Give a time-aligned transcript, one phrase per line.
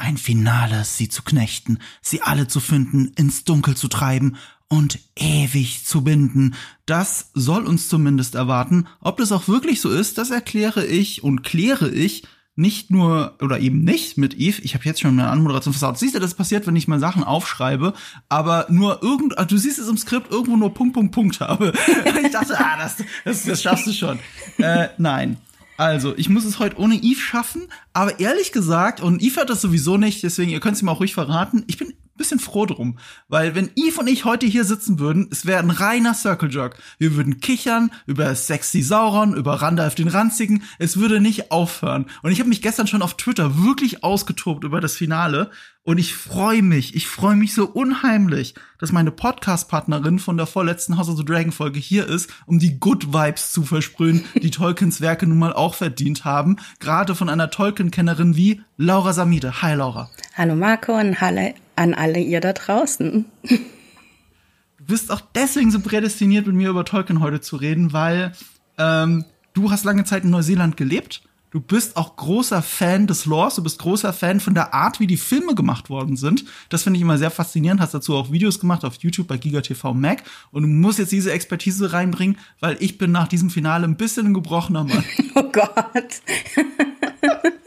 [0.00, 4.36] ein Finales, sie zu knechten, sie alle zu finden, ins Dunkel zu treiben
[4.68, 6.54] und ewig zu binden.
[6.86, 8.86] Das soll uns zumindest erwarten.
[9.00, 12.24] Ob das auch wirklich so ist, das erkläre ich und kläre ich
[12.56, 14.60] nicht nur oder eben nicht mit Eve.
[14.62, 15.98] Ich habe jetzt schon eine Anmoderation versaut.
[15.98, 17.94] Siehst du, das passiert, wenn ich mal Sachen aufschreibe,
[18.28, 21.72] aber nur irgend, du siehst es im Skript irgendwo nur Punkt, Punkt, Punkt habe.
[22.24, 24.18] ich dachte, ah, das, das, das schaffst du schon.
[24.58, 25.36] äh, nein.
[25.80, 27.62] Also, ich muss es heute ohne Eve schaffen,
[27.94, 31.00] aber ehrlich gesagt, und Eve hat das sowieso nicht, deswegen, ihr könnt es mir auch
[31.00, 32.98] ruhig verraten, ich bin bisschen froh drum.
[33.28, 36.78] Weil wenn Eve und ich heute hier sitzen würden, es wäre ein reiner Circle Jerk.
[36.98, 40.62] Wir würden kichern über Sexy Sauron, über Randalf den Ranzigen.
[40.78, 42.06] Es würde nicht aufhören.
[42.22, 45.50] Und ich habe mich gestern schon auf Twitter wirklich ausgetobt über das Finale.
[45.82, 50.98] Und ich freue mich, ich freue mich so unheimlich, dass meine Podcast-Partnerin von der vorletzten
[50.98, 55.00] House of the Dragon Folge hier ist, um die Good Vibes zu versprühen, die Tolkiens
[55.00, 56.56] Werke nun mal auch verdient haben.
[56.80, 59.62] Gerade von einer Tolkien-Kennerin wie Laura Samide.
[59.62, 60.10] Hi Laura.
[60.36, 63.24] Hallo Marco und hallo an alle ihr da draußen.
[63.42, 68.32] Du bist auch deswegen so prädestiniert, mit mir über Tolkien heute zu reden, weil
[68.76, 69.24] ähm,
[69.54, 71.22] du hast lange Zeit in Neuseeland gelebt.
[71.50, 75.06] Du bist auch großer Fan des Lores, du bist großer Fan von der Art, wie
[75.06, 76.44] die Filme gemacht worden sind.
[76.68, 77.80] Das finde ich immer sehr faszinierend.
[77.80, 80.22] Hast dazu auch Videos gemacht auf YouTube bei GigaTV Mac.
[80.52, 84.26] Und du musst jetzt diese Expertise reinbringen, weil ich bin nach diesem Finale ein bisschen
[84.26, 85.04] ein gebrochener Mann.
[85.34, 86.22] Oh Gott.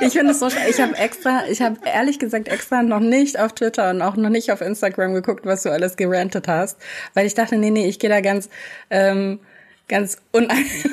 [0.00, 3.52] ich finde es so Ich habe extra, ich habe ehrlich gesagt extra noch nicht auf
[3.52, 6.78] Twitter und auch noch nicht auf Instagram geguckt, was du alles gerantet hast,
[7.14, 8.48] weil ich dachte, nee, nee, ich gehe da ganz,
[8.90, 9.40] ähm,
[9.88, 10.48] ganz un,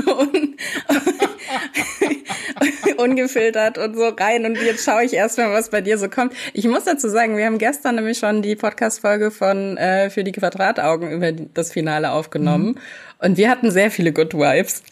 [0.08, 0.56] un
[2.98, 6.34] ungefiltert und so rein und jetzt schaue ich erstmal, was bei dir so kommt.
[6.54, 10.32] Ich muss dazu sagen, wir haben gestern nämlich schon die Podcast-Folge von äh, für die
[10.32, 12.78] Quadrataugen über das Finale aufgenommen mhm.
[13.20, 14.84] und wir hatten sehr viele Good Vibes.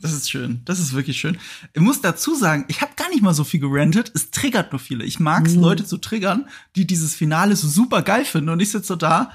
[0.00, 0.62] Das ist schön.
[0.64, 1.38] Das ist wirklich schön.
[1.72, 4.10] Ich muss dazu sagen, ich habe gar nicht mal so viel gerantet.
[4.14, 5.04] Es triggert nur viele.
[5.04, 5.62] Ich mag es, mhm.
[5.62, 8.50] Leute zu triggern, die dieses Finale so super geil finden.
[8.50, 9.32] Und ich sitze so da.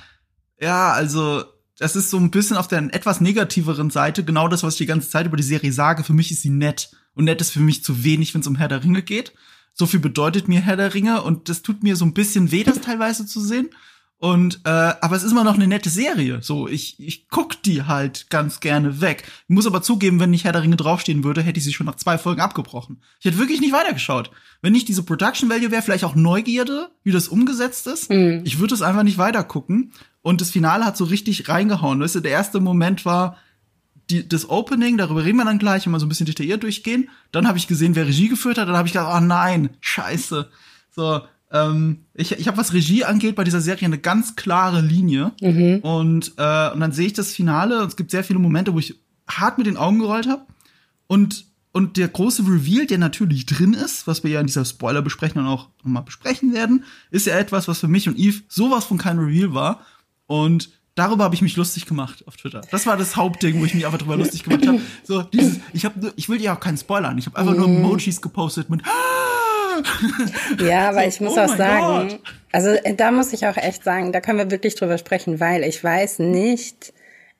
[0.59, 1.43] Ja, also,
[1.77, 4.23] das ist so ein bisschen auf der etwas negativeren Seite.
[4.23, 6.03] Genau das, was ich die ganze Zeit über die Serie sage.
[6.03, 6.91] Für mich ist sie nett.
[7.13, 9.33] Und nett ist für mich zu wenig, wenn es um Herr der Ringe geht.
[9.73, 11.21] So viel bedeutet mir Herr der Ringe.
[11.21, 13.69] Und das tut mir so ein bisschen weh, das teilweise zu sehen.
[14.19, 16.39] Und äh, aber es ist immer noch eine nette Serie.
[16.41, 19.23] So, ich ich guck die halt ganz gerne weg.
[19.47, 21.85] Ich muss aber zugeben, wenn nicht Herr der Ringe draufstehen würde, hätte ich sie schon
[21.85, 23.01] nach zwei Folgen abgebrochen.
[23.19, 24.29] Ich hätte wirklich nicht weitergeschaut.
[24.61, 28.09] Wenn nicht diese Production Value wäre, vielleicht auch Neugierde, wie das umgesetzt ist.
[28.09, 28.41] Mhm.
[28.43, 29.93] Ich würde es einfach nicht weitergucken.
[30.21, 32.01] Und das Finale hat so richtig reingehauen.
[32.01, 33.37] Weißt du, der erste Moment war
[34.09, 37.09] die, das Opening, darüber reden wir dann gleich, wenn wir so ein bisschen detailliert durchgehen.
[37.31, 38.67] Dann habe ich gesehen, wer Regie geführt hat.
[38.67, 40.49] Dann habe ich gedacht, oh nein, scheiße.
[40.91, 41.21] So,
[41.51, 45.31] ähm, ich ich habe, was Regie angeht, bei dieser Serie eine ganz klare Linie.
[45.41, 45.79] Mhm.
[45.79, 48.79] Und, äh, und dann sehe ich das Finale und es gibt sehr viele Momente, wo
[48.79, 50.45] ich hart mit den Augen gerollt habe.
[51.07, 55.45] Und, und der große Reveal, der natürlich drin ist, was wir ja in dieser Spoiler-Besprechung
[55.45, 59.17] auch nochmal besprechen werden, ist ja etwas, was für mich und Eve sowas von kein
[59.17, 59.81] Reveal war.
[60.27, 62.61] Und darüber habe ich mich lustig gemacht auf Twitter.
[62.69, 64.81] Das war das Hauptding, wo ich mich einfach drüber lustig gemacht habe.
[65.03, 67.17] So dieses, ich habe, ich will dir auch keinen spoilern.
[67.17, 67.59] Ich habe einfach mhm.
[67.59, 68.83] nur Emojis gepostet mit
[70.59, 72.19] Ja, aber so, ich muss oh auch sagen, God.
[72.51, 75.63] also äh, da muss ich auch echt sagen, da können wir wirklich drüber sprechen, weil
[75.63, 76.93] ich weiß nicht,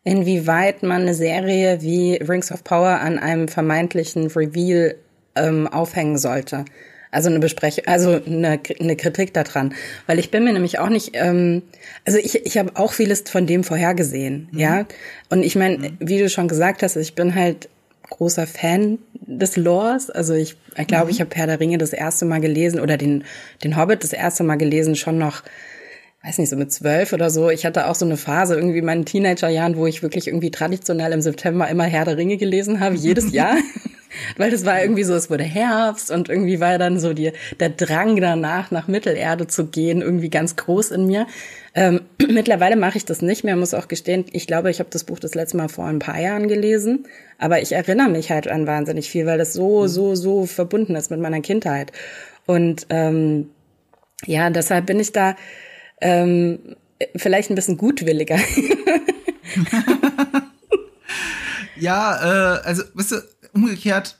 [0.03, 4.95] inwieweit man eine Serie wie Rings of Power an einem vermeintlichen Reveal
[5.35, 6.65] ähm, aufhängen sollte.
[7.11, 9.73] Also eine Besprechung, also eine, eine Kritik daran.
[10.05, 11.63] Weil ich bin mir nämlich auch nicht, ähm,
[12.05, 14.59] also ich, ich habe auch vieles von dem vorhergesehen, mhm.
[14.59, 14.85] ja.
[15.29, 15.97] Und ich meine, mhm.
[15.99, 17.69] wie du schon gesagt hast, ich bin halt
[18.09, 20.09] großer Fan des Lores.
[20.09, 21.11] Also ich, ich glaube, mhm.
[21.11, 23.23] ich habe Herr der Ringe das erste Mal gelesen oder den,
[23.63, 25.43] den Hobbit das erste Mal gelesen, schon noch,
[26.23, 27.49] weiß nicht, so mit zwölf oder so.
[27.49, 31.11] Ich hatte auch so eine Phase irgendwie in meinen Teenagerjahren, wo ich wirklich irgendwie traditionell
[31.13, 33.55] im September immer Herr der Ringe gelesen habe, jedes Jahr.
[34.37, 37.69] Weil das war irgendwie so, es wurde Herbst und irgendwie war dann so die, der
[37.69, 41.27] Drang danach, nach Mittelerde zu gehen, irgendwie ganz groß in mir.
[41.75, 44.25] Ähm, mittlerweile mache ich das nicht mehr, muss auch gestehen.
[44.31, 47.07] Ich glaube, ich habe das Buch das letzte Mal vor ein paar Jahren gelesen,
[47.37, 49.87] aber ich erinnere mich halt an wahnsinnig viel, weil das so, mhm.
[49.87, 51.91] so, so verbunden ist mit meiner Kindheit.
[52.45, 53.49] Und ähm,
[54.25, 55.35] ja, deshalb bin ich da
[56.01, 56.59] ähm,
[57.15, 58.39] vielleicht ein bisschen gutwilliger.
[61.77, 63.15] ja, äh, also, weißt du,
[63.53, 64.17] umgekehrt,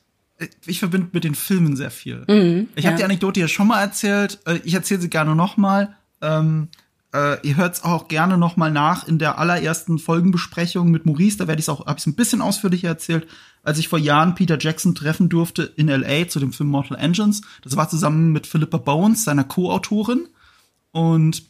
[0.65, 2.23] ich verbinde mit den Filmen sehr viel.
[2.27, 2.99] Mhm, ich habe ja.
[2.99, 4.39] die Anekdote ja schon mal erzählt.
[4.45, 5.95] Äh, ich erzähle sie gerne noch mal.
[6.21, 6.69] Ähm,
[7.13, 11.37] äh, ihr hört es auch gerne noch mal nach in der allerersten Folgenbesprechung mit Maurice.
[11.37, 13.27] Da werde ich es auch, ein bisschen ausführlicher erzählt,
[13.63, 17.41] als ich vor Jahren Peter Jackson treffen durfte in LA zu dem Film Mortal Engines.
[17.63, 20.27] Das war zusammen mit Philippa Bones, seiner Co-Autorin.
[20.91, 21.43] Und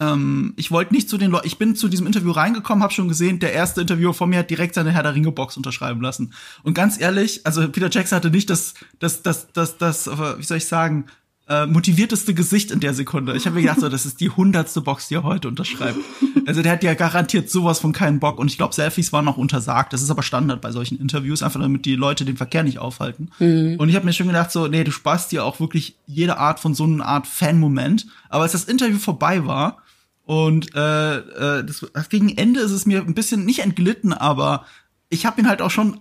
[0.00, 3.08] ähm, ich wollte nicht zu den Leuten, ich bin zu diesem Interview reingekommen, habe schon
[3.08, 6.32] gesehen, der erste Interviewer von mir hat direkt seine Herr der Ringe Box unterschreiben lassen.
[6.62, 10.58] Und ganz ehrlich, also Peter Jackson hatte nicht das, das, das, das, das, wie soll
[10.58, 11.06] ich sagen,
[11.48, 13.36] äh, motivierteste Gesicht in der Sekunde.
[13.36, 15.98] Ich habe mir gedacht, so, das ist die hundertste Box, die er heute unterschreibt.
[16.44, 18.38] Also der hat ja garantiert sowas von keinen Bock.
[18.38, 19.92] Und ich glaube, Selfies waren noch untersagt.
[19.92, 23.30] Das ist aber Standard bei solchen Interviews, einfach damit die Leute den Verkehr nicht aufhalten.
[23.38, 23.76] Mhm.
[23.78, 26.60] Und ich habe mir schon gedacht, so, nee, du sparst dir auch wirklich jede Art
[26.60, 28.06] von so einer Art Fan-Moment.
[28.28, 29.82] Aber als das Interview vorbei war,
[30.24, 34.66] und äh, äh, das, gegen Ende ist es mir ein bisschen nicht entglitten, aber
[35.08, 36.00] ich habe ihn halt auch schon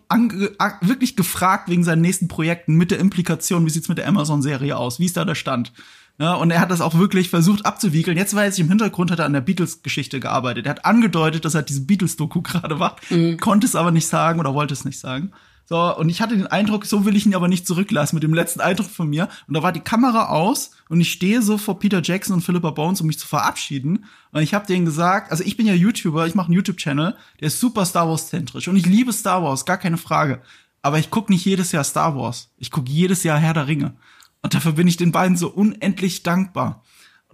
[0.81, 4.99] wirklich gefragt wegen seinen nächsten Projekten mit der Implikation, wie sieht's mit der Amazon-Serie aus,
[4.99, 5.73] wie ist da der Stand?
[6.17, 8.17] Ja, und er hat das auch wirklich versucht abzuwiegeln.
[8.17, 10.65] Jetzt weiß ich, im Hintergrund hat er an der Beatles-Geschichte gearbeitet.
[10.65, 13.37] Er hat angedeutet, dass er diese Beatles-Doku gerade macht, mhm.
[13.37, 15.31] konnte es aber nicht sagen oder wollte es nicht sagen.
[15.67, 18.35] So, und ich hatte den Eindruck, so will ich ihn aber nicht zurücklassen mit dem
[18.35, 19.29] letzten Eindruck von mir.
[19.47, 22.69] Und da war die Kamera aus und ich stehe so vor Peter Jackson und Philippa
[22.69, 24.05] Bones, um mich zu verabschieden.
[24.31, 27.47] Und ich habe denen gesagt, also ich bin ja YouTuber, ich mache einen YouTube-Channel, der
[27.47, 28.67] ist super Star Wars-zentrisch.
[28.67, 30.41] Und ich liebe Star Wars, gar keine Frage.
[30.83, 32.51] Aber ich gucke nicht jedes Jahr Star Wars.
[32.57, 33.95] Ich gucke jedes Jahr Herr der Ringe.
[34.43, 36.83] Und dafür bin ich den beiden so unendlich dankbar.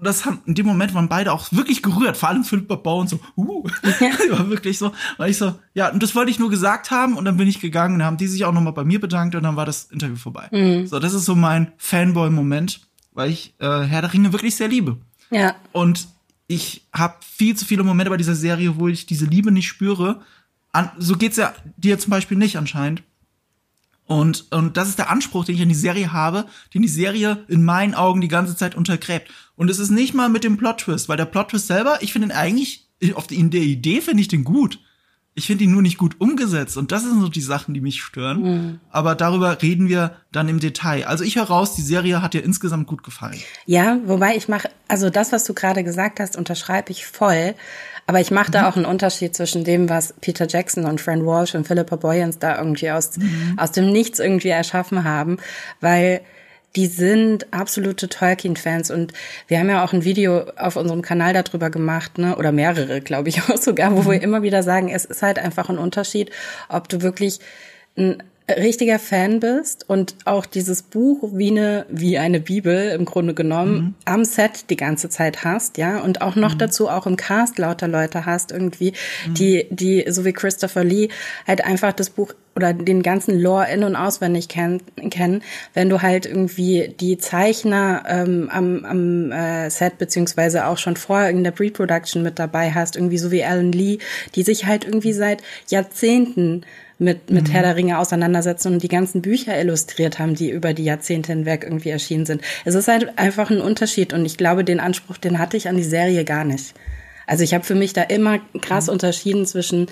[0.01, 3.01] Und das haben in dem Moment waren beide auch wirklich gerührt, vor allem Philipp Bau
[3.01, 3.63] und so, uh,
[4.00, 4.09] ja.
[4.31, 7.25] war wirklich so, weil ich so, ja, und das wollte ich nur gesagt haben und
[7.25, 9.57] dann bin ich gegangen und haben die sich auch nochmal bei mir bedankt und dann
[9.57, 10.48] war das Interview vorbei.
[10.51, 10.88] Mhm.
[10.88, 12.81] So, das ist so mein Fanboy-Moment,
[13.12, 14.98] weil ich äh, Herr der Ringe wirklich sehr liebe.
[15.30, 15.53] Ja.
[15.71, 16.07] Und
[16.47, 20.21] ich habe viel zu viele Momente bei dieser Serie, wo ich diese Liebe nicht spüre.
[20.71, 23.04] An, so geht's ja dir zum Beispiel nicht anscheinend.
[24.11, 27.45] Und, und das ist der Anspruch, den ich an die Serie habe, den die Serie
[27.47, 29.31] in meinen Augen die ganze Zeit untergräbt.
[29.55, 32.33] Und es ist nicht mal mit dem Plot-Twist, weil der Plot-Twist selber, ich finde ihn
[32.33, 34.79] eigentlich, auf die, in der Idee finde ich den gut.
[35.33, 36.75] Ich finde ihn nur nicht gut umgesetzt.
[36.75, 38.41] Und das sind so die Sachen, die mich stören.
[38.41, 38.79] Mhm.
[38.89, 41.07] Aber darüber reden wir dann im Detail.
[41.07, 43.39] Also ich höre raus, die Serie hat dir insgesamt gut gefallen.
[43.65, 47.55] Ja, wobei ich mache, also das, was du gerade gesagt hast, unterschreibe ich voll.
[48.11, 48.67] Aber ich mache da mhm.
[48.67, 52.57] auch einen Unterschied zwischen dem, was Peter Jackson und Fran Walsh und Philippa Boyens da
[52.57, 53.53] irgendwie aus, mhm.
[53.55, 55.37] aus dem Nichts irgendwie erschaffen haben,
[55.79, 56.19] weil
[56.75, 59.13] die sind absolute Tolkien-Fans und
[59.47, 63.29] wir haben ja auch ein Video auf unserem Kanal darüber gemacht, ne, oder mehrere, glaube
[63.29, 64.11] ich auch sogar, wo mhm.
[64.11, 66.31] wir immer wieder sagen, es ist halt einfach ein Unterschied,
[66.67, 67.39] ob du wirklich
[67.97, 68.21] ein
[68.57, 73.74] richtiger Fan bist und auch dieses Buch wie eine, wie eine Bibel im Grunde genommen
[73.74, 73.95] mhm.
[74.06, 76.59] am Set die ganze Zeit hast, ja, und auch noch mhm.
[76.59, 78.94] dazu auch im Cast lauter Leute hast irgendwie,
[79.27, 79.33] mhm.
[79.33, 81.09] die, die, so wie Christopher Lee,
[81.48, 85.42] halt einfach das Buch oder den ganzen Lore in- und auswendig kennen, kennen,
[85.74, 91.30] wenn du halt irgendwie die Zeichner ähm, am, am äh, Set beziehungsweise auch schon vorher
[91.30, 94.00] in der Pre-Production mit dabei hast, irgendwie so wie Alan Lee,
[94.36, 96.63] die sich halt irgendwie seit Jahrzehnten
[97.01, 97.51] mit, mit mhm.
[97.51, 101.63] Herr der Ringe auseinandersetzen und die ganzen Bücher illustriert haben, die über die Jahrzehnte hinweg
[101.63, 102.42] irgendwie erschienen sind.
[102.63, 105.77] Es ist halt einfach ein Unterschied und ich glaube, den Anspruch, den hatte ich an
[105.77, 106.75] die Serie gar nicht.
[107.25, 108.94] Also ich habe für mich da immer krass mhm.
[108.94, 109.88] unterschieden zwischen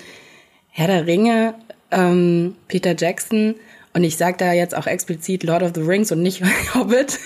[0.70, 1.54] Herr der Ringe,
[1.90, 3.56] ähm, Peter Jackson
[3.92, 7.18] und ich sage da jetzt auch explizit Lord of the Rings und nicht Hobbit,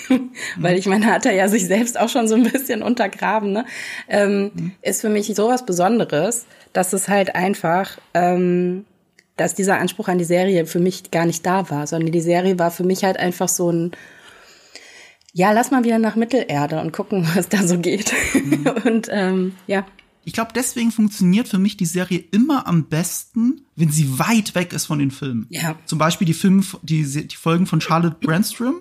[0.56, 3.66] weil ich meine, hat er ja sich selbst auch schon so ein bisschen untergraben, ne?
[4.08, 4.72] Ähm, mhm.
[4.80, 8.86] Ist für mich sowas Besonderes, dass es halt einfach ähm,
[9.36, 12.58] dass dieser Anspruch an die Serie für mich gar nicht da war, sondern die Serie
[12.58, 13.92] war für mich halt einfach so ein,
[15.32, 18.12] ja, lass mal wieder nach Mittelerde und gucken, was da so geht.
[18.34, 18.66] Mhm.
[18.84, 19.84] und ähm, ja.
[20.26, 24.72] Ich glaube, deswegen funktioniert für mich die Serie immer am besten, wenn sie weit weg
[24.72, 25.46] ist von den Filmen.
[25.50, 25.76] Ja.
[25.84, 28.76] Zum Beispiel die Filme, die, die Folgen von Charlotte Brandstrom.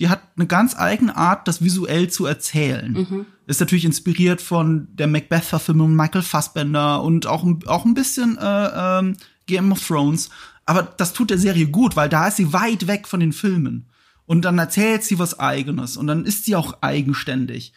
[0.00, 2.92] Die hat eine ganz eigene Art, das visuell zu erzählen.
[2.92, 3.26] Mhm.
[3.46, 9.16] Ist natürlich inspiriert von der Macbeth-Verfilmung Michael Fassbender und auch, auch ein bisschen äh, ähm,
[9.48, 10.30] Game of Thrones.
[10.64, 13.88] Aber das tut der Serie gut, weil da ist sie weit weg von den Filmen.
[14.26, 17.72] Und dann erzählt sie was Eigenes und dann ist sie auch eigenständig.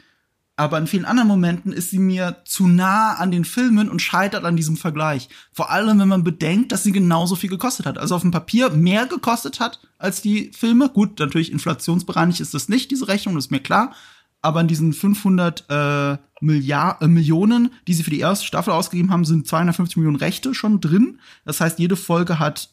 [0.58, 4.44] Aber in vielen anderen Momenten ist sie mir zu nah an den Filmen und scheitert
[4.44, 5.30] an diesem Vergleich.
[5.52, 7.98] Vor allem, wenn man bedenkt, dass sie genauso viel gekostet hat.
[7.98, 10.90] Also auf dem Papier mehr gekostet hat als die Filme.
[10.90, 13.96] Gut, natürlich inflationsbereinigt ist das nicht, diese Rechnung, das ist mir klar
[14.42, 19.12] aber in diesen 500 äh, Milliard, äh, Millionen, die sie für die erste Staffel ausgegeben
[19.12, 21.20] haben, sind 250 Millionen Rechte schon drin.
[21.46, 22.70] Das heißt, jede Folge hat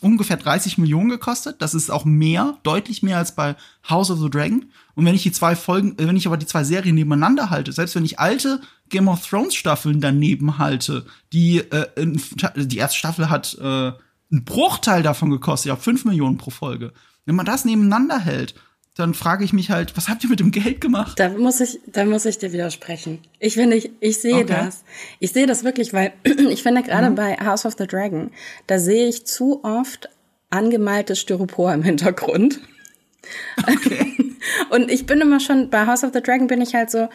[0.00, 1.60] ungefähr 30 Millionen gekostet.
[1.60, 3.54] Das ist auch mehr, deutlich mehr als bei
[3.88, 4.66] House of the Dragon.
[4.94, 7.72] Und wenn ich die zwei Folgen, äh, wenn ich aber die zwei Serien nebeneinander halte,
[7.72, 12.20] selbst wenn ich alte Game of Thrones Staffeln daneben halte, die äh, in,
[12.56, 16.92] die erste Staffel hat äh, einen Bruchteil davon gekostet, ja, 5 Millionen pro Folge.
[17.26, 18.54] Wenn man das nebeneinander hält
[18.94, 21.18] dann frage ich mich halt, was habt ihr mit dem Geld gemacht?
[21.18, 23.18] Da muss ich, da muss ich dir widersprechen.
[23.40, 24.46] Ich finde, ich, ich sehe okay.
[24.46, 24.84] das.
[25.18, 27.16] Ich sehe das wirklich, weil ich finde gerade mhm.
[27.16, 28.30] bei House of the Dragon,
[28.68, 30.08] da sehe ich zu oft
[30.50, 32.60] angemaltes Styropor im Hintergrund.
[33.66, 34.36] Okay.
[34.70, 37.08] Und ich bin immer schon, bei House of the Dragon bin ich halt so,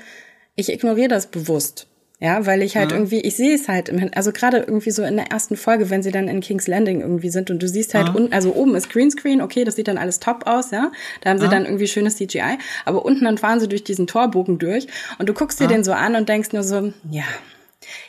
[0.56, 1.88] ich ignoriere das bewusst.
[2.22, 2.98] Ja, weil ich halt ja.
[2.98, 6.12] irgendwie, ich sehe es halt, also gerade irgendwie so in der ersten Folge, wenn sie
[6.12, 8.14] dann in King's Landing irgendwie sind und du siehst halt, ja.
[8.14, 11.40] unten, also oben ist Greenscreen, okay, das sieht dann alles top aus, ja, da haben
[11.40, 11.52] sie ja.
[11.52, 15.34] dann irgendwie schönes CGI, aber unten dann fahren sie durch diesen Torbogen durch und du
[15.34, 17.24] guckst dir den so an und denkst nur so, ja,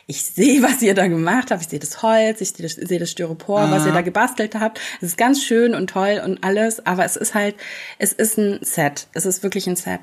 [0.07, 3.71] ich sehe, was ihr da gemacht habt, ich sehe das Holz, ich sehe das, Styropor,
[3.71, 7.15] was ihr da gebastelt habt, es ist ganz schön und toll und alles, aber es
[7.15, 7.55] ist halt,
[7.97, 10.01] es ist ein Set, es ist wirklich ein Set.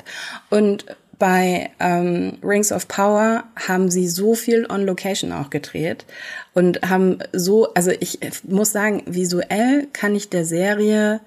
[0.49, 0.87] Und
[1.19, 6.07] bei ähm, Rings of Power haben sie so viel on Location auch gedreht
[6.55, 11.21] und haben so, also ich muss sagen, visuell kann ich der Serie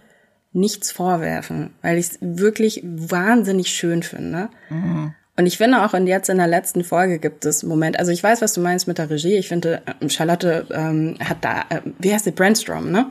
[0.54, 4.50] nichts vorwerfen, weil ich es wirklich wahnsinnig schön finde.
[4.70, 5.14] Mhm.
[5.38, 8.22] Und ich finde auch, und jetzt in der letzten Folge gibt es Moment, also ich
[8.22, 9.38] weiß, was du meinst mit der Regie.
[9.38, 13.10] Ich finde, äh, Charlotte ähm, hat da, äh, wie heißt sie, Brandstrom, ne?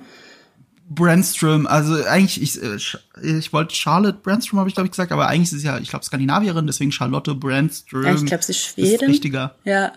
[0.92, 5.28] Brandstrom, also eigentlich, ich, äh, ich wollte Charlotte Brandstrom, habe ich glaube ich gesagt, aber
[5.28, 8.02] eigentlich ist es ja, ich glaube, Skandinavierin, deswegen Charlotte Brandstrom.
[8.02, 8.94] Ja, ich glaube, sie ist Schwedin.
[8.94, 9.54] Ist richtiger.
[9.64, 9.92] Ja.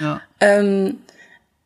[0.00, 0.20] Ja.
[0.40, 0.96] Ähm,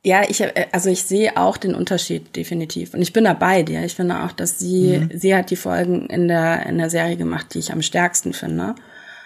[0.04, 2.92] ja, ich, äh, also ich sehe auch den Unterschied definitiv.
[2.92, 3.82] Und ich bin dabei dir.
[3.82, 5.10] Ich finde auch, dass sie, mhm.
[5.18, 8.74] sie hat die Folgen in der, in der Serie gemacht, die ich am stärksten finde.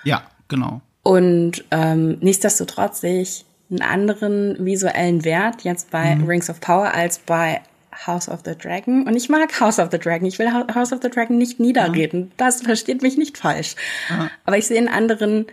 [0.04, 0.80] Ja, genau.
[1.02, 6.26] Und ähm, nichtsdestotrotz sehe ich einen anderen visuellen Wert jetzt bei mhm.
[6.26, 7.60] Rings of Power als bei
[8.06, 9.06] House of the Dragon.
[9.06, 10.26] Und ich mag House of the Dragon.
[10.26, 12.22] Ich will House of the Dragon nicht niederreden.
[12.22, 12.28] Ja.
[12.36, 13.76] Das versteht mich nicht falsch.
[14.08, 14.30] Ja.
[14.44, 15.46] Aber ich sehe einen anderen,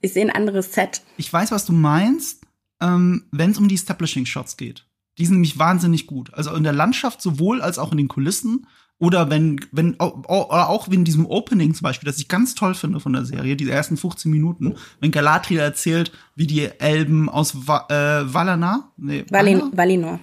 [0.00, 1.02] ich sehe ein anderes Set.
[1.16, 2.42] Ich weiß, was du meinst,
[2.80, 4.84] ähm, wenn es um die Establishing Shots geht.
[5.18, 6.32] Die sind nämlich wahnsinnig gut.
[6.34, 8.66] Also in der Landschaft sowohl als auch in den Kulissen.
[9.00, 12.98] Oder wenn, wenn, oder auch in diesem Opening zum Beispiel, das ich ganz toll finde
[12.98, 17.86] von der Serie, die ersten 15 Minuten, wenn Galadriel erzählt, wie die Elben aus Va
[17.90, 20.18] äh, Valana, nee, Valin Valinor.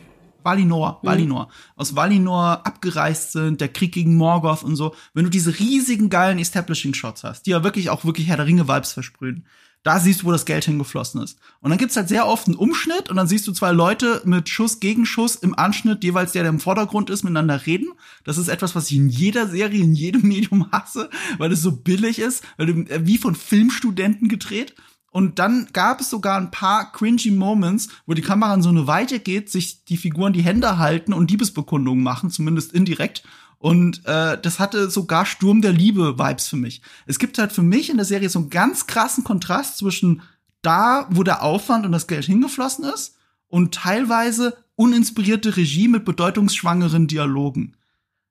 [0.46, 1.08] Valinor, mhm.
[1.08, 6.10] Valinor, aus Valinor abgereist sind, der Krieg gegen Morgoth und so, wenn du diese riesigen
[6.10, 9.46] geilen Establishing Shots hast, die ja wirklich auch wirklich Herr der Ringe Vibes versprühen,
[9.86, 11.38] da siehst du, wo das Geld hingeflossen ist.
[11.62, 14.50] Und dann gibt's halt sehr oft einen Umschnitt und dann siehst du zwei Leute mit
[14.50, 17.94] Schuss gegen Schuss im Anschnitt, jeweils der, der im Vordergrund ist, miteinander reden.
[18.24, 21.72] Das ist etwas, was ich in jeder Serie, in jedem Medium hasse, weil es so
[21.72, 24.74] billig ist, weil du, äh, wie von Filmstudenten gedreht.
[25.16, 28.86] Und dann gab es sogar ein paar cringy Moments, wo die Kamera in so eine
[28.86, 33.24] Weite geht, sich die Figuren die Hände halten und Liebesbekundungen machen, zumindest indirekt.
[33.58, 36.82] Und äh, das hatte sogar Sturm der Liebe-Vibes für mich.
[37.06, 40.22] Es gibt halt für mich in der Serie so einen ganz krassen Kontrast zwischen
[40.62, 43.16] da, wo der Aufwand und das Geld hingeflossen ist,
[43.48, 47.78] und teilweise uninspirierte Regie mit bedeutungsschwangeren Dialogen.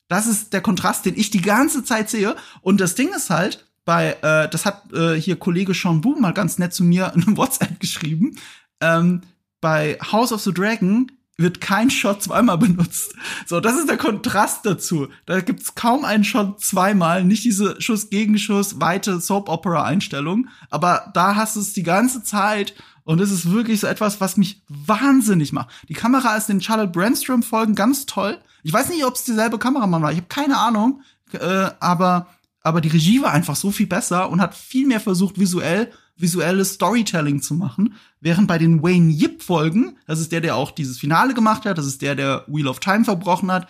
[0.09, 2.37] Das ist der Kontrast, den ich die ganze Zeit sehe.
[2.61, 6.33] Und das Ding ist halt, bei, äh, das hat äh, hier Kollege Sean Boom mal
[6.33, 8.37] ganz nett zu mir in WhatsApp geschrieben.
[8.81, 9.23] Ähm,
[9.61, 13.15] bei House of the Dragon wird kein Shot zweimal benutzt.
[13.47, 15.09] So, das ist der Kontrast dazu.
[15.27, 21.61] Da gibt's kaum einen Shot zweimal, nicht diese Schuss-Gegenschuss, weite Soap-Opera-Einstellung, aber da hast du
[21.61, 25.71] es die ganze Zeit und es ist wirklich so etwas, was mich wahnsinnig macht.
[25.89, 28.39] Die Kamera ist in Charlotte Brandstrom-Folgen ganz toll.
[28.63, 32.29] Ich weiß nicht, ob es dieselbe Kameramann war, ich habe keine Ahnung, äh, aber
[32.65, 36.75] aber die Regie war einfach so viel besser und hat viel mehr versucht, visuell visuelles
[36.75, 37.95] Storytelling zu machen.
[38.21, 41.79] Während bei den Wayne Yip Folgen, das ist der, der auch dieses Finale gemacht hat,
[41.79, 43.69] das ist der, der Wheel of Time verbrochen hat,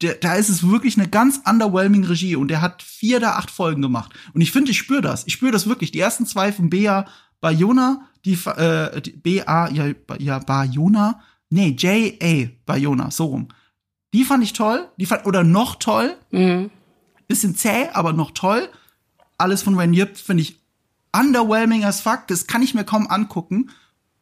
[0.00, 3.50] der, da ist es wirklich eine ganz underwhelming Regie und der hat vier der acht
[3.50, 4.12] Folgen gemacht.
[4.32, 5.26] Und ich finde, ich spüre das.
[5.26, 5.90] Ich spüre das wirklich.
[5.90, 7.06] Die ersten zwei von Bea
[7.40, 9.68] Bayona, die, äh, die B.A.
[9.70, 12.50] ja, ja, Bayona, nee, J.A.
[12.66, 13.48] Bayona, so rum.
[14.12, 16.16] Die fand ich toll, die fand, oder noch toll.
[16.30, 16.70] Mhm.
[17.30, 18.68] Bisschen zäh, aber noch toll.
[19.38, 20.60] Alles von Wayne Yip finde ich
[21.16, 22.26] underwhelming as fuck.
[22.26, 23.70] Das kann ich mir kaum angucken.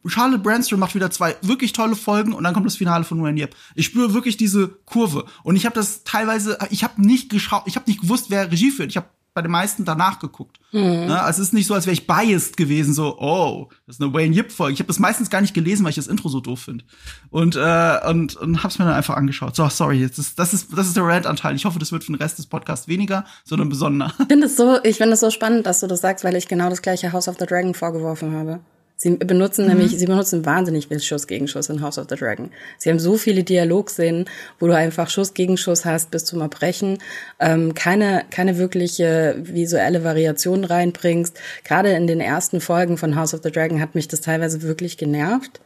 [0.05, 3.41] Charlotte Brandstrom macht wieder zwei wirklich tolle Folgen und dann kommt das Finale von Wayne
[3.41, 3.55] Yip.
[3.73, 7.75] Ich spüre wirklich diese Kurve und ich habe das teilweise, ich habe nicht geschaut, ich
[7.75, 8.91] habe nicht gewusst, wer Regie führt.
[8.91, 10.59] Ich habe bei den meisten danach geguckt.
[10.71, 11.05] Mhm.
[11.07, 11.21] Ne?
[11.21, 14.13] Also es ist nicht so, als wäre ich biased gewesen, so, oh, das ist eine
[14.13, 14.73] Wayne Yip-Folge.
[14.73, 16.83] Ich habe das meistens gar nicht gelesen, weil ich das Intro so doof finde.
[17.29, 19.55] Und, äh, und, und hab's mir dann einfach angeschaut.
[19.55, 21.55] So, sorry, jetzt ist, das ist, das ist der Rant-Anteil.
[21.55, 24.13] Ich hoffe, das wird für den Rest des Podcasts weniger, sondern besonderer.
[24.19, 26.47] Ich finde es so, ich finde es so spannend, dass du das sagst, weil ich
[26.47, 28.59] genau das gleiche House of the Dragon vorgeworfen habe.
[29.01, 29.69] Sie benutzen mhm.
[29.69, 32.51] nämlich, sie benutzen wahnsinnig viel Schuss gegen Schuss in House of the Dragon.
[32.77, 34.25] Sie haben so viele Dialogszenen,
[34.59, 36.97] wo du einfach Schuss gegen Schuss hast bis zum Erbrechen,
[37.39, 41.39] ähm, keine, keine wirkliche visuelle Variation reinbringst.
[41.63, 44.97] Gerade in den ersten Folgen von House of the Dragon hat mich das teilweise wirklich
[44.97, 45.61] genervt.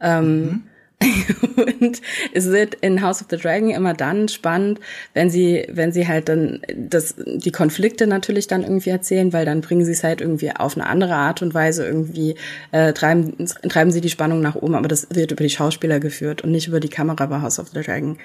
[0.00, 0.62] Ähm, mhm.
[1.80, 2.02] und
[2.32, 4.80] es wird in House of the Dragon immer dann spannend,
[5.14, 9.60] wenn sie, wenn sie halt dann das, die Konflikte natürlich dann irgendwie erzählen, weil dann
[9.60, 12.34] bringen sie es halt irgendwie auf eine andere Art und Weise irgendwie,
[12.72, 16.42] äh, treiben, treiben sie die Spannung nach oben, aber das wird über die Schauspieler geführt
[16.42, 18.18] und nicht über die Kamera bei House of the Dragon.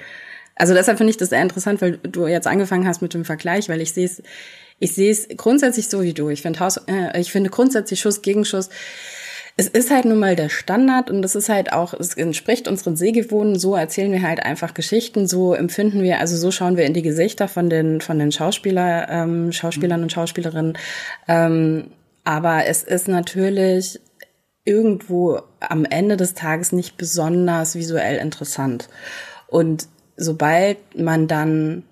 [0.55, 3.69] Also deshalb finde ich das sehr interessant, weil du jetzt angefangen hast mit dem Vergleich,
[3.69, 4.21] weil ich sehe es,
[4.79, 6.29] ich sehe es grundsätzlich so wie du.
[6.29, 8.69] Ich finde Haus, äh, ich finde grundsätzlich Schuss gegen Schuss
[9.55, 12.95] es ist halt nun mal der Standard und es ist halt auch, es entspricht unseren
[12.95, 16.93] Sehgewohnen, so erzählen wir halt einfach Geschichten, so empfinden wir, also so schauen wir in
[16.93, 20.77] die Gesichter von den, von den Schauspieler, ähm, Schauspielern und Schauspielerinnen.
[21.27, 21.91] Ähm,
[22.23, 23.99] aber es ist natürlich
[24.65, 28.89] irgendwo am Ende des Tages nicht besonders visuell interessant.
[29.47, 31.83] Und sobald man dann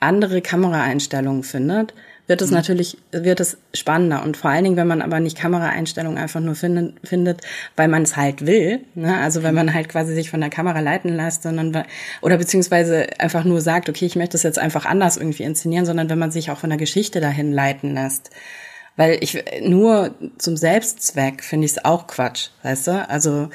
[0.00, 1.94] andere Kameraeinstellungen findet,
[2.26, 2.56] wird es mhm.
[2.56, 4.22] natürlich, wird es spannender.
[4.22, 7.42] Und vor allen Dingen, wenn man aber nicht Kameraeinstellungen einfach nur findet, findet
[7.76, 9.18] weil man es halt will, ne?
[9.18, 11.84] also wenn man halt quasi sich von der Kamera leiten lässt, sondern,
[12.22, 16.08] oder beziehungsweise einfach nur sagt, okay, ich möchte das jetzt einfach anders irgendwie inszenieren, sondern
[16.08, 18.30] wenn man sich auch von der Geschichte dahin leiten lässt.
[18.96, 23.08] Weil ich nur zum Selbstzweck finde ich es auch Quatsch, weißt du?
[23.08, 23.50] Also.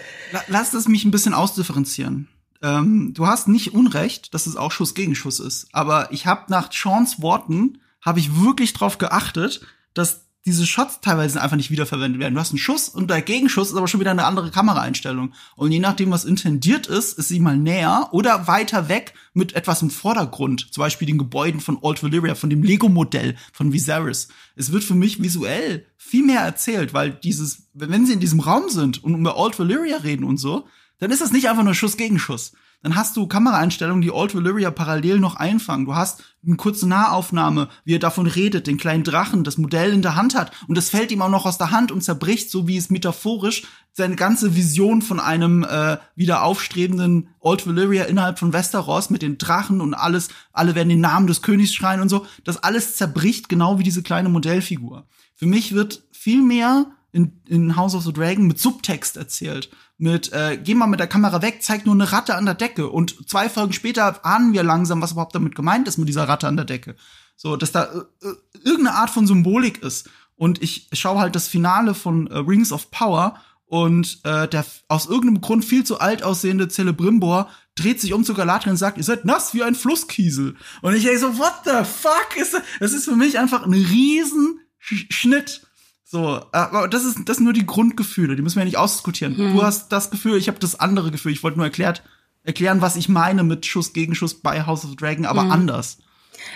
[0.47, 2.27] Lass es mich ein bisschen ausdifferenzieren.
[2.61, 5.67] Ähm, du hast nicht Unrecht, dass es auch Schuss gegen Schuss ist.
[5.71, 9.61] Aber ich habe nach Sean's Worten habe ich wirklich drauf geachtet,
[9.93, 12.33] dass diese Shots teilweise einfach nicht wiederverwendet werden.
[12.33, 15.33] Du hast einen Schuss und der Gegenschuss ist aber schon wieder eine andere Kameraeinstellung.
[15.55, 19.81] Und je nachdem, was intendiert ist, ist sie mal näher oder weiter weg mit etwas
[19.81, 20.69] im Vordergrund.
[20.71, 24.29] Zum Beispiel den Gebäuden von Old Valyria, von dem Lego-Modell von Viserys.
[24.55, 28.69] Es wird für mich visuell viel mehr erzählt, weil dieses, wenn sie in diesem Raum
[28.69, 30.67] sind und über Old Valyria reden und so,
[30.99, 34.33] dann ist das nicht einfach nur Schuss gegen Schuss dann hast du Kameraeinstellungen, die Old
[34.33, 35.85] Valyria parallel noch einfangen.
[35.85, 40.01] Du hast eine kurze Nahaufnahme, wie er davon redet, den kleinen Drachen, das Modell in
[40.01, 42.67] der Hand hat und das fällt ihm auch noch aus der Hand und zerbricht, so
[42.67, 48.53] wie es metaphorisch seine ganze Vision von einem äh, wieder aufstrebenden Old Valyria innerhalb von
[48.53, 52.25] Westeros mit den Drachen und alles, alle werden den Namen des Königs schreien und so,
[52.45, 55.05] das alles zerbricht genau wie diese kleine Modellfigur.
[55.35, 60.31] Für mich wird viel mehr in, in House of the Dragon mit Subtext erzählt mit,
[60.31, 62.89] äh, geh mal mit der Kamera weg, zeig nur eine Ratte an der Decke.
[62.89, 66.47] Und zwei Folgen später ahnen wir langsam, was überhaupt damit gemeint ist mit dieser Ratte
[66.47, 66.95] an der Decke.
[67.35, 70.09] So, dass da äh, äh irgendeine Art von Symbolik ist.
[70.35, 75.05] Und ich schaue halt das Finale von äh, Rings of Power und äh, der aus
[75.05, 79.03] irgendeinem Grund viel zu alt aussehende Celebrimbor dreht sich um zu Galadriel und sagt, ihr
[79.03, 80.55] seid nass wie ein Flusskiesel.
[80.81, 82.63] Und ich denke so, what the fuck ist das?
[82.79, 85.67] Das ist für mich einfach ein riesen Schnitt
[86.11, 89.37] so, aber das ist das sind nur die Grundgefühle, die müssen wir ja nicht ausdiskutieren.
[89.37, 89.53] Hm.
[89.53, 91.31] Du hast das Gefühl, ich habe das andere Gefühl.
[91.31, 92.01] Ich wollte nur erklärt
[92.43, 95.51] erklären, was ich meine mit Schuss gegen Schuss bei House of Dragon, aber hm.
[95.51, 95.99] anders.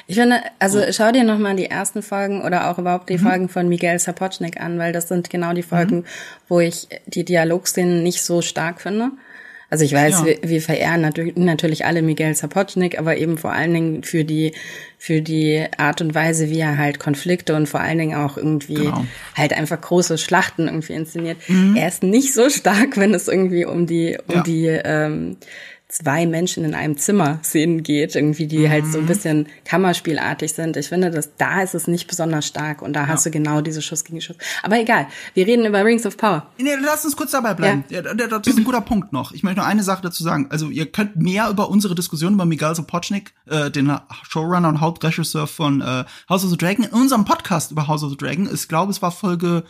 [0.08, 0.92] Ich finde, also so.
[0.92, 3.28] schau dir noch mal die ersten Folgen oder auch überhaupt die mhm.
[3.28, 6.06] Folgen von Miguel Sapochnik an, weil das sind genau die Folgen, mhm.
[6.48, 9.12] wo ich die Dialogszenen nicht so stark finde.
[9.74, 10.26] Also ich weiß, ja.
[10.28, 14.52] wir, wir, verehren natürlich, natürlich alle Miguel Sapochnik, aber eben vor allen Dingen für die
[15.00, 18.76] für die Art und Weise, wie er halt Konflikte und vor allen Dingen auch irgendwie
[18.76, 19.04] genau.
[19.36, 21.38] halt einfach große Schlachten irgendwie inszeniert.
[21.48, 21.76] Mhm.
[21.76, 24.44] Er ist nicht so stark, wenn es irgendwie um die um ja.
[24.44, 25.38] die ähm,
[25.94, 28.70] zwei Menschen in einem Zimmer Szenen geht, irgendwie, die mhm.
[28.70, 29.08] halt so ein mhm.
[29.08, 30.76] bisschen Kammerspielartig sind.
[30.76, 33.08] Ich finde, dass da ist es nicht besonders stark und da ja.
[33.08, 34.38] hast du genau diese Schuss gegen Schuss.
[34.64, 36.48] Aber egal, wir reden über Rings of Power.
[36.58, 37.86] Nee, lass uns kurz dabei bleiben.
[37.90, 38.02] Ja.
[38.02, 39.32] Ja, das ist ein guter Punkt noch.
[39.34, 40.48] Ich möchte nur eine Sache dazu sagen.
[40.50, 43.96] Also ihr könnt mehr über unsere Diskussion über Miguel Sapochnik, äh, den
[44.28, 48.10] Showrunner und Hauptregisseur von äh, House of the Dragon, in unserem Podcast über House of
[48.10, 48.50] the Dragon.
[48.52, 49.64] Ich glaube, es war Folge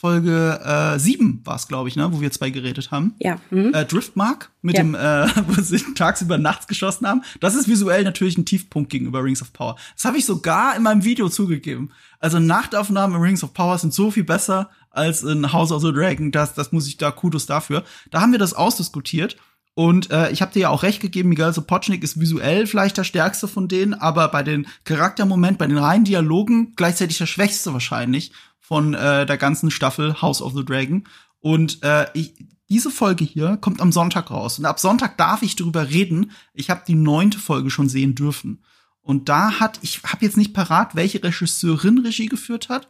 [0.00, 3.16] Folge äh, 7 war es, glaube ich, ne, wo wir zwei geredet haben.
[3.18, 3.38] Ja.
[3.50, 3.74] Mhm.
[3.74, 4.84] Äh, Driftmark mit ja.
[4.84, 4.98] dem, äh,
[5.48, 7.22] wo sie tagsüber nachts geschossen haben.
[7.40, 9.74] Das ist visuell natürlich ein Tiefpunkt gegenüber Rings of Power.
[9.96, 11.90] Das habe ich sogar in meinem Video zugegeben.
[12.20, 15.92] Also Nachtaufnahmen in Rings of Power sind so viel besser als in House of the
[15.92, 16.30] Dragon.
[16.30, 17.82] Das, das muss ich da Kudos dafür.
[18.12, 19.36] Da haben wir das ausdiskutiert.
[19.74, 23.04] Und äh, ich habe dir ja auch recht gegeben, Miguel Sapochnik ist visuell vielleicht der
[23.04, 28.32] stärkste von denen, aber bei den Charaktermomenten, bei den reinen Dialogen gleichzeitig der schwächste wahrscheinlich
[28.68, 31.04] von äh, der ganzen Staffel House of the Dragon.
[31.40, 32.34] Und äh, ich,
[32.68, 34.58] diese Folge hier kommt am Sonntag raus.
[34.58, 36.32] Und ab Sonntag darf ich darüber reden.
[36.52, 38.62] Ich habe die neunte Folge schon sehen dürfen.
[39.00, 42.88] Und da hat, ich habe jetzt nicht parat, welche Regisseurin Regie geführt hat.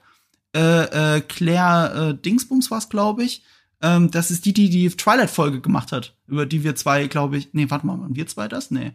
[0.53, 3.45] Äh, äh, Claire äh, Dingsbums war es, glaube ich.
[3.81, 7.51] Ähm, das ist die, die die Twilight-Folge gemacht hat, über die wir zwei, glaube ich.
[7.53, 8.73] Nee, warte mal, waren wir zwei das?
[8.73, 8.95] Nee.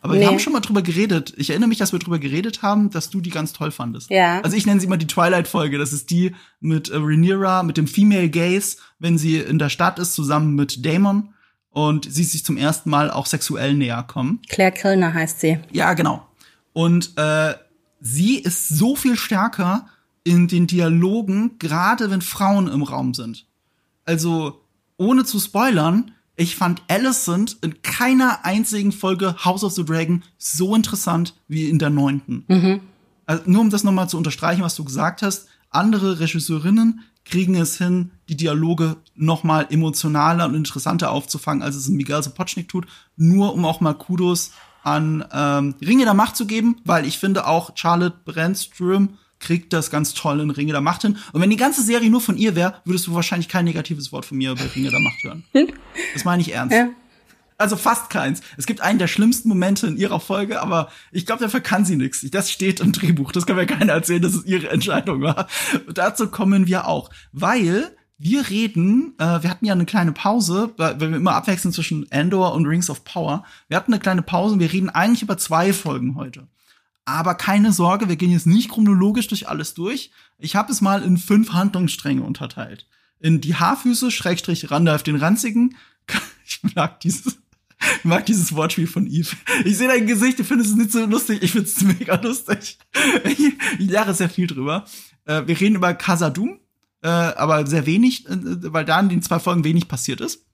[0.00, 0.20] Aber nee.
[0.20, 1.34] wir haben schon mal drüber geredet.
[1.36, 4.10] Ich erinnere mich, dass wir drüber geredet haben, dass du die ganz toll fandest.
[4.10, 4.40] Ja.
[4.42, 5.78] Also ich nenne sie immer die Twilight-Folge.
[5.78, 9.98] Das ist die mit äh, Rhaenyra, mit dem Female Gaze, wenn sie in der Stadt
[9.98, 11.30] ist, zusammen mit Damon.
[11.70, 14.40] Und sie sich zum ersten Mal auch sexuell näher kommen.
[14.48, 15.58] Claire Kilner heißt sie.
[15.72, 16.26] Ja, genau.
[16.72, 17.54] Und äh,
[18.00, 19.88] sie ist so viel stärker
[20.24, 23.46] in den Dialogen, gerade wenn Frauen im Raum sind.
[24.04, 24.62] Also,
[24.96, 30.74] ohne zu spoilern, ich fand Alicent in keiner einzigen Folge House of the Dragon so
[30.74, 32.44] interessant wie in der neunten.
[32.48, 32.80] Mhm.
[33.24, 37.76] Also nur um das nochmal zu unterstreichen, was du gesagt hast, andere Regisseurinnen kriegen es
[37.78, 43.64] hin, die Dialoge nochmal emotionaler und interessanter aufzufangen, als es Miguel Sapochnik tut, nur um
[43.64, 44.52] auch mal Kudos
[44.84, 49.90] an ähm, Ringe der Macht zu geben, weil ich finde auch Charlotte Brandström kriegt das
[49.90, 51.18] ganz toll in Ringe der Macht hin.
[51.32, 54.24] Und wenn die ganze Serie nur von ihr wäre, würdest du wahrscheinlich kein negatives Wort
[54.24, 55.44] von mir über Ringe der Macht hören.
[56.12, 56.74] Das meine ich ernst.
[56.74, 56.88] Ja.
[57.58, 58.42] Also fast keins.
[58.58, 61.96] Es gibt einen der schlimmsten Momente in ihrer Folge, aber ich glaube, dafür kann sie
[61.96, 62.26] nichts.
[62.30, 63.32] Das steht im Drehbuch.
[63.32, 65.46] Das kann mir keiner erzählen, dass es ihre Entscheidung war.
[65.86, 67.08] Und dazu kommen wir auch.
[67.32, 72.10] Weil wir reden, äh, wir hatten ja eine kleine Pause, weil wir immer abwechseln zwischen
[72.10, 73.44] Endor und Rings of Power.
[73.68, 76.48] Wir hatten eine kleine Pause und wir reden eigentlich über zwei Folgen heute.
[77.06, 80.10] Aber keine Sorge, wir gehen jetzt nicht chronologisch durch alles durch.
[80.38, 82.86] Ich habe es mal in fünf Handlungsstränge unterteilt.
[83.20, 85.76] In die Haarfüße, Schrägstrich Randalf den Ranzigen.
[86.48, 87.38] Ich mag dieses,
[87.98, 89.34] ich mag dieses Wortspiel von Eve.
[89.64, 91.42] Ich sehe dein Gesicht, du findest es nicht so lustig.
[91.42, 92.78] Ich finde es mega lustig.
[93.24, 94.84] Ich, ich lache sehr viel drüber.
[95.24, 96.60] Äh, wir reden über Casadum,
[97.02, 98.36] äh, aber sehr wenig, äh,
[98.72, 100.46] weil da in den zwei Folgen wenig passiert ist.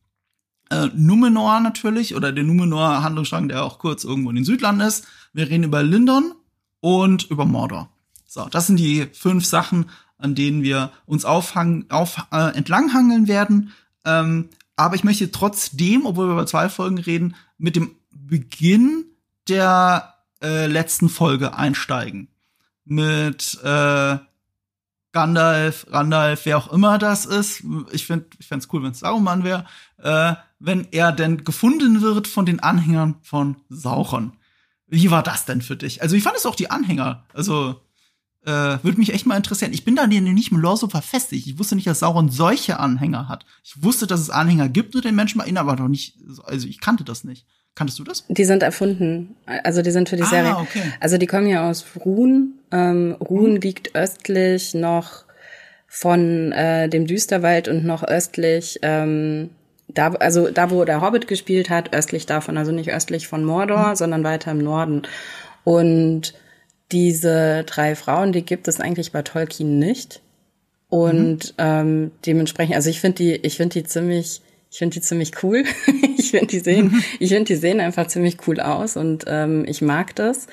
[0.71, 5.07] Äh, Numenor natürlich, oder der Numenor-Handlungsstrang, der auch kurz irgendwo in den Südlanden ist.
[5.35, 6.33] Wir reden über Lindon
[6.83, 7.89] und über Mordor.
[8.27, 9.87] So, das sind die fünf Sachen,
[10.19, 13.73] an denen wir uns aufhang, auf, äh, entlanghangeln werden.
[14.05, 19.05] Ähm, aber ich möchte trotzdem, obwohl wir über zwei Folgen reden, mit dem Beginn
[19.49, 22.29] der äh, letzten Folge einsteigen.
[22.85, 24.19] Mit äh,
[25.13, 27.63] Gandalf, Randalf, wer auch immer das ist.
[27.93, 29.67] Ich finde, ich fände cool, wenn es Sauron wäre,
[29.99, 34.33] äh, wenn er denn gefunden wird von den Anhängern von Sauron.
[34.93, 36.03] Wie war das denn für dich?
[36.03, 37.25] Also, wie fandest du auch die Anhänger?
[37.33, 37.81] Also,
[38.45, 38.51] äh,
[38.83, 39.73] würde mich echt mal interessieren.
[39.73, 41.47] Ich bin da nicht im Lore so verfestigt.
[41.47, 43.47] Ich wusste nicht, dass Sauron solche Anhänger hat.
[43.65, 46.69] Ich wusste, dass es Anhänger gibt mit den Menschen bei ihnen, aber doch nicht, also
[46.69, 47.47] ich kannte das nicht.
[47.75, 48.27] Kanntest du das?
[48.29, 49.35] Die sind erfunden.
[49.47, 50.57] Also die sind für die ah, Serie.
[50.57, 50.83] Okay.
[51.01, 52.59] Also die kommen ja aus Ruhn.
[52.71, 53.61] Ähm, Ruhn hm.
[53.63, 55.25] liegt östlich noch
[55.89, 59.51] von äh, dem Düsterwald und noch östlich, ähm,
[59.95, 63.91] da, also da, wo der Hobbit gespielt hat, östlich davon, also nicht östlich von Mordor,
[63.91, 63.97] hm.
[63.97, 65.03] sondern weiter im Norden.
[65.65, 66.35] Und
[66.91, 70.21] diese drei Frauen, die gibt es eigentlich bei Tolkien nicht.
[70.89, 71.57] Und mhm.
[71.57, 75.65] ähm, dementsprechend, also ich finde die, ich finde die ziemlich ich finde die ziemlich cool.
[76.19, 79.83] ich finde die sehen, ich finde die sehen einfach ziemlich cool aus und ähm, ich
[79.83, 80.47] mag das.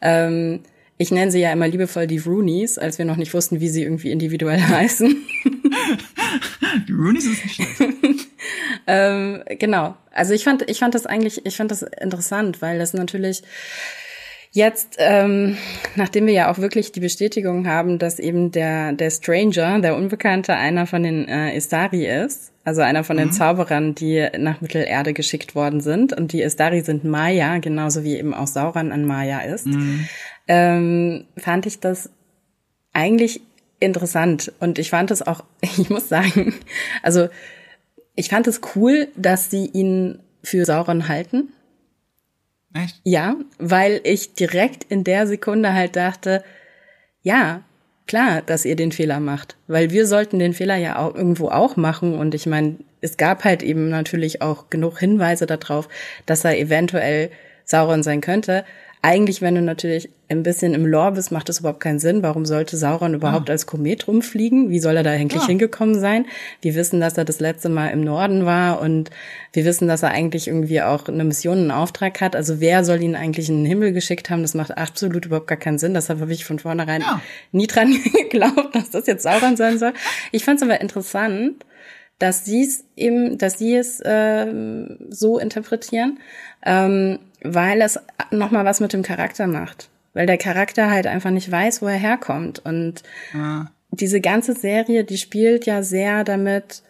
[0.00, 0.60] Ähm,
[0.98, 3.82] ich nenne sie ja immer liebevoll die Roonies, als wir noch nicht wussten, wie sie
[3.82, 5.14] irgendwie individuell heißen.
[6.88, 8.28] Die Roonies ist nicht schlecht.
[8.86, 9.96] ähm, genau.
[10.12, 13.42] Also ich fand, ich fand das eigentlich, ich fand das interessant, weil das natürlich
[14.56, 15.58] Jetzt, ähm,
[15.96, 20.54] nachdem wir ja auch wirklich die Bestätigung haben, dass eben der, der Stranger, der Unbekannte,
[20.54, 23.32] einer von den äh, Istari ist, also einer von den mhm.
[23.32, 26.14] Zauberern, die nach Mittelerde geschickt worden sind.
[26.14, 29.66] Und die Istari sind Maya, genauso wie eben auch Sauron ein Maya ist.
[29.66, 30.08] Mhm.
[30.48, 32.08] Ähm, fand ich das
[32.94, 33.42] eigentlich
[33.80, 34.52] interessant.
[34.60, 36.54] Und ich fand es auch, ich muss sagen,
[37.02, 37.28] also
[38.14, 41.52] ich fand es cool, dass sie ihn für Sauron halten.
[42.74, 43.00] Echt?
[43.04, 46.44] Ja, weil ich direkt in der Sekunde halt dachte,
[47.22, 47.62] ja,
[48.06, 51.76] klar, dass ihr den Fehler macht, weil wir sollten den Fehler ja auch irgendwo auch
[51.76, 55.88] machen und ich meine, es gab halt eben natürlich auch genug Hinweise darauf,
[56.24, 57.30] dass er eventuell
[57.64, 58.64] Sauron sein könnte,
[59.06, 62.24] eigentlich, wenn du natürlich ein bisschen im Lore bist, macht das überhaupt keinen Sinn.
[62.24, 63.52] Warum sollte Sauron überhaupt ah.
[63.52, 64.68] als Komet rumfliegen?
[64.68, 65.46] Wie soll er da eigentlich ja.
[65.46, 66.26] hingekommen sein?
[66.60, 69.10] Wir wissen, dass er das letzte Mal im Norden war und
[69.52, 72.34] wir wissen, dass er eigentlich irgendwie auch eine Mission, einen Auftrag hat.
[72.34, 74.42] Also wer soll ihn eigentlich in den Himmel geschickt haben?
[74.42, 75.94] Das macht absolut überhaupt gar keinen Sinn.
[75.94, 77.20] Deshalb habe ich von vornherein ja.
[77.52, 79.92] nie dran geglaubt, dass das jetzt Sauron sein soll.
[80.32, 81.64] Ich fand es aber interessant,
[82.18, 84.52] dass sie es eben, dass sie es äh,
[85.10, 86.18] so interpretieren.
[86.64, 87.98] Ähm, weil es
[88.30, 89.88] nochmal was mit dem Charakter macht.
[90.14, 92.60] Weil der Charakter halt einfach nicht weiß, wo er herkommt.
[92.64, 93.02] Und
[93.34, 93.66] ah.
[93.90, 96.82] diese ganze Serie, die spielt ja sehr damit,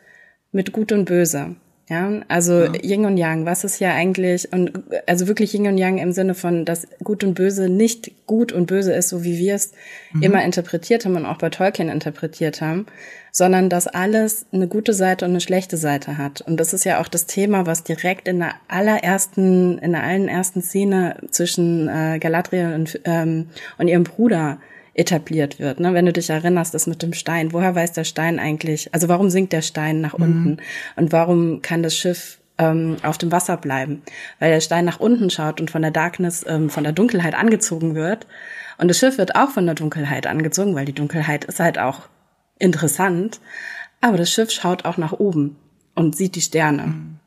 [0.53, 1.57] mit Gut und Böse.
[1.89, 2.73] Ja, also ja.
[2.83, 4.73] Yin und Yang, was ist ja eigentlich, und
[5.07, 8.67] also wirklich Yin und Yang im Sinne von, dass Gut und Böse nicht gut und
[8.67, 9.73] böse ist, so wie wir es
[10.13, 10.23] mhm.
[10.23, 12.87] immer interpretiert haben und auch bei Tolkien interpretiert haben,
[13.37, 16.41] sondern dass alles eine gute Seite und eine schlechte Seite hat.
[16.41, 20.63] Und das ist ja auch das Thema, was direkt in der allerersten, in der allerersten
[20.63, 24.57] Szene zwischen äh, Galadriel und, ähm, und ihrem Bruder
[24.95, 25.81] etabliert wird.
[25.81, 25.93] Ne?
[25.93, 29.29] Wenn du dich erinnerst, das mit dem Stein, woher weiß der Stein eigentlich, also warum
[29.29, 30.25] sinkt der Stein nach mhm.
[30.25, 30.57] unten
[30.97, 34.01] und warum kann das Schiff ähm, auf dem Wasser bleiben?
[34.39, 37.95] Weil der Stein nach unten schaut und von der Darkness, ähm, von der Dunkelheit angezogen
[37.95, 38.27] wird.
[38.79, 42.09] Und das Schiff wird auch von der Dunkelheit angezogen, weil die Dunkelheit ist halt auch
[42.59, 43.41] interessant.
[44.01, 45.57] Aber das Schiff schaut auch nach oben
[45.95, 46.87] und sieht die Sterne.
[46.87, 47.19] Mhm.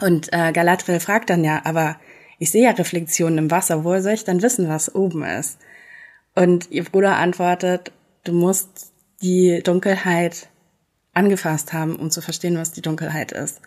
[0.00, 1.96] Und äh, Galadriel fragt dann ja, aber
[2.38, 5.58] ich sehe ja Reflexionen im Wasser, woher soll ich dann wissen, was oben ist?
[6.34, 7.92] Und ihr Bruder antwortet,
[8.24, 8.92] du musst
[9.22, 10.48] die Dunkelheit
[11.12, 13.60] angefasst haben, um zu verstehen, was die Dunkelheit ist.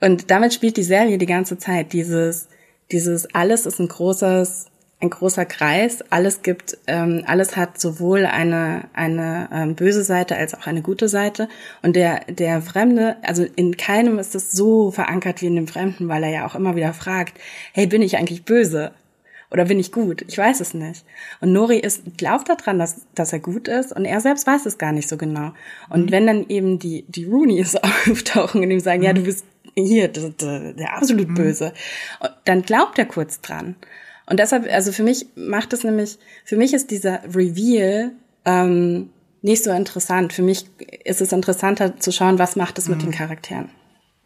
[0.00, 2.48] Und damit spielt die Serie die ganze Zeit dieses,
[2.90, 4.66] dieses alles ist ein großes,
[5.04, 6.02] ein großer Kreis.
[6.10, 11.08] Alles gibt, ähm, alles hat sowohl eine eine ähm, böse Seite als auch eine gute
[11.08, 11.48] Seite.
[11.82, 16.08] Und der der Fremde, also in keinem ist es so verankert wie in dem Fremden,
[16.08, 17.38] weil er ja auch immer wieder fragt:
[17.72, 18.92] Hey, bin ich eigentlich böse?
[19.50, 20.24] Oder bin ich gut?
[20.26, 21.04] Ich weiß es nicht.
[21.40, 24.78] Und Nori ist, glaubt daran, dass, dass er gut ist und er selbst weiß es
[24.78, 25.52] gar nicht so genau.
[25.90, 26.10] Und mhm.
[26.10, 27.76] wenn dann eben die, die Roonies
[28.08, 29.06] auftauchen und ihm sagen, mhm.
[29.06, 29.44] ja, du bist
[29.76, 31.34] hier, der, der, der absolut mhm.
[31.34, 31.72] Böse,
[32.44, 33.76] dann glaubt er kurz dran.
[34.26, 38.12] Und deshalb, also für mich macht es nämlich, für mich ist dieser Reveal
[38.44, 39.10] ähm,
[39.42, 40.32] nicht so interessant.
[40.32, 40.66] Für mich
[41.04, 43.14] ist es interessanter zu schauen, was macht es mit den mhm.
[43.14, 43.68] Charakteren.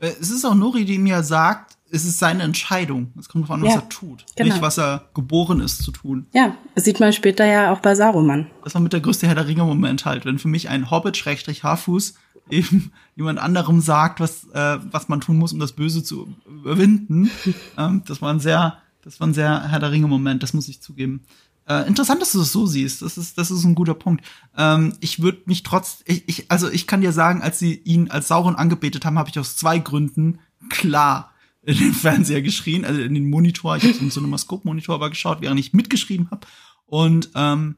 [0.00, 3.12] Äh, es ist auch Nori, die mir sagt, es ist seine Entscheidung.
[3.18, 4.24] Es kommt darauf an, was ja, er tut.
[4.36, 4.50] Genau.
[4.50, 6.26] Nicht, was er geboren ist zu tun.
[6.32, 8.46] Ja, das sieht man später ja auch bei Saruman.
[8.62, 10.24] Das war mit der größte Herr der Ringe-Moment halt.
[10.24, 12.14] Wenn für mich ein Hobbit, Schrägstrich Haarfuß,
[12.50, 17.30] eben jemand anderem sagt, was, äh, was man tun muss, um das Böse zu überwinden.
[17.78, 18.78] ähm, das war ein sehr,
[19.08, 21.22] das war ein sehr Herr der Ringe-Moment, das muss ich zugeben.
[21.66, 23.00] Äh, interessant, dass du das so siehst.
[23.00, 24.22] Das ist, das ist ein guter Punkt.
[24.54, 28.10] Ähm, ich würde mich trotz, ich, ich, also ich kann dir sagen, als sie ihn
[28.10, 33.00] als Sauron angebetet haben, habe ich aus zwei Gründen klar in den Fernseher geschrien, also
[33.00, 33.78] in den Monitor.
[33.78, 36.46] Ich habe so einen Cinemascope-Monitor aber geschaut, während ich mitgeschrieben habe.
[36.84, 37.76] Und, ähm,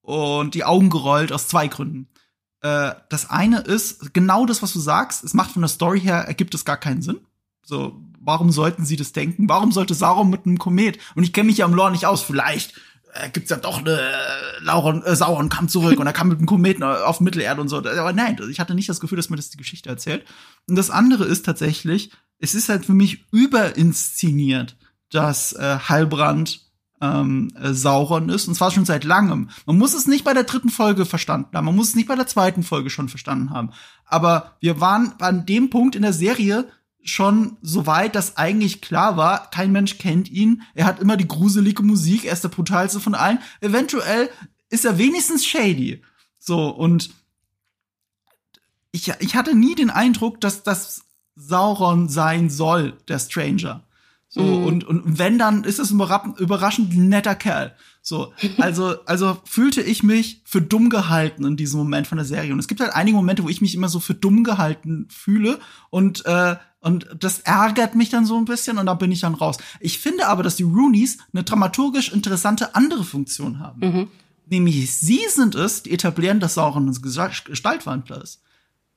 [0.00, 2.08] und die Augen gerollt aus zwei Gründen.
[2.62, 6.24] Äh, das eine ist, genau das, was du sagst, es macht von der Story her,
[6.26, 7.20] ergibt es gar keinen Sinn.
[7.62, 9.48] So, warum sollten sie das denken?
[9.48, 10.98] Warum sollte Sauron mit einem Komet?
[11.14, 12.74] Und ich kenne mich ja im Lore nicht aus, vielleicht
[13.14, 16.46] äh, gibt's ja doch eine äh, äh, Sauron kam zurück und er kam mit einem
[16.46, 17.78] Kometen auf Mittelerde und so.
[17.78, 20.24] Aber nein, ich hatte nicht das Gefühl, dass mir das die Geschichte erzählt.
[20.68, 24.76] Und das andere ist tatsächlich, es ist halt für mich überinszeniert,
[25.10, 26.60] dass äh, Heilbrand
[27.00, 29.50] ähm, äh, Sauron ist, und zwar schon seit langem.
[29.66, 32.16] Man muss es nicht bei der dritten Folge verstanden haben, man muss es nicht bei
[32.16, 33.70] der zweiten Folge schon verstanden haben.
[34.04, 36.68] Aber wir waren an dem Punkt in der Serie
[37.06, 40.62] schon so weit, dass eigentlich klar war, kein Mensch kennt ihn.
[40.74, 43.38] Er hat immer die gruselige Musik, er ist der brutalste von allen.
[43.60, 44.28] Eventuell
[44.68, 46.02] ist er wenigstens shady.
[46.38, 47.10] So, und
[48.92, 51.04] ich, ich hatte nie den Eindruck, dass das
[51.36, 53.84] Sauron sein soll, der Stranger.
[54.28, 54.64] So, mhm.
[54.64, 56.00] und, und wenn, dann ist es ein
[56.38, 57.74] überraschend netter Kerl.
[58.02, 62.52] So, also, also fühlte ich mich für dumm gehalten in diesem Moment von der Serie.
[62.52, 65.58] Und es gibt halt einige Momente, wo ich mich immer so für dumm gehalten fühle
[65.90, 69.34] und, äh, und das ärgert mich dann so ein bisschen und da bin ich dann
[69.34, 69.56] raus.
[69.80, 73.80] Ich finde aber, dass die Roonies eine dramaturgisch interessante andere Funktion haben.
[73.80, 74.08] Mhm.
[74.48, 78.40] Nämlich sie sind es, die etablieren, dass Sauron ein Gestaltwandler ist.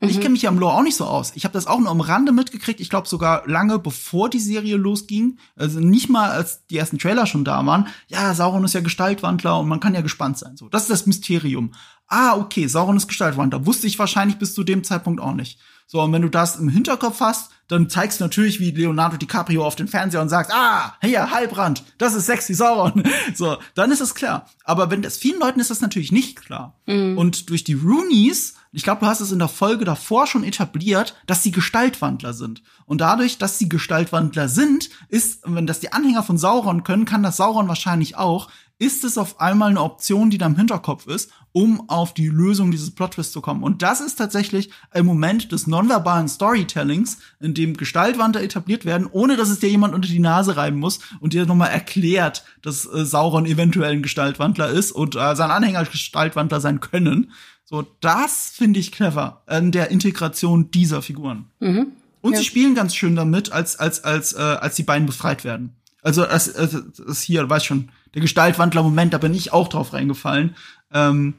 [0.01, 0.21] Ich mhm.
[0.21, 1.31] kenne mich ja im Lore auch nicht so aus.
[1.33, 2.79] Ich habe das auch nur am Rande mitgekriegt.
[2.79, 5.39] Ich glaube sogar lange bevor die Serie losging.
[5.55, 7.87] Also nicht mal als die ersten Trailer schon da waren.
[8.07, 10.57] Ja, Sauron ist ja Gestaltwandler und man kann ja gespannt sein.
[10.57, 11.73] So, das ist das Mysterium.
[12.07, 13.65] Ah, okay, Sauron ist Gestaltwandler.
[13.65, 15.59] Wusste ich wahrscheinlich bis zu dem Zeitpunkt auch nicht.
[15.87, 19.65] So, und wenn du das im Hinterkopf hast, dann zeigst du natürlich wie Leonardo DiCaprio
[19.65, 23.03] auf den Fernseher und sagst, ah, hey, Heilbrand, das ist sexy Sauron.
[23.33, 24.49] So, dann ist es klar.
[24.63, 26.75] Aber wenn das vielen Leuten ist das natürlich nicht klar.
[26.87, 27.17] Mhm.
[27.17, 31.15] Und durch die Roonies ich glaube, du hast es in der Folge davor schon etabliert,
[31.25, 32.61] dass sie Gestaltwandler sind.
[32.85, 37.23] Und dadurch, dass sie Gestaltwandler sind, ist, wenn das die Anhänger von Sauron können, kann
[37.23, 41.31] das Sauron wahrscheinlich auch, ist es auf einmal eine Option, die da im Hinterkopf ist,
[41.51, 43.63] um auf die Lösung dieses Plot-Twists zu kommen.
[43.63, 49.37] Und das ist tatsächlich ein Moment des nonverbalen Storytellings, in dem Gestaltwandler etabliert werden, ohne
[49.37, 53.05] dass es dir jemand unter die Nase reiben muss und dir nochmal erklärt, dass äh,
[53.05, 57.31] Sauron eventuell ein Gestaltwandler ist und äh, sein Anhänger Gestaltwandler sein können.
[57.65, 61.45] So, das finde ich clever an der Integration dieser Figuren.
[61.59, 61.87] Mhm.
[62.21, 62.39] Und ja.
[62.39, 65.75] sie spielen ganz schön damit, als als als äh, als die beiden befreit werden.
[66.01, 70.55] Also das, das, das hier, weiß schon, der Gestaltwandler-Moment, da bin ich auch drauf reingefallen,
[70.93, 71.35] ähm,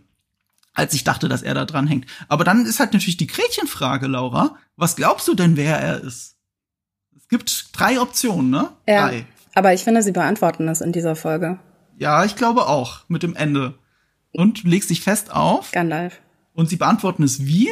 [0.81, 2.07] als ich dachte, dass er da dran hängt.
[2.29, 4.57] Aber dann ist halt natürlich die Gretchenfrage, Laura.
[4.77, 6.37] Was glaubst du denn, wer er ist?
[7.16, 8.71] Es gibt drei Optionen, ne?
[8.88, 9.09] Ja.
[9.09, 9.27] Drei.
[9.55, 11.59] Aber ich finde, sie beantworten das in dieser Folge.
[11.99, 13.75] Ja, ich glaube auch, mit dem Ende.
[14.33, 15.73] Und legst dich fest auf.
[15.73, 16.21] Gandalf.
[16.55, 17.69] Und sie beantworten es wie?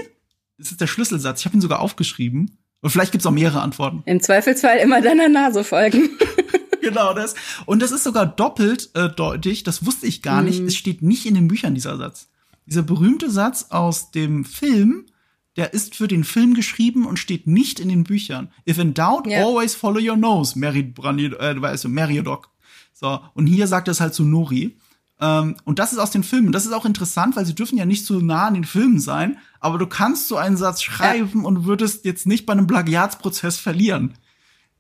[0.59, 1.41] Das ist der Schlüsselsatz.
[1.41, 2.59] Ich habe ihn sogar aufgeschrieben.
[2.81, 4.03] Und vielleicht gibt's auch mehrere Antworten.
[4.07, 6.11] Im Zweifelsfall immer deiner Nase folgen.
[6.83, 7.35] genau das.
[7.65, 9.63] Und das ist sogar doppelt äh, deutlich.
[9.63, 10.63] Das wusste ich gar nicht.
[10.63, 10.67] Mm.
[10.67, 12.29] Es steht nicht in den Büchern, dieser Satz.
[12.69, 15.07] Dieser berühmte Satz aus dem Film,
[15.57, 18.53] der ist für den Film geschrieben und steht nicht in den Büchern.
[18.69, 19.43] If in doubt, yeah.
[19.43, 22.51] always follow your nose, Mary Brandy, äh, weißt du, Meriadoc.
[22.93, 24.77] So, und hier sagt er es halt zu Nori.
[25.19, 26.53] Ähm, und das ist aus den Filmen.
[26.53, 29.39] Das ist auch interessant, weil sie dürfen ja nicht so nah an den Filmen sein,
[29.61, 31.47] aber du kannst so einen Satz schreiben ja.
[31.47, 34.15] und würdest jetzt nicht bei einem Plagiatsprozess verlieren.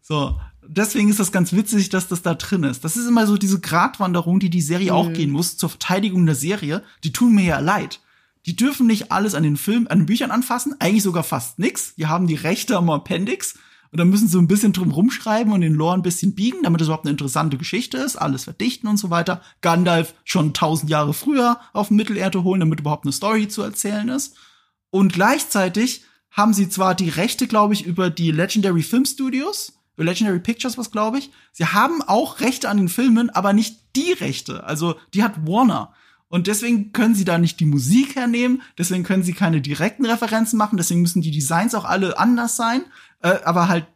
[0.00, 0.38] So,
[0.68, 2.84] deswegen ist das ganz witzig, dass das da drin ist.
[2.84, 4.96] Das ist immer so diese Gratwanderung, die die Serie mhm.
[4.96, 6.82] auch gehen muss zur Verteidigung der Serie.
[7.04, 8.00] Die tun mir ja leid.
[8.46, 11.94] Die dürfen nicht alles an den Film, an den Büchern anfassen, eigentlich sogar fast nix.
[11.96, 13.54] Die haben die Rechte am Appendix
[13.90, 16.80] Und dann müssen sie ein bisschen drum rumschreiben und den Lore ein bisschen biegen, damit
[16.80, 19.42] es überhaupt eine interessante Geschichte ist, alles verdichten und so weiter.
[19.60, 24.36] Gandalf schon tausend Jahre früher auf Mittelerde holen, damit überhaupt eine Story zu erzählen ist.
[24.90, 30.40] Und gleichzeitig haben sie zwar die Rechte, glaube ich, über die Legendary Film Studios, Legendary
[30.40, 31.30] Pictures was, glaube ich.
[31.52, 34.64] Sie haben auch Rechte an den Filmen, aber nicht die Rechte.
[34.64, 35.92] Also die hat Warner.
[36.28, 40.58] Und deswegen können sie da nicht die Musik hernehmen, deswegen können sie keine direkten Referenzen
[40.58, 42.82] machen, deswegen müssen die Designs auch alle anders sein,
[43.22, 43.86] äh, aber halt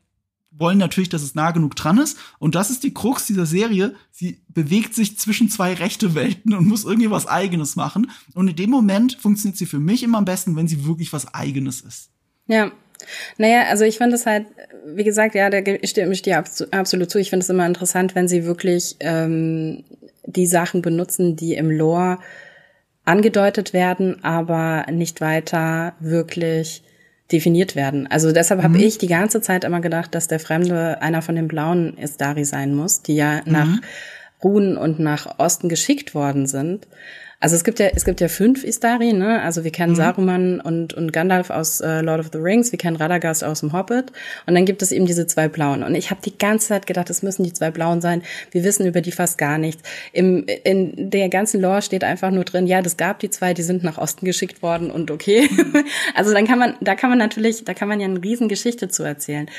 [0.53, 2.19] wollen natürlich, dass es nah genug dran ist.
[2.38, 3.95] Und das ist die Krux dieser Serie.
[4.11, 8.11] Sie bewegt sich zwischen zwei rechte Welten und muss irgendwie was Eigenes machen.
[8.35, 11.35] Und in dem Moment funktioniert sie für mich immer am besten, wenn sie wirklich was
[11.35, 12.11] Eigenes ist.
[12.47, 12.71] Ja.
[13.38, 14.47] Naja, also ich finde es halt,
[14.85, 17.18] wie gesagt, ja, da stimme ich dir absolut zu.
[17.18, 19.85] Ich finde es immer interessant, wenn sie wirklich ähm,
[20.27, 22.18] die Sachen benutzen, die im Lore
[23.05, 26.83] angedeutet werden, aber nicht weiter wirklich
[27.33, 28.07] definiert werden.
[28.07, 28.64] Also deshalb mhm.
[28.64, 32.45] habe ich die ganze Zeit immer gedacht, dass der Fremde einer von den blauen Istari
[32.45, 33.53] sein muss, die ja mhm.
[33.53, 33.79] nach
[34.45, 36.87] Ruhen und nach Osten geschickt worden sind.
[37.42, 39.42] Also es gibt ja, es gibt ja fünf Istari, ne?
[39.42, 39.96] Also wir kennen mhm.
[39.96, 43.72] Saruman und, und Gandalf aus äh, Lord of the Rings, wir kennen Radagast aus dem
[43.72, 44.12] Hobbit
[44.46, 45.83] und dann gibt es eben diese zwei Blauen.
[45.83, 48.22] Und ich habe die ganze Zeit gedacht, es müssen die zwei Blauen sein.
[48.52, 49.83] Wir wissen über die fast gar nichts.
[50.12, 53.64] Im, in der ganzen Lore steht einfach nur drin, ja, das gab die zwei, die
[53.64, 55.50] sind nach Osten geschickt worden und okay.
[56.14, 59.02] also dann kann man, da kann man natürlich, da kann man ja eine Riesengeschichte zu
[59.02, 59.50] erzählen.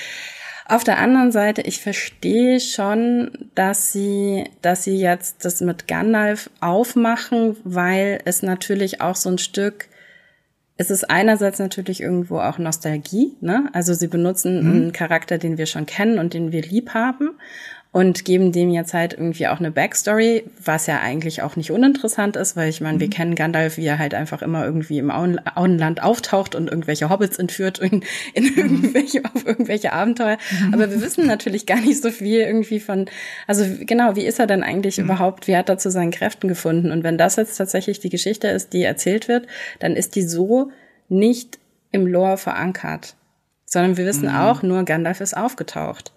[0.73, 6.49] Auf der anderen Seite, ich verstehe schon, dass sie, dass sie jetzt das mit Gandalf
[6.61, 9.87] aufmachen, weil es natürlich auch so ein Stück
[10.75, 13.69] es ist einerseits natürlich irgendwo auch Nostalgie, ne?
[13.73, 14.71] Also sie benutzen mhm.
[14.71, 17.37] einen Charakter, den wir schon kennen und den wir lieb haben
[17.93, 22.35] und geben dem jetzt halt irgendwie auch eine Backstory, was ja eigentlich auch nicht uninteressant
[22.35, 23.01] ist, weil ich meine, mhm.
[23.01, 27.11] wir kennen Gandalf, wie er halt einfach immer irgendwie im Auen Auenland auftaucht und irgendwelche
[27.11, 28.03] Hobbits entführt in,
[28.33, 28.57] in mhm.
[28.57, 30.39] irgendwelche, auf irgendwelche Abenteuer.
[30.49, 30.73] Mhm.
[30.73, 33.05] Aber wir wissen natürlich gar nicht so viel irgendwie von,
[33.45, 35.05] also genau, wie ist er denn eigentlich mhm.
[35.05, 36.91] überhaupt, wie hat er zu seinen Kräften gefunden?
[36.91, 39.45] Und wenn das jetzt tatsächlich die Geschichte ist, die erzählt wird,
[39.77, 40.71] dann ist die so
[41.09, 41.59] nicht
[41.91, 43.15] im Lore verankert,
[43.65, 46.11] sondern wir wissen auch, nur Gandalf ist aufgetaucht.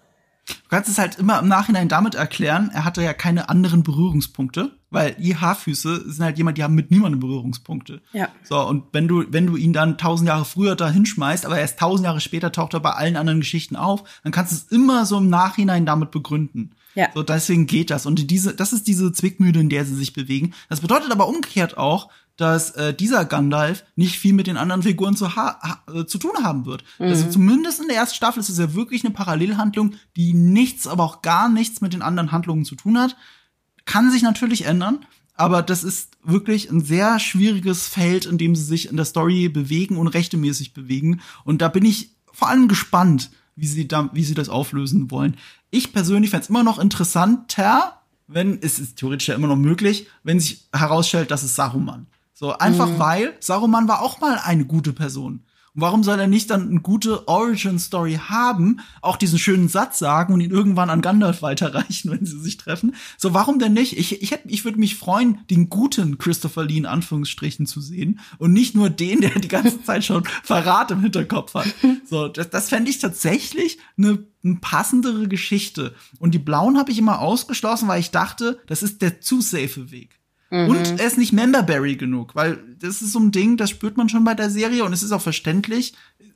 [0.47, 4.71] Du kannst es halt immer im Nachhinein damit erklären, er hatte ja keine anderen Berührungspunkte,
[4.89, 8.01] weil die Haarfüße sind halt jemand, die haben mit niemandem Berührungspunkte.
[8.13, 8.29] Ja.
[8.43, 11.79] So, und wenn du, wenn du ihn dann tausend Jahre früher da hinschmeißt, aber erst
[11.79, 15.05] tausend Jahre später taucht er bei allen anderen Geschichten auf, dann kannst du es immer
[15.05, 16.71] so im Nachhinein damit begründen.
[16.95, 17.09] Ja.
[17.13, 18.05] So, deswegen geht das.
[18.05, 20.53] Und diese, das ist diese Zwickmühle, in der sie sich bewegen.
[20.67, 25.15] Das bedeutet aber umgekehrt auch, dass äh, dieser Gandalf nicht viel mit den anderen Figuren
[25.15, 26.83] zu, ha ha zu tun haben wird.
[26.99, 27.07] Mhm.
[27.07, 31.03] Also zumindest in der ersten Staffel ist es ja wirklich eine Parallelhandlung, die nichts, aber
[31.03, 33.17] auch gar nichts mit den anderen Handlungen zu tun hat.
[33.85, 34.99] Kann sich natürlich ändern,
[35.33, 39.49] aber das ist wirklich ein sehr schwieriges Feld, in dem sie sich in der Story
[39.49, 41.21] bewegen und rechtemäßig bewegen.
[41.43, 45.37] Und da bin ich vor allem gespannt, wie sie da, wie sie das auflösen wollen.
[45.71, 50.07] Ich persönlich fände es immer noch interessanter, wenn es ist theoretisch ja immer noch möglich,
[50.23, 52.07] wenn sich herausstellt, dass es Saruman.
[52.39, 52.99] So, einfach mhm.
[52.99, 55.43] weil Saruman war auch mal eine gute Person.
[55.73, 60.35] Und warum soll er nicht dann eine gute Origin-Story haben, auch diesen schönen Satz sagen
[60.35, 62.93] und ihn irgendwann an Gandalf weiterreichen, wenn sie sich treffen?
[63.17, 63.97] So, warum denn nicht?
[63.97, 68.19] Ich, ich, hätte, ich würde mich freuen, den guten Christopher Lee in Anführungsstrichen zu sehen
[68.37, 71.73] und nicht nur den, der die ganze Zeit schon Verrat im Hinterkopf hat.
[72.07, 75.95] So, das, das fände ich tatsächlich eine, eine passendere Geschichte.
[76.19, 79.91] Und die Blauen habe ich immer ausgeschlossen, weil ich dachte, das ist der zu safe
[79.91, 80.16] Weg.
[80.49, 80.69] Mhm.
[80.69, 84.09] Und er ist nicht Memberberry genug, weil das ist so ein Ding, das spürt man
[84.09, 85.93] schon bei der Serie und es ist auch verständlich.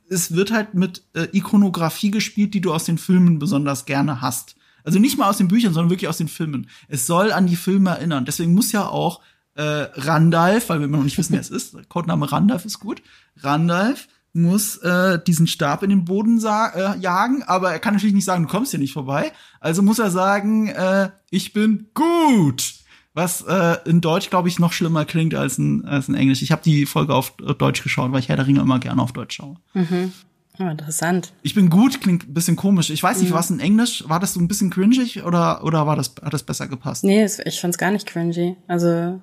[0.08, 4.56] Es wird halt mit äh, Ikonografie gespielt, die du aus den Filmen besonders gerne hast.
[4.84, 6.68] Also nicht mal aus den Büchern, sondern wirklich aus den Filmen.
[6.88, 8.24] Es soll an die Filme erinnern.
[8.24, 9.20] Deswegen muss ja auch
[9.54, 13.02] äh, Randalph, weil wir immer noch nicht wissen, wer es ist, Codename Randalph ist gut.
[13.40, 18.24] Randalph muss äh, diesen Stab in den Boden äh, jagen, aber er kann natürlich nicht
[18.24, 19.32] sagen, du kommst hier nicht vorbei.
[19.60, 22.81] Also muss er sagen, äh, ich bin gut
[23.14, 26.42] was äh, in Deutsch, glaube ich, noch schlimmer klingt als in, als in Englisch.
[26.42, 29.12] Ich habe die Folge auf Deutsch geschaut, weil ich Herr der Ringe immer gerne auf
[29.12, 29.56] Deutsch schaue.
[29.74, 30.12] Mhm.
[30.58, 31.32] Oh, interessant.
[31.42, 32.90] Ich bin gut, klingt ein bisschen komisch.
[32.90, 33.34] Ich weiß nicht, mhm.
[33.34, 36.42] was in Englisch, war das so ein bisschen cringig oder, oder war das, hat das
[36.42, 37.04] besser gepasst?
[37.04, 38.56] Nee, ich fand's gar nicht cringy.
[38.68, 39.20] Also,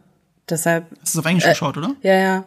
[0.50, 0.86] deshalb.
[1.02, 1.96] Hast du es auf Englisch äh, geschaut, oder?
[2.02, 2.46] Ja, ja.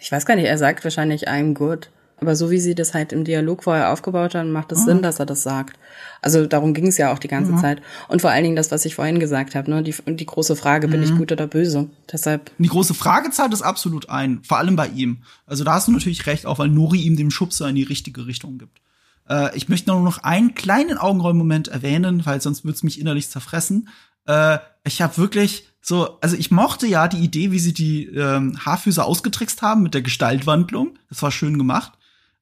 [0.00, 1.90] Ich weiß gar nicht, er sagt wahrscheinlich I'm good.
[2.20, 4.84] Aber so wie sie das halt im Dialog vorher aufgebaut haben, macht es mhm.
[4.84, 5.78] Sinn, dass er das sagt.
[6.22, 7.58] Also darum ging es ja auch die ganze mhm.
[7.58, 7.82] Zeit.
[8.08, 9.82] Und vor allen Dingen das, was ich vorhin gesagt habe, ne?
[9.82, 11.18] die, die große Frage, bin ich mhm.
[11.18, 11.90] gut oder böse?
[12.10, 12.50] Deshalb.
[12.58, 15.22] Die große Frage zahlt es absolut ein, vor allem bei ihm.
[15.46, 18.26] Also da hast du natürlich recht, auch weil Nori ihm den Schubser in die richtige
[18.26, 18.80] Richtung gibt.
[19.28, 23.28] Äh, ich möchte nur noch einen kleinen Augenrollmoment erwähnen, weil sonst würde es mich innerlich
[23.28, 23.88] zerfressen.
[24.26, 28.58] Äh, ich habe wirklich so, also ich mochte ja die Idee, wie sie die ähm,
[28.64, 30.98] Haarfüße ausgetrickst haben mit der Gestaltwandlung.
[31.10, 31.92] Das war schön gemacht.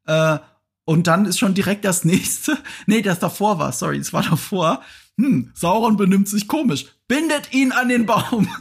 [0.07, 0.39] Äh,
[0.85, 2.59] Und dann ist schon direkt das nächste.
[2.87, 4.83] Nee, das davor war, sorry, das war davor.
[5.19, 6.87] Hm, Sauron benimmt sich komisch.
[7.13, 8.49] Bindet ihn an den Baum.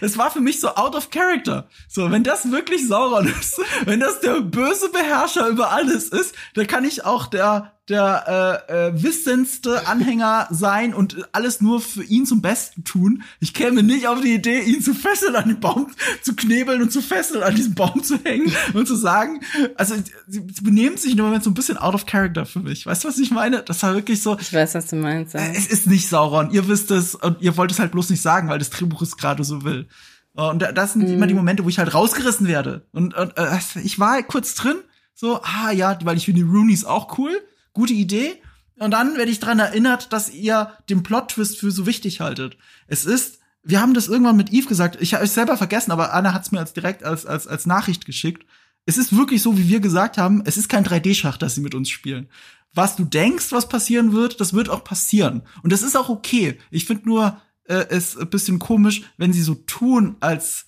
[0.00, 1.66] Das war für mich so out of character.
[1.88, 6.66] So, wenn das wirklich Sauron ist, wenn das der böse Beherrscher über alles ist, dann
[6.66, 12.24] kann ich auch der der äh, äh, wissendste Anhänger sein und alles nur für ihn
[12.24, 13.22] zum Besten tun.
[13.40, 15.88] Ich käme nicht auf die Idee, ihn zu fesseln an den Baum
[16.22, 19.40] zu knebeln und zu fesseln an diesem Baum zu hängen und zu sagen,
[19.76, 19.94] also
[20.26, 22.86] sie, sie benehmen sich nur Moment so ein bisschen out of character für mich.
[22.86, 23.62] Weißt du, was ich meine?
[23.62, 24.38] Das war wirklich so.
[24.38, 25.34] Ich weiß, was du meinst.
[25.34, 25.40] Ja.
[25.40, 26.52] Es ist nicht Sauron.
[26.52, 29.16] Ihr wisst es und ihr wollt es halt bloß nicht sagen, weil das Drehbuch es
[29.16, 29.88] gerade so will.
[30.34, 31.14] Und das sind mhm.
[31.14, 32.86] immer die Momente, wo ich halt rausgerissen werde.
[32.92, 34.76] Und, und äh, ich war kurz drin,
[35.14, 37.40] so, ah ja, weil ich finde die Roonies auch cool
[37.74, 38.40] gute Idee.
[38.78, 42.56] Und dann werde ich dran erinnert, dass ihr den Plot-Twist für so wichtig haltet.
[42.86, 46.12] Es ist, wir haben das irgendwann mit Eve gesagt, ich habe es selber vergessen, aber
[46.14, 48.46] Anna hat es mir als direkt als, als, als Nachricht geschickt.
[48.86, 51.74] Es ist wirklich so, wie wir gesagt haben, es ist kein 3D-Schach, dass sie mit
[51.74, 52.28] uns spielen.
[52.74, 55.42] Was du denkst, was passieren wird, das wird auch passieren.
[55.62, 56.58] Und das ist auch okay.
[56.70, 60.66] Ich finde nur äh, es ein bisschen komisch, wenn sie so tun, als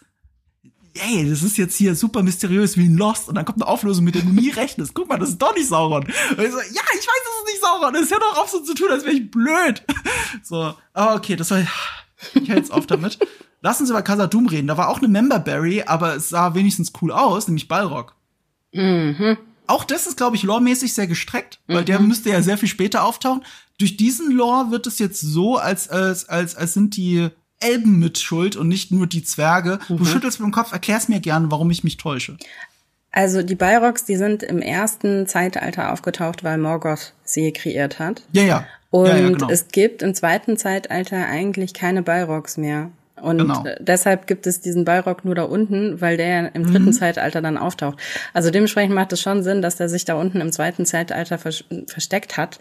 [0.94, 4.04] ey, das ist jetzt hier super mysteriös wie ein Lost und dann kommt eine Auflösung,
[4.04, 4.94] mit der du nie rechnest.
[4.94, 6.04] Guck mal, das ist doch nicht Sauron.
[6.04, 7.92] Und ich so, ja, ich weiß, das ist nicht Sauron.
[7.92, 9.82] Das ist ja doch auch so zu tun, als wäre ich blöd.
[10.42, 11.60] So, aber okay, das war,
[12.34, 13.18] ich höre jetzt auf damit.
[13.66, 14.68] Lass uns über Casadum reden.
[14.68, 18.14] Da war auch eine Memberberry, aber es sah wenigstens cool aus, nämlich Balrog.
[18.72, 19.38] Mhm.
[19.66, 21.86] Auch das ist, glaube ich, loremäßig sehr gestreckt, weil mhm.
[21.86, 23.44] der müsste ja sehr viel später auftauchen.
[23.76, 28.18] Durch diesen Lore wird es jetzt so, als, als, als, als sind die Elben mit
[28.18, 29.80] Schuld und nicht nur die Zwerge.
[29.88, 29.96] Mhm.
[29.96, 32.36] Du schüttelst mit dem Kopf, erklär's mir gerne, warum ich mich täusche.
[33.10, 38.22] Also die Balrogs, die sind im ersten Zeitalter aufgetaucht, weil Morgoth sie kreiert hat.
[38.30, 38.66] Ja, ja.
[38.90, 39.50] Und ja, ja, genau.
[39.50, 42.92] es gibt im zweiten Zeitalter eigentlich keine Balrogs mehr.
[43.20, 43.64] Und genau.
[43.80, 46.92] deshalb gibt es diesen Balrog nur da unten, weil der im dritten mhm.
[46.92, 47.98] Zeitalter dann auftaucht.
[48.34, 52.36] Also dementsprechend macht es schon Sinn, dass der sich da unten im zweiten Zeitalter versteckt
[52.36, 52.58] hat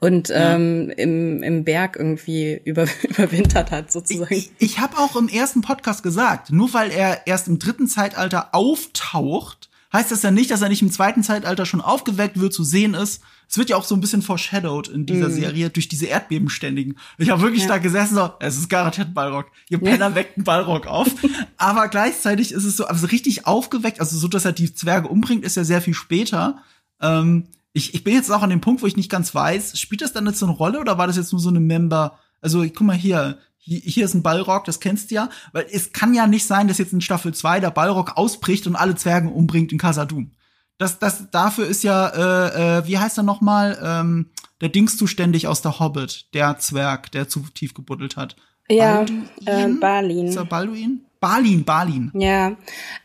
[0.00, 0.54] und ja.
[0.54, 4.32] ähm, im, im Berg irgendwie über, überwintert hat, sozusagen.
[4.32, 8.54] Ich, ich habe auch im ersten Podcast gesagt, nur weil er erst im dritten Zeitalter
[8.54, 12.64] auftaucht, heißt das ja nicht, dass er nicht im zweiten Zeitalter schon aufgeweckt wird, zu
[12.64, 13.22] sehen ist.
[13.48, 15.32] Es wird ja auch so ein bisschen foreshadowed in dieser mm.
[15.32, 16.98] Serie durch diese Erdbebenständigen.
[17.16, 17.68] Ich habe wirklich ja.
[17.68, 19.46] da gesessen so, es ist garantiert Ballrock.
[19.70, 20.14] Ihr Penner ja.
[20.14, 21.08] weckt einen Ballrock auf.
[21.56, 25.44] Aber gleichzeitig ist es so, also richtig aufgeweckt, also so, dass er die Zwerge umbringt,
[25.44, 26.62] ist ja sehr viel später.
[27.00, 30.02] Ähm, ich, ich bin jetzt auch an dem Punkt, wo ich nicht ganz weiß, spielt
[30.02, 32.18] das dann jetzt so eine Rolle oder war das jetzt nur so eine Member?
[32.40, 33.38] Also, guck mal hier,
[33.68, 35.28] hier, ist ein Ballrock, das kennst du ja.
[35.52, 38.76] Weil es kann ja nicht sein, dass jetzt in Staffel 2 der Ballrock ausbricht und
[38.76, 40.32] alle Zwerge umbringt in Casadum.
[40.78, 44.96] Das, das, dafür ist ja, äh, äh, wie heißt er noch mal, ähm, der Dings
[44.96, 48.36] zuständig aus der Hobbit, der Zwerg, der zu tief gebuddelt hat.
[48.70, 49.04] Ja,
[49.44, 50.26] äh, Balin.
[50.26, 51.04] Ist er Balduin?
[51.20, 52.10] Balin, Balin.
[52.14, 52.56] Ja,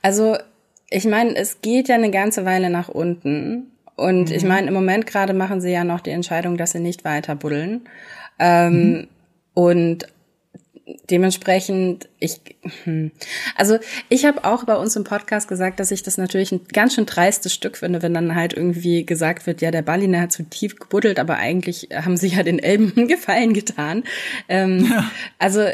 [0.01, 0.37] also
[0.89, 3.71] ich meine, es geht ja eine ganze Weile nach unten.
[3.95, 4.35] Und mhm.
[4.35, 7.35] ich meine, im Moment gerade machen sie ja noch die Entscheidung, dass sie nicht weiter
[7.35, 7.87] buddeln.
[8.37, 9.07] Ähm, mhm.
[9.55, 10.07] Und
[11.09, 12.41] dementsprechend, ich,
[12.83, 13.11] hm.
[13.55, 13.77] also
[14.09, 17.05] ich habe auch bei uns im Podcast gesagt, dass ich das natürlich ein ganz schön
[17.05, 20.77] dreistes Stück finde, wenn dann halt irgendwie gesagt wird, ja, der Balliner hat zu tief
[20.77, 24.03] gebuddelt, aber eigentlich haben sie ja den Elben Gefallen getan.
[24.49, 25.09] Ähm, ja.
[25.39, 25.65] Also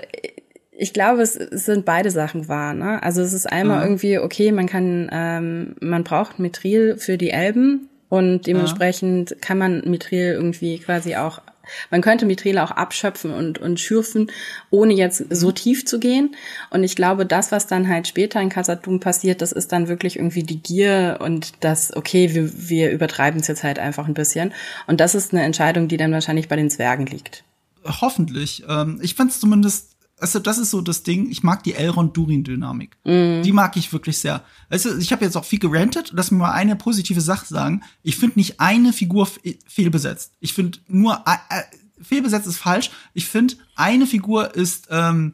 [0.72, 2.74] ich glaube, es, es sind beide Sachen wahr.
[2.74, 3.02] Ne?
[3.04, 3.84] Also es ist einmal ja.
[3.84, 9.36] irgendwie, okay, man kann, ähm, man braucht Mithril für die Elben, und dementsprechend ja.
[9.40, 11.42] kann man Mithril irgendwie quasi auch,
[11.90, 14.32] man könnte Mithril auch abschöpfen und, und schürfen,
[14.70, 15.56] ohne jetzt so mhm.
[15.56, 16.36] tief zu gehen.
[16.70, 20.18] Und ich glaube, das, was dann halt später in Kasatum passiert, das ist dann wirklich
[20.18, 24.54] irgendwie die Gier und das, okay, wir, wir übertreiben es jetzt halt einfach ein bisschen.
[24.88, 27.44] Und das ist eine Entscheidung, die dann wahrscheinlich bei den Zwergen liegt.
[27.86, 28.64] Hoffentlich.
[28.68, 32.98] Ähm, ich fand es zumindest also das ist so das Ding, ich mag die Elrond-Durin-Dynamik.
[33.04, 33.42] Mm.
[33.44, 34.44] Die mag ich wirklich sehr.
[34.70, 37.84] Also ich habe jetzt auch viel gerantet, lass mir mal eine positive Sache sagen.
[38.04, 39.28] Ich finde nicht eine Figur
[39.68, 40.34] fehlbesetzt.
[40.40, 41.64] Ich finde nur, äh, äh,
[42.02, 42.92] fehlbesetzt ist falsch.
[43.14, 45.34] Ich finde, eine Figur ist ähm,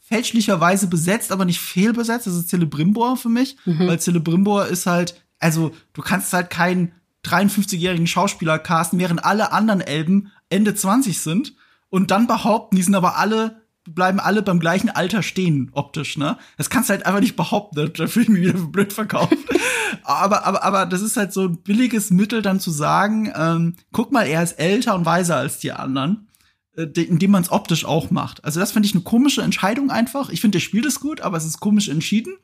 [0.00, 2.26] fälschlicherweise besetzt, aber nicht fehlbesetzt.
[2.26, 3.86] Das ist Celebrimbor für mich, mhm.
[3.86, 6.92] weil Celebrimbor ist halt, also du kannst halt keinen
[7.24, 11.54] 53-jährigen Schauspieler casten, während alle anderen Elben Ende 20 sind
[11.88, 16.38] und dann behaupten, die sind aber alle bleiben alle beim gleichen Alter stehen, optisch, ne?
[16.56, 19.36] Das kannst du halt einfach nicht behaupten, da fühle ich mich wieder blöd verkauft.
[20.04, 24.12] aber, aber, aber das ist halt so ein billiges Mittel, dann zu sagen, ähm, guck
[24.12, 26.28] mal, er ist älter und weiser als die anderen,
[26.76, 28.44] äh, indem man es optisch auch macht.
[28.44, 30.30] Also das finde ich eine komische Entscheidung einfach.
[30.30, 32.34] Ich finde, der spielt es gut, aber es ist komisch entschieden.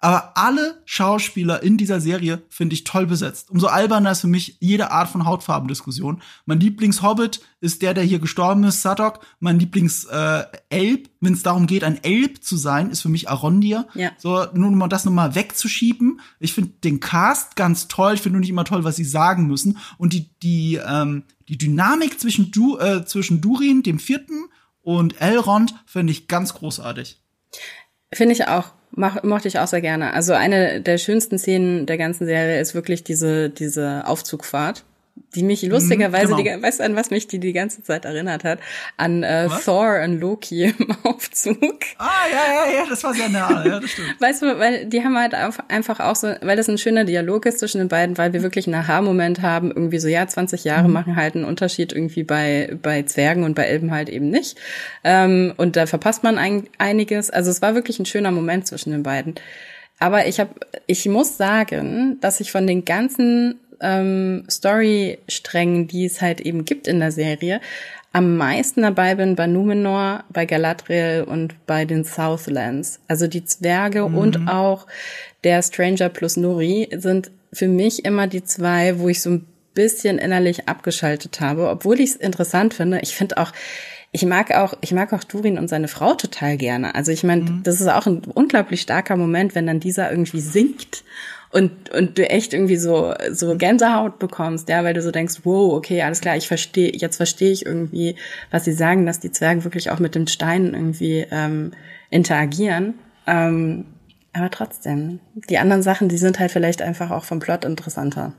[0.00, 3.50] Aber alle Schauspieler in dieser Serie finde ich toll besetzt.
[3.50, 6.22] Umso alberner ist für mich jede Art von Hautfarbendiskussion.
[6.46, 9.20] Mein Lieblingshobbit ist der, der hier gestorben ist, Sadok.
[9.40, 13.88] Mein Lieblings-Elb, äh, wenn es darum geht, ein Elb zu sein, ist für mich Arondir.
[13.94, 14.12] Ja.
[14.18, 16.20] So, nur um das nochmal wegzuschieben.
[16.38, 18.14] Ich finde den Cast ganz toll.
[18.14, 19.78] Ich finde nur nicht immer toll, was sie sagen müssen.
[19.96, 24.44] Und die, die, ähm, die Dynamik zwischen, du, äh, zwischen Durin, dem vierten,
[24.88, 27.20] und Elrond finde ich ganz großartig.
[28.10, 28.72] Finde ich auch.
[28.90, 30.12] Mach, mochte ich auch sehr gerne.
[30.12, 34.84] Also eine der schönsten Szenen der ganzen Serie ist wirklich diese, diese Aufzugfahrt
[35.34, 36.56] die mich mhm, lustigerweise, genau.
[36.56, 38.58] die, weißt du, an was mich die die ganze Zeit erinnert hat?
[38.96, 41.80] An äh, Thor und Loki im Aufzug.
[41.98, 44.16] Ah, ja, ja, ja, das war sehr nah, ja, das stimmt.
[44.20, 47.60] Weißt du, weil die haben halt einfach auch so, weil das ein schöner Dialog ist
[47.60, 50.94] zwischen den beiden, weil wir wirklich einen Aha-Moment haben, irgendwie so, ja, 20 Jahre mhm.
[50.94, 54.58] machen halt einen Unterschied irgendwie bei, bei Zwergen und bei Elben halt eben nicht.
[55.04, 57.30] Ähm, und da verpasst man ein, einiges.
[57.30, 59.34] Also es war wirklich ein schöner Moment zwischen den beiden.
[59.98, 60.50] Aber ich habe,
[60.86, 66.86] ich muss sagen, dass ich von den ganzen ähm, Storysträngen, die es halt eben gibt
[66.86, 67.60] in der Serie,
[68.12, 73.00] am meisten dabei bin bei Numenor, bei Galadriel und bei den Southlands.
[73.06, 74.16] Also die Zwerge mhm.
[74.16, 74.86] und auch
[75.44, 80.18] der Stranger plus Nuri sind für mich immer die zwei, wo ich so ein bisschen
[80.18, 83.00] innerlich abgeschaltet habe, obwohl ich es interessant finde.
[83.02, 83.52] Ich finde auch,
[84.10, 86.94] ich mag auch, ich mag auch Durin und seine Frau total gerne.
[86.94, 87.62] Also ich meine, mhm.
[87.62, 91.04] das ist auch ein unglaublich starker Moment, wenn dann dieser irgendwie singt
[91.50, 95.74] und und du echt irgendwie so so Gänsehaut bekommst, ja, weil du so denkst, wow,
[95.74, 98.16] okay, alles klar, ich verstehe, jetzt verstehe ich irgendwie,
[98.50, 101.72] was sie sagen, dass die Zwerge wirklich auch mit den Steinen irgendwie ähm,
[102.10, 102.94] interagieren.
[103.26, 103.86] Ähm,
[104.32, 108.32] aber trotzdem, die anderen Sachen, die sind halt vielleicht einfach auch vom Plot interessanter.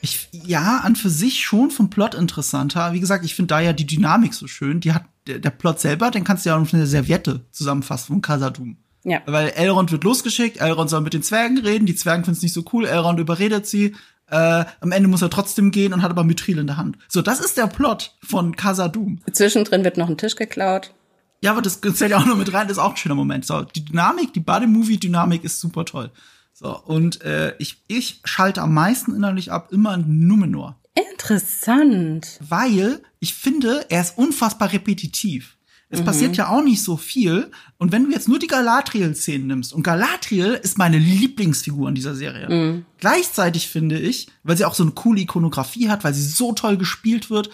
[0.00, 2.92] Ich, ja, an für sich schon vom Plot interessanter.
[2.92, 4.80] Wie gesagt, ich finde da ja die Dynamik so schön.
[4.80, 8.22] Die hat, der, der Plot selber, den kannst du ja auf eine Serviette zusammenfassen von
[8.22, 8.76] Casadum.
[9.04, 9.22] Ja.
[9.26, 12.54] Weil Elrond wird losgeschickt, Elrond soll mit den Zwergen reden, die Zwergen finden es nicht
[12.54, 13.94] so cool, Elrond überredet sie.
[14.30, 16.96] Äh, am Ende muss er trotzdem gehen und hat aber Mithril in der Hand.
[17.08, 19.20] So, das ist der Plot von Casadum.
[19.30, 20.94] Zwischendrin wird noch ein Tisch geklaut.
[21.42, 23.44] Ja, aber das zählt ja auch noch mit rein, das ist auch ein schöner Moment.
[23.44, 26.10] So, die Dynamik, die Body-Movie-Dynamik ist super toll.
[26.54, 30.80] So, und äh, ich, ich schalte am meisten innerlich ab immer in Numenor.
[30.94, 32.38] Interessant.
[32.40, 35.53] Weil ich finde, er ist unfassbar repetitiv.
[35.94, 36.04] Es mhm.
[36.04, 37.50] passiert ja auch nicht so viel.
[37.78, 42.14] Und wenn du jetzt nur die Galadriel-Szenen nimmst, und Galadriel ist meine Lieblingsfigur in dieser
[42.14, 42.48] Serie.
[42.48, 42.84] Mhm.
[42.98, 46.76] Gleichzeitig finde ich, weil sie auch so eine coole Ikonografie hat, weil sie so toll
[46.76, 47.50] gespielt wird,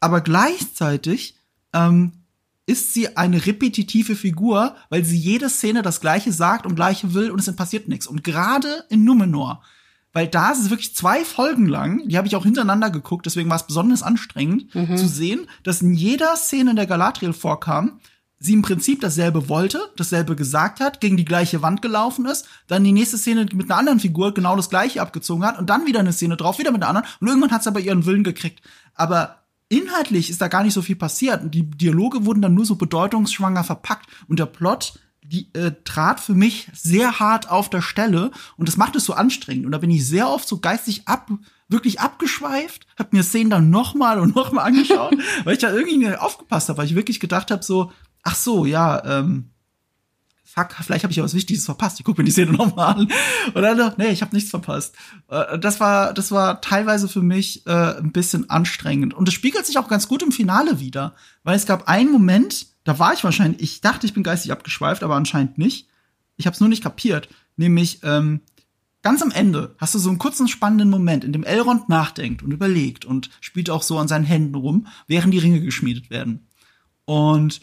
[0.00, 1.36] aber gleichzeitig
[1.72, 2.12] ähm,
[2.66, 7.30] ist sie eine repetitive Figur, weil sie jede Szene das Gleiche sagt und Gleiche will
[7.30, 8.06] und es passiert nichts.
[8.06, 9.62] Und gerade in Numenor
[10.12, 13.48] weil da ist es wirklich zwei Folgen lang, die habe ich auch hintereinander geguckt, deswegen
[13.48, 14.96] war es besonders anstrengend mhm.
[14.96, 18.00] zu sehen, dass in jeder Szene, in der Galadriel vorkam,
[18.38, 22.82] sie im Prinzip dasselbe wollte, dasselbe gesagt hat, gegen die gleiche Wand gelaufen ist, dann
[22.84, 26.00] die nächste Szene mit einer anderen Figur genau das gleiche abgezogen hat und dann wieder
[26.00, 28.60] eine Szene drauf, wieder mit einer anderen und irgendwann hat sie aber ihren Willen gekriegt.
[28.94, 31.54] Aber inhaltlich ist da gar nicht so viel passiert.
[31.54, 34.98] Die Dialoge wurden dann nur so bedeutungsschwanger verpackt und der Plot
[35.32, 39.14] die äh, trat für mich sehr hart auf der Stelle und das macht es so
[39.14, 39.64] anstrengend.
[39.64, 41.30] Und da bin ich sehr oft so geistig ab,
[41.68, 46.18] wirklich abgeschweift, hab mir Szenen dann nochmal und nochmal angeschaut, weil ich da irgendwie nicht
[46.18, 47.90] aufgepasst habe, weil ich wirklich gedacht habe, so,
[48.22, 49.51] ach so, ja, ähm,
[50.52, 51.98] fuck, vielleicht habe ich ja was Wichtiges verpasst.
[51.98, 53.08] Ich gucke mir die Szene nochmal an.
[53.54, 54.94] Und dann, nee, ich habe nichts verpasst.
[55.28, 59.14] Äh, das war, das war teilweise für mich äh, ein bisschen anstrengend.
[59.14, 62.66] Und es spiegelt sich auch ganz gut im Finale wieder, weil es gab einen Moment,
[62.84, 65.88] da war ich wahrscheinlich, ich dachte, ich bin geistig abgeschweift, aber anscheinend nicht.
[66.36, 67.28] Ich habe es nur nicht kapiert.
[67.56, 68.40] Nämlich, ähm,
[69.02, 72.52] ganz am Ende hast du so einen kurzen spannenden Moment, in dem Elrond nachdenkt und
[72.52, 76.46] überlegt und spielt auch so an seinen Händen rum, während die Ringe geschmiedet werden.
[77.04, 77.60] Und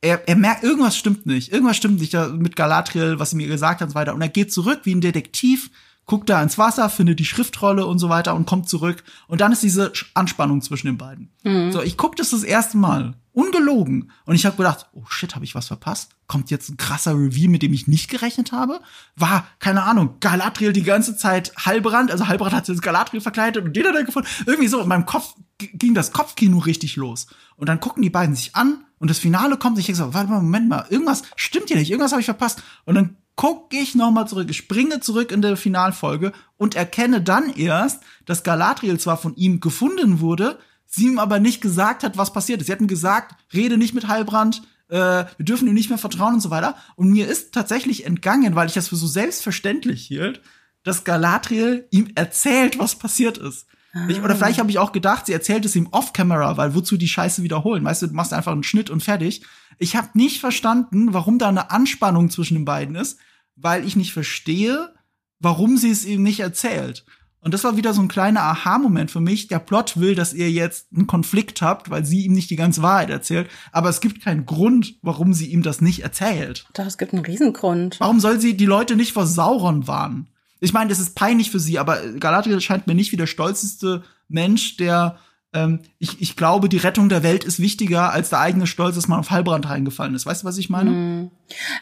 [0.00, 1.52] er, er merkt, irgendwas stimmt nicht.
[1.52, 4.14] Irgendwas stimmt nicht mit Galadriel, was sie mir gesagt hat und so weiter.
[4.14, 5.70] Und er geht zurück wie ein Detektiv,
[6.06, 9.04] guckt da ins Wasser, findet die Schriftrolle und so weiter und kommt zurück.
[9.28, 11.30] Und dann ist diese Anspannung zwischen den beiden.
[11.44, 11.70] Mhm.
[11.70, 13.14] So, ich guck das das erste Mal.
[13.32, 14.10] Ungelogen.
[14.24, 16.16] Und ich habe gedacht, oh shit, habe ich was verpasst?
[16.26, 18.80] Kommt jetzt ein krasser Review, mit dem ich nicht gerechnet habe?
[19.14, 23.76] War, keine Ahnung, Galadriel die ganze Zeit Halbrand, also Halbrand hat jetzt Galadriel verkleidet und
[23.76, 24.28] den hat er gefunden.
[24.46, 27.28] Irgendwie so, in meinem Kopf ging das Kopfkino richtig los.
[27.54, 30.30] Und dann gucken die beiden sich an und das Finale kommt ich denke so, warte
[30.30, 32.62] mal, Moment mal, irgendwas stimmt hier nicht, irgendwas habe ich verpasst.
[32.84, 37.50] Und dann gucke ich nochmal zurück, ich springe zurück in der Finalfolge und erkenne dann
[37.50, 42.34] erst, dass Galadriel zwar von ihm gefunden wurde, sie ihm aber nicht gesagt hat, was
[42.34, 42.66] passiert ist.
[42.66, 46.40] Sie hatten gesagt, rede nicht mit Heilbrand, äh, wir dürfen ihm nicht mehr vertrauen und
[46.40, 46.76] so weiter.
[46.96, 50.42] Und mir ist tatsächlich entgangen, weil ich das für so selbstverständlich hielt,
[50.82, 53.66] dass Galadriel ihm erzählt, was passiert ist.
[53.92, 54.06] Ah.
[54.06, 57.42] Oder vielleicht habe ich auch gedacht, sie erzählt es ihm off-camera, weil wozu die Scheiße
[57.42, 57.84] wiederholen?
[57.84, 59.42] Weißt du, du machst einfach einen Schnitt und fertig.
[59.78, 63.18] Ich habe nicht verstanden, warum da eine Anspannung zwischen den beiden ist,
[63.56, 64.94] weil ich nicht verstehe,
[65.40, 67.04] warum sie es ihm nicht erzählt.
[67.42, 69.48] Und das war wieder so ein kleiner Aha-Moment für mich.
[69.48, 72.82] Der Plot will, dass ihr jetzt einen Konflikt habt, weil sie ihm nicht die ganze
[72.82, 73.48] Wahrheit erzählt.
[73.72, 76.66] Aber es gibt keinen Grund, warum sie ihm das nicht erzählt.
[76.74, 77.98] Doch, es gibt einen Riesengrund.
[77.98, 80.28] Warum soll sie die Leute nicht vor Sauron warnen?
[80.60, 84.02] Ich meine, das ist peinlich für sie, aber Galadriel scheint mir nicht wie der stolzeste
[84.28, 85.18] Mensch, der
[85.52, 89.08] ähm, ich, ich glaube, die Rettung der Welt ist wichtiger als der eigene Stolz, dass
[89.08, 90.26] man auf Heilbrand reingefallen ist.
[90.26, 90.90] Weißt du, was ich meine?
[90.90, 91.30] Hm.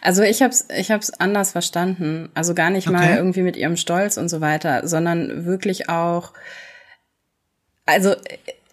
[0.01, 2.31] Also ich hab's, ich hab's anders verstanden.
[2.35, 2.97] Also gar nicht okay.
[2.97, 6.33] mal irgendwie mit ihrem Stolz und so weiter, sondern wirklich auch,
[7.85, 8.15] also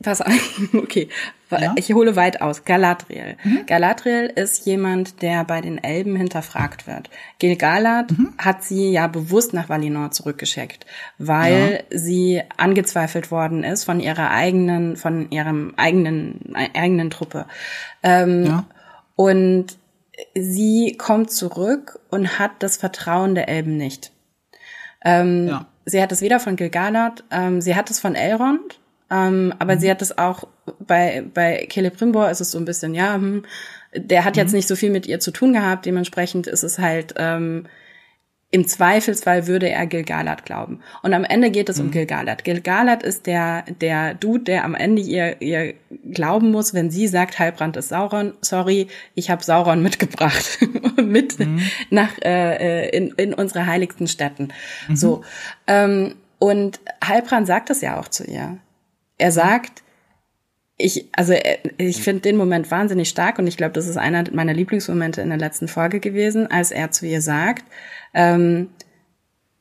[0.02, 1.10] pass auf, okay,
[1.50, 1.74] ja?
[1.76, 2.66] ich hole weit aus.
[2.66, 3.38] Galadriel.
[3.44, 3.66] Mhm.
[3.66, 7.10] Galadriel ist jemand, der bei den Elben hinterfragt wird.
[7.40, 8.34] Gil-galad mhm.
[8.38, 10.86] hat sie ja bewusst nach Valinor zurückgeschickt,
[11.18, 11.98] weil ja.
[11.98, 17.46] sie angezweifelt worden ist von ihrer eigenen, von ihrem eigenen, eigenen Truppe.
[18.04, 18.66] Ähm, ja.
[19.16, 19.78] Und
[20.34, 24.12] sie kommt zurück und hat das Vertrauen der Elben nicht.
[25.04, 25.68] Ähm, ja.
[25.86, 28.80] Sie hat es weder von Gil-galad, ähm, sie hat es von Elrond,
[29.10, 29.80] ähm, aber mhm.
[29.80, 30.48] sie hat es auch
[30.80, 33.44] bei, bei Celebrimbor ist es so ein bisschen, ja, hm,
[33.96, 34.42] der hat mhm.
[34.42, 37.68] jetzt nicht so viel mit ihr zu tun gehabt, dementsprechend ist es halt, ähm,
[38.52, 40.80] im Zweifelsfall würde er Gilgalad glauben.
[41.02, 41.86] Und am Ende geht es mhm.
[41.86, 42.46] um Gilgalad.
[42.46, 45.74] Gilgalad ist der, der Dude, der am Ende ihr, ihr
[46.10, 48.34] glauben muss, wenn sie sagt, Heilbrand ist Sauron.
[48.42, 50.60] Sorry, ich habe Sauron mitgebracht.
[50.98, 51.60] mit mhm.
[51.90, 54.54] nach, äh, in, in unsere heiligsten Städten.
[54.88, 54.96] Mhm.
[54.96, 55.24] So.
[55.68, 58.60] Ähm, und Heilbrand sagt es ja auch zu ihr
[59.18, 59.84] er sagt,
[60.78, 61.34] ich, also
[61.78, 65.30] ich finde den Moment wahnsinnig stark und ich glaube, das ist einer meiner Lieblingsmomente in
[65.30, 67.64] der letzten Folge gewesen, als er zu ihr sagt,
[68.14, 68.70] ähm,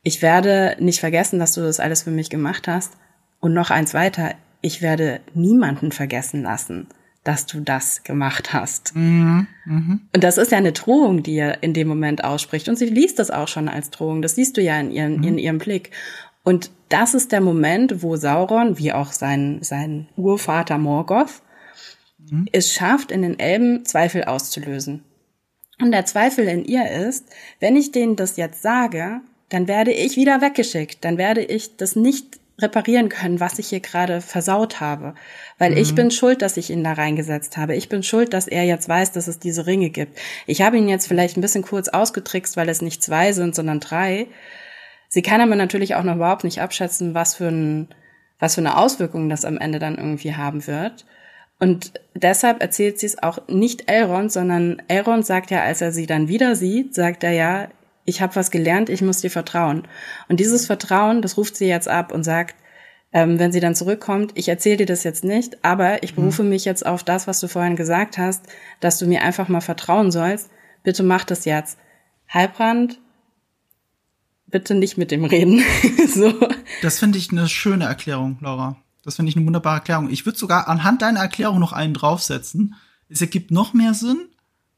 [0.03, 2.93] ich werde nicht vergessen, dass du das alles für mich gemacht hast.
[3.41, 6.89] Und noch eins weiter, ich werde niemanden vergessen lassen,
[7.25, 8.95] dass du das gemacht hast.
[8.95, 9.99] Mhm, mh.
[10.15, 12.69] Und das ist ja eine Drohung, die er in dem Moment ausspricht.
[12.69, 14.21] Und sie liest das auch schon als Drohung.
[14.21, 15.25] Das siehst du ja in, ihren, mhm.
[15.25, 15.91] in ihrem Blick.
[16.45, 21.43] Und das ist der Moment, wo Sauron, wie auch sein, sein Urvater Morgoth,
[22.19, 22.47] mhm.
[22.53, 25.03] es schafft, in den Elben Zweifel auszulösen.
[25.81, 27.27] Und der Zweifel in ihr ist,
[27.59, 31.97] wenn ich denen das jetzt sage, dann werde ich wieder weggeschickt, dann werde ich das
[31.97, 35.15] nicht reparieren können, was ich hier gerade versaut habe.
[35.59, 35.79] Weil mhm.
[35.79, 37.75] ich bin schuld, dass ich ihn da reingesetzt habe.
[37.75, 40.19] Ich bin schuld, dass er jetzt weiß, dass es diese Ringe gibt.
[40.47, 43.81] Ich habe ihn jetzt vielleicht ein bisschen kurz ausgetrickst, weil es nicht zwei sind, sondern
[43.81, 44.29] drei.
[45.15, 47.87] Sie kann aber natürlich auch noch überhaupt nicht abschätzen, was für, ein,
[48.41, 51.07] was für eine Auswirkung das am Ende dann irgendwie haben wird.
[51.61, 56.07] Und deshalb erzählt sie es auch nicht Elrond, sondern Elrond sagt ja, als er sie
[56.07, 57.69] dann wieder sieht, sagt er ja,
[58.05, 59.87] ich habe was gelernt, ich muss dir vertrauen.
[60.29, 62.57] Und dieses Vertrauen, das ruft sie jetzt ab und sagt,
[63.13, 66.23] ähm, wenn sie dann zurückkommt, ich erzähle dir das jetzt nicht, aber ich mhm.
[66.23, 66.49] berufe mhm.
[66.49, 68.49] mich jetzt auf das, was du vorhin gesagt hast,
[68.81, 70.51] dass du mir einfach mal vertrauen sollst.
[70.83, 71.79] Bitte mach das jetzt.
[72.29, 72.99] Halbrand
[74.55, 75.65] bitte nicht mit dem reden.
[76.15, 76.33] so.
[76.81, 78.77] Das finde ich eine schöne Erklärung, Laura.
[79.03, 80.09] Das finde ich eine wunderbare Erklärung.
[80.09, 82.77] Ich würde sogar anhand deiner Erklärung noch einen draufsetzen.
[83.09, 84.29] Es ergibt noch mehr Sinn,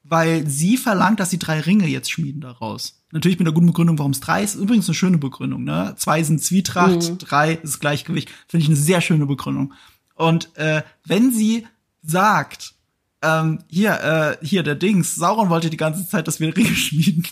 [0.02, 3.02] weil sie verlangt, dass sie drei Ringe jetzt schmieden daraus.
[3.12, 4.54] Natürlich mit einer guten Begründung, warum es drei ist.
[4.54, 5.62] Übrigens eine schöne Begründung.
[5.64, 5.94] Ne?
[5.98, 7.18] Zwei sind Zwietracht, mhm.
[7.18, 8.30] drei ist Gleichgewicht.
[8.48, 9.74] Finde ich eine sehr schöne Begründung.
[10.14, 11.66] Und äh, wenn sie
[12.02, 12.75] sagt,
[13.26, 17.24] ähm, hier, äh, hier, der Dings, Sauron wollte die ganze Zeit, dass wir Ringe schmieden,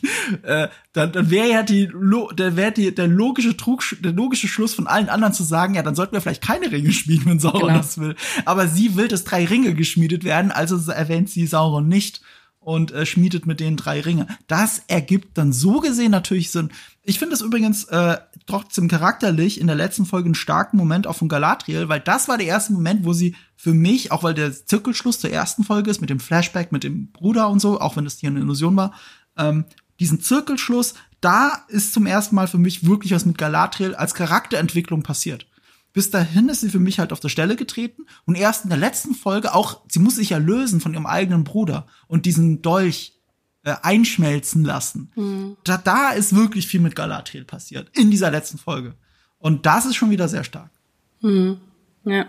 [0.43, 1.89] äh, dann, dann wäre ja die,
[2.37, 5.83] dann wäre die, der logische Trug, der logische Schluss von allen anderen zu sagen, ja,
[5.83, 7.77] dann sollten wir vielleicht keine Ringe schmieden, wenn Sauron genau.
[7.77, 8.17] das will.
[8.45, 12.21] Aber sie will, dass drei Ringe geschmiedet werden, also erwähnt sie Sauron nicht
[12.65, 14.27] und äh, schmiedet mit denen drei Ringe.
[14.47, 16.71] Das ergibt dann so gesehen natürlich Sinn.
[17.07, 21.17] Ich finde es übrigens äh, trotzdem charakterlich in der letzten Folge einen starken Moment auch
[21.17, 24.53] von Galadriel, weil das war der erste Moment, wo sie für mich, auch weil der
[24.53, 28.05] Zirkelschluss der ersten Folge ist, mit dem Flashback, mit dem Bruder und so, auch wenn
[28.05, 28.95] das hier eine Illusion war,
[29.37, 29.67] ähm,
[30.01, 35.03] diesen Zirkelschluss, da ist zum ersten Mal für mich wirklich was mit Galadriel als Charakterentwicklung
[35.03, 35.47] passiert.
[35.93, 38.79] Bis dahin ist sie für mich halt auf der Stelle getreten und erst in der
[38.79, 43.15] letzten Folge auch, sie muss sich ja lösen von ihrem eigenen Bruder und diesen Dolch
[43.65, 45.11] äh, einschmelzen lassen.
[45.17, 45.57] Mhm.
[45.65, 48.95] Da, da ist wirklich viel mit Galadriel passiert in dieser letzten Folge.
[49.39, 50.71] Und das ist schon wieder sehr stark.
[51.21, 51.59] Mhm.
[52.05, 52.27] Ja.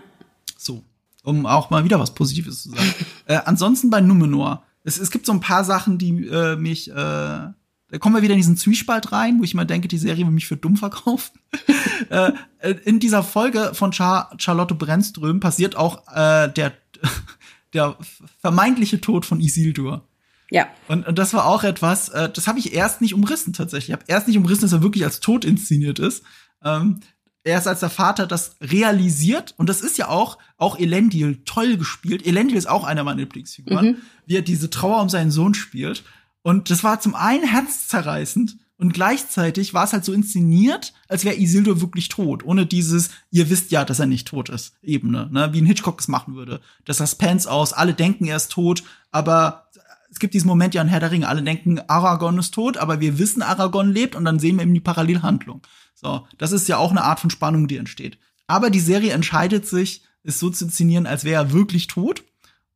[0.58, 0.82] So,
[1.22, 2.94] um auch mal wieder was Positives zu sagen.
[3.26, 4.64] äh, ansonsten bei Numenor.
[4.84, 7.48] Es, es gibt so ein paar Sachen, die äh, mich äh,
[7.88, 10.32] da kommen wir wieder in diesen Zwiespalt rein, wo ich immer denke, die Serie will
[10.32, 11.38] mich für dumm verkaufen.
[12.10, 12.32] äh,
[12.84, 16.72] in dieser Folge von Char Charlotte Brennström passiert auch äh, der,
[17.74, 17.96] der
[18.40, 20.04] vermeintliche Tod von Isildur.
[20.50, 20.68] Ja.
[20.88, 23.88] Und, und das war auch etwas, äh, das habe ich erst nicht umrissen tatsächlich.
[23.88, 26.24] Ich habe erst nicht umrissen, dass er wirklich als Tod inszeniert ist.
[26.62, 27.00] Ähm,
[27.44, 32.26] erst als der Vater das realisiert, und das ist ja auch, auch Elendil toll gespielt.
[32.26, 33.96] Elendil ist auch einer meiner Lieblingsfiguren, mhm.
[34.26, 36.04] wie er diese Trauer um seinen Sohn spielt.
[36.42, 41.36] Und das war zum einen herzzerreißend, Und gleichzeitig war es halt so inszeniert, als wäre
[41.36, 45.52] Isildur wirklich tot, ohne dieses, ihr wisst ja, dass er nicht tot ist, Ebene, ne?
[45.52, 46.60] wie ein Hitchcock es machen würde.
[46.84, 49.70] Das Suspense aus, alle denken, er ist tot, aber
[50.16, 53.00] es gibt diesen Moment ja in Herr der Ringe, alle denken, Aragorn ist tot, aber
[53.00, 55.60] wir wissen, Aragorn lebt und dann sehen wir eben die Parallelhandlung.
[55.94, 58.18] So, das ist ja auch eine Art von Spannung, die entsteht.
[58.46, 62.24] Aber die Serie entscheidet sich, es so zu inszenieren, als wäre er wirklich tot.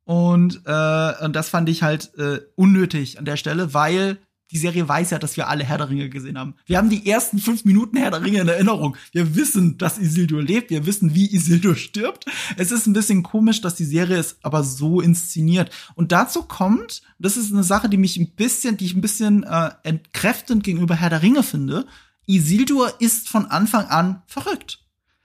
[0.03, 4.19] Und, äh, und das fand ich halt äh, unnötig an der Stelle, weil
[4.51, 6.55] die Serie weiß ja, dass wir alle Herr der Ringe gesehen haben.
[6.65, 8.97] Wir haben die ersten fünf Minuten Herr der Ringe in Erinnerung.
[9.13, 10.69] Wir wissen, dass Isildur lebt.
[10.69, 12.25] Wir wissen, wie Isildur stirbt.
[12.57, 15.71] Es ist ein bisschen komisch, dass die Serie es aber so inszeniert.
[15.95, 19.43] Und dazu kommt, das ist eine Sache, die mich ein bisschen, die ich ein bisschen
[19.43, 21.85] äh, entkräftend gegenüber Herr der Ringe finde.
[22.25, 24.79] Isildur ist von Anfang an verrückt.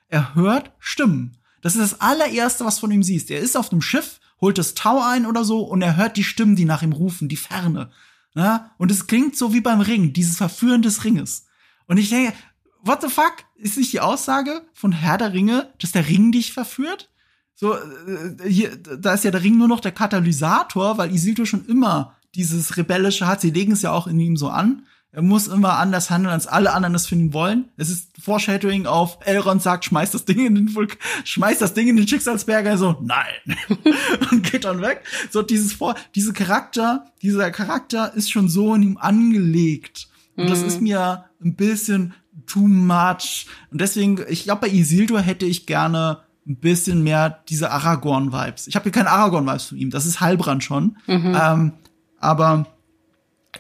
[0.09, 1.37] Er hört Stimmen.
[1.62, 3.31] Das ist das allererste, was von ihm siehst.
[3.31, 6.24] Er ist auf dem Schiff, holt das Tau ein oder so und er hört die
[6.24, 7.91] Stimmen, die nach ihm rufen, die Ferne.
[8.37, 8.70] Ja?
[8.78, 11.47] Und es klingt so wie beim Ring, dieses Verführen des Ringes.
[11.87, 12.34] Und ich denke,
[12.82, 13.37] what the fuck?
[13.57, 17.11] Ist nicht die Aussage von Herr der Ringe, dass der Ring dich verführt?
[17.55, 21.64] So, äh, hier, da ist ja der Ring nur noch der Katalysator, weil Isildur schon
[21.64, 23.41] immer dieses rebellische hat.
[23.41, 24.87] Sie legen es ja auch in ihm so an.
[25.17, 27.71] Er muss immer anders handeln, als alle anderen es ihn wollen.
[27.79, 31.89] Es ist Foreshadowing auf Elrond sagt, schmeiß das Ding in den Vulk schmeiß das Ding
[31.89, 33.57] in den Schicksalsberger, so, nein.
[34.31, 35.05] und geht dann weg.
[35.31, 40.09] So, dieses Vor, diese Charakter, dieser Charakter ist schon so in ihm angelegt.
[40.37, 40.49] Und mhm.
[40.51, 42.12] das ist mir ein bisschen
[42.45, 43.47] too much.
[43.71, 48.67] Und deswegen, ich glaube, bei Isildur hätte ich gerne ein bisschen mehr diese Aragorn-Vibes.
[48.67, 50.99] Ich habe hier keine Aragorn-Vibes von ihm, das ist Halbrand schon.
[51.07, 51.35] Mhm.
[51.43, 51.73] Ähm,
[52.21, 52.67] aber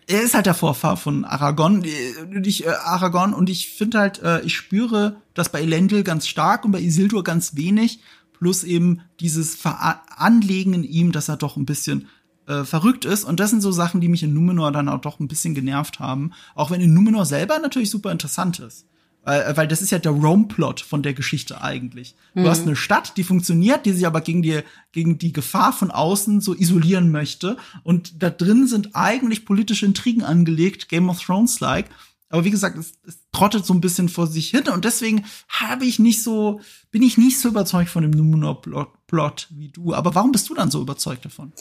[0.06, 3.34] er ist halt der Vorfahr von Aragon, ich, äh, Aragon.
[3.34, 7.24] Und ich finde halt, äh, ich spüre das bei Elendil ganz stark und bei Isildur
[7.24, 8.00] ganz wenig,
[8.32, 12.08] plus eben dieses Ver Anlegen in ihm, dass er doch ein bisschen
[12.46, 13.24] äh, verrückt ist.
[13.24, 15.98] Und das sind so Sachen, die mich in Numenor dann auch doch ein bisschen genervt
[15.98, 18.86] haben, auch wenn in Numenor selber natürlich super interessant ist.
[19.26, 22.14] Weil, weil das ist ja der Rome-Plot von der Geschichte eigentlich.
[22.34, 22.46] Du mhm.
[22.46, 24.60] hast eine Stadt, die funktioniert, die sich aber gegen die,
[24.92, 27.56] gegen die Gefahr von außen so isolieren möchte.
[27.82, 31.86] Und da drin sind eigentlich politische Intrigen angelegt, Game of Thrones-like.
[32.28, 35.84] Aber wie gesagt, es, es trottet so ein bisschen vor sich hin und deswegen habe
[35.84, 36.60] ich nicht so,
[36.92, 39.92] bin ich nicht so überzeugt von dem Numenor-Plot wie du.
[39.92, 41.52] Aber warum bist du dann so überzeugt davon?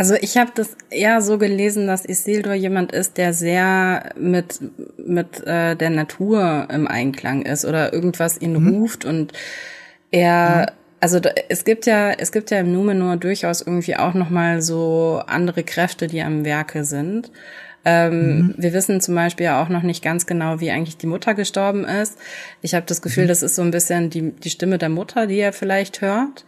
[0.00, 4.58] Also ich habe das eher so gelesen, dass Isildur jemand ist, der sehr mit
[4.96, 8.68] mit äh, der Natur im Einklang ist oder irgendwas ihn mhm.
[8.76, 9.34] ruft und
[10.10, 10.76] er mhm.
[11.00, 11.20] also
[11.50, 15.64] es gibt ja es gibt ja im Numenor durchaus irgendwie auch noch mal so andere
[15.64, 17.30] Kräfte, die am Werke sind.
[17.84, 18.54] Ähm, mhm.
[18.56, 22.18] Wir wissen zum Beispiel auch noch nicht ganz genau, wie eigentlich die Mutter gestorben ist.
[22.62, 23.28] Ich habe das Gefühl, mhm.
[23.28, 26.46] das ist so ein bisschen die, die Stimme der Mutter, die er vielleicht hört.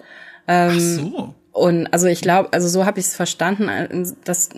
[0.48, 1.34] Ähm, Ach so.
[1.53, 4.16] Und also ich glaube, also so habe ich es verstanden.
[4.24, 4.48] Das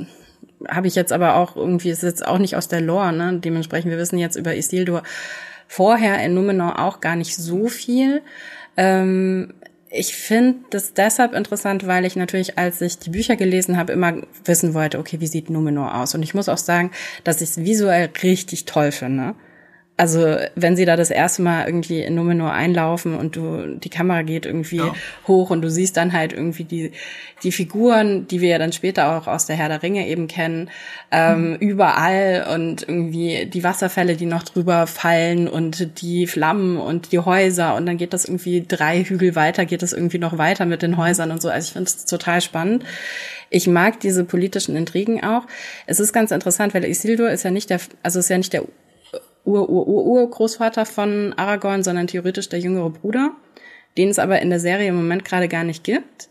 [0.69, 3.39] habe ich jetzt aber auch irgendwie, ist jetzt auch nicht aus der Lore, ne?
[3.41, 5.03] Dementsprechend, wir wissen jetzt über Isildur
[5.67, 8.23] vorher in Numenor auch gar nicht so viel.
[8.77, 9.55] Ähm,
[9.91, 14.23] ich finde das deshalb interessant, weil ich natürlich, als ich die Bücher gelesen habe, immer
[14.45, 16.15] wissen wollte, okay, wie sieht Numenor aus?
[16.15, 16.91] Und ich muss auch sagen,
[17.23, 19.35] dass ich es visuell richtig toll finde
[19.97, 24.23] also wenn sie da das erste Mal irgendwie in Numenor einlaufen und du die Kamera
[24.23, 24.93] geht irgendwie ja.
[25.29, 26.91] hoch und du siehst dann halt irgendwie die
[27.45, 30.69] die Figuren, die wir ja dann später auch aus der Herr der Ringe eben kennen,
[31.13, 31.57] ähm, mhm.
[31.57, 37.77] überall und irgendwie die Wasserfälle, die noch drüber fallen und die Flammen und die Häuser
[37.77, 40.97] und dann geht das irgendwie drei Hügel weiter, geht das irgendwie noch weiter mit den
[40.97, 41.51] Häusern und so.
[41.51, 42.85] Also ich finde es total spannend.
[43.51, 45.43] Ich mag diese politischen Intrigen auch.
[45.87, 48.65] Es ist ganz interessant, weil Isildur ist ja nicht der, also ist ja nicht der
[49.45, 53.33] Ur-Ur-Ur-Großvater von Aragorn, sondern theoretisch der jüngere Bruder,
[53.97, 56.29] den es aber in der Serie im Moment gerade gar nicht gibt.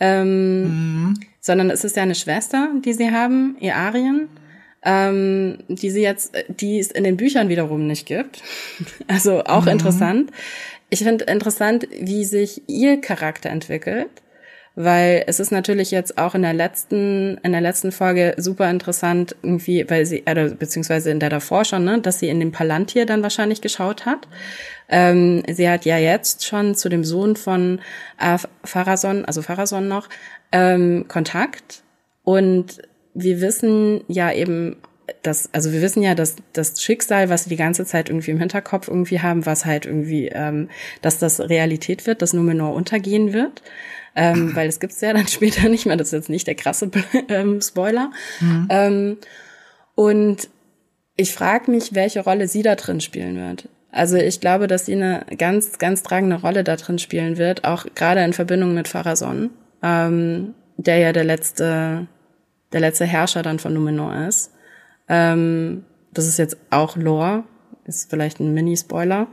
[0.00, 1.20] Ähm, mhm.
[1.40, 4.28] Sondern es ist ja eine Schwester, die sie haben, Earien,
[4.84, 8.42] ähm, die sie jetzt, die es in den Büchern wiederum nicht gibt.
[9.08, 9.72] Also auch mhm.
[9.72, 10.30] interessant.
[10.90, 14.08] Ich finde interessant, wie sich ihr Charakter entwickelt
[14.80, 19.34] weil es ist natürlich jetzt auch in der letzten, in der letzten Folge super interessant
[19.42, 23.04] irgendwie, weil sie, äh, beziehungsweise in der davor schon, ne, dass sie in dem Palantir
[23.04, 24.28] dann wahrscheinlich geschaut hat.
[24.88, 27.80] Ähm, sie hat ja jetzt schon zu dem Sohn von
[28.20, 30.08] äh, Pharason, also Pharason noch,
[30.52, 31.82] ähm, Kontakt
[32.22, 32.80] und
[33.14, 34.76] wir wissen ja eben
[35.22, 38.38] das, also wir wissen ja, dass das Schicksal, was sie die ganze Zeit irgendwie im
[38.38, 40.68] Hinterkopf irgendwie haben, was halt irgendwie, ähm,
[41.02, 43.62] dass das Realität wird, dass Numenor untergehen wird
[44.18, 45.96] ähm, weil es gibt's ja dann später nicht mehr.
[45.96, 46.90] Das ist jetzt nicht der krasse
[47.28, 48.10] ähm, Spoiler.
[48.40, 48.66] Mhm.
[48.68, 49.16] Ähm,
[49.94, 50.48] und
[51.16, 53.68] ich frage mich, welche Rolle sie da drin spielen wird.
[53.92, 57.86] Also ich glaube, dass sie eine ganz, ganz tragende Rolle da drin spielen wird, auch
[57.94, 59.50] gerade in Verbindung mit Pharason,
[59.82, 62.06] ähm, der ja der letzte,
[62.72, 64.52] der letzte Herrscher dann von Numenor ist.
[65.08, 67.44] Ähm, das ist jetzt auch Lore,
[67.86, 69.28] ist vielleicht ein Mini-Spoiler.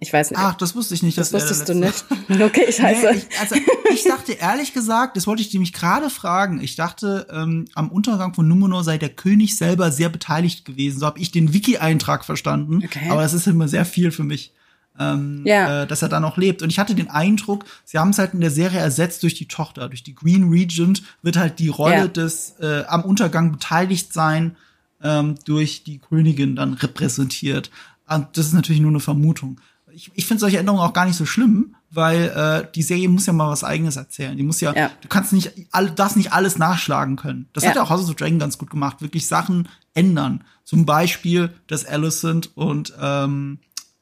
[0.00, 0.38] Ich weiß nicht.
[0.38, 1.18] Ach, das wusste ich nicht.
[1.18, 2.04] Das wusstest du nicht.
[2.28, 3.10] Okay, scheiße.
[3.10, 3.56] Nee, ich, also
[3.92, 6.62] ich dachte ehrlich gesagt, das wollte ich nämlich gerade fragen.
[6.62, 11.00] Ich dachte, ähm, am Untergang von Numenor sei der König selber sehr beteiligt gewesen.
[11.00, 12.82] So habe ich den Wiki-Eintrag verstanden.
[12.84, 13.08] Okay.
[13.10, 14.52] Aber das ist immer sehr viel für mich.
[15.00, 15.82] Ähm, ja.
[15.82, 16.60] äh, dass er da noch lebt.
[16.62, 19.46] Und ich hatte den Eindruck, sie haben es halt in der Serie ersetzt durch die
[19.46, 22.08] Tochter, durch die Green Regent wird halt die Rolle ja.
[22.08, 24.56] des äh, am Untergang beteiligt sein
[25.00, 27.70] ähm, durch die Königin dann repräsentiert.
[28.08, 29.60] Und das ist natürlich nur eine Vermutung
[29.92, 33.26] ich, ich finde solche Änderungen auch gar nicht so schlimm, weil äh, die Serie muss
[33.26, 34.36] ja mal was eigenes erzählen.
[34.36, 34.90] Die muss ja, ja.
[35.00, 37.48] du kannst nicht all, das nicht alles nachschlagen können.
[37.52, 37.70] Das ja.
[37.70, 40.44] hat ja auch House of Dragon ganz gut gemacht, wirklich Sachen ändern.
[40.64, 43.58] Zum Beispiel, dass Alicent und ähm,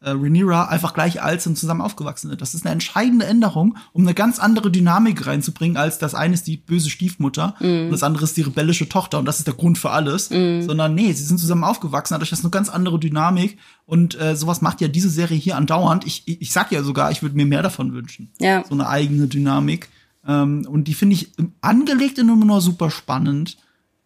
[0.06, 2.40] äh, Rhaenyra einfach gleich alt sind, zusammen aufgewachsen sind.
[2.40, 6.46] Das ist eine entscheidende Änderung, um eine ganz andere Dynamik reinzubringen, als das eine ist
[6.46, 7.86] die böse Stiefmutter mm.
[7.86, 10.30] und das andere ist die rebellische Tochter und das ist der Grund für alles.
[10.30, 10.62] Mm.
[10.62, 14.62] Sondern nee, sie sind zusammen aufgewachsen, dadurch ist eine ganz andere Dynamik und äh, sowas
[14.62, 16.06] macht ja diese Serie hier andauernd.
[16.06, 18.30] Ich, ich, ich sag ja sogar, ich würde mir mehr davon wünschen.
[18.40, 18.64] Ja.
[18.64, 19.88] So eine eigene Dynamik.
[20.24, 21.32] Ähm, und die finde ich
[21.62, 23.56] angelegt in Numenor super spannend.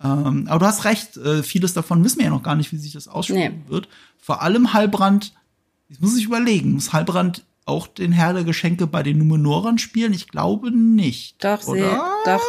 [0.02, 2.78] Ähm, aber du hast recht, äh, vieles davon wissen wir ja noch gar nicht, wie
[2.78, 3.70] sich das ausspielen nee.
[3.70, 3.88] wird.
[4.18, 5.34] Vor allem Halbrand
[5.90, 10.12] Jetzt muss ich überlegen, muss Halbrand auch den Herr der Geschenke bei den Numenorern spielen?
[10.12, 11.42] Ich glaube nicht.
[11.44, 11.90] Doch, oder?
[12.24, 12.42] sie, doch.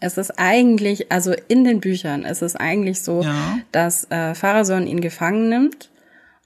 [0.00, 3.58] Es ist eigentlich, also in den Büchern ist es eigentlich so, ja.
[3.70, 5.90] dass äh, Pharason ihn gefangen nimmt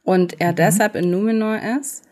[0.03, 0.57] und er mhm.
[0.57, 2.03] deshalb in Numenor ist.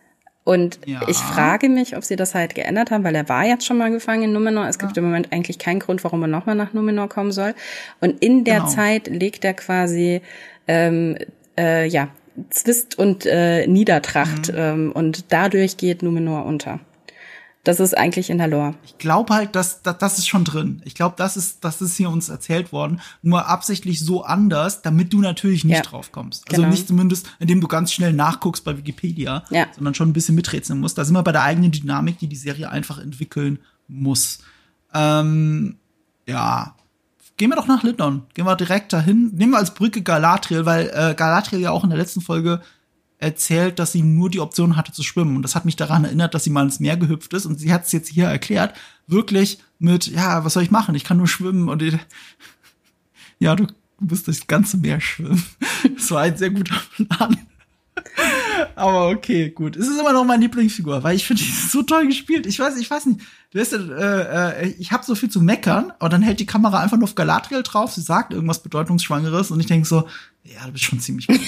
[0.45, 1.01] Und ja.
[1.09, 3.91] ich frage mich, ob sie das halt geändert haben, weil er war jetzt schon mal
[3.91, 4.67] gefangen in Numenor.
[4.69, 5.03] Es gibt ja.
[5.03, 7.55] im Moment eigentlich keinen Grund, warum er nochmal nach Numenor kommen soll.
[8.01, 8.71] Und in der genau.
[8.71, 10.23] Zeit legt er quasi
[10.69, 11.17] ähm,
[11.59, 12.09] äh, ja
[12.51, 14.59] Zwist und äh, Niedertracht mhm.
[14.59, 16.81] ähm, und dadurch geht Numenor unter.
[17.65, 18.75] Das ist eigentlich in der Lore.
[18.83, 20.81] Ich glaube halt, dass, dass das ist schon drin.
[20.87, 25.13] Ich glaube, das ist das ist hier uns erzählt worden, nur absichtlich so anders, damit
[25.13, 25.83] du natürlich nicht ja.
[25.83, 26.49] drauf kommst.
[26.49, 26.73] Also genau.
[26.73, 29.67] nicht zumindest, indem du ganz schnell nachguckst bei Wikipedia, ja.
[29.75, 30.97] sondern schon ein bisschen miträtseln musst.
[30.97, 34.39] Da sind wir bei der eigenen Dynamik, die die Serie einfach entwickeln muss.
[34.95, 35.77] Ähm,
[36.27, 36.75] ja,
[37.39, 38.25] gehen wir doch nach Lindon.
[38.35, 39.31] Gehen wir direkt dahin.
[39.35, 42.61] Nehmen wir als Brücke Galadriel, weil äh, Galadriel ja auch in der letzten Folge
[43.19, 45.37] erzählt, dass sie nur die Option hatte zu schwimmen.
[45.37, 47.47] Und das hat mich daran erinnert, dass sie mal ins Meer gehüpft ist.
[47.47, 48.75] Und sie hat es jetzt hier erklärt,
[49.07, 50.95] wirklich mit, ja, was soll ich machen?
[50.95, 51.69] Ich kann nur schwimmen.
[51.69, 51.83] Und
[53.39, 53.67] ja, du
[54.01, 55.43] musst durchs ganze Meer schwimmen.
[55.97, 57.39] Das war ein sehr guter Plan.
[58.77, 59.77] Aber okay, gut.
[59.77, 62.47] Es ist immer noch meine Lieblingsfigur, weil ich finde, die ist so toll gespielt.
[62.47, 63.21] Ich weiß, ich weiß nicht.
[63.51, 66.81] Du weißt, äh, äh, ich habe so viel zu meckern, aber dann hält die Kamera
[66.81, 67.93] einfach nur auf Galadriel drauf.
[67.93, 70.07] Sie sagt irgendwas bedeutungsschwangeres und ich denke so,
[70.45, 71.41] ja, du bist schon ziemlich gut.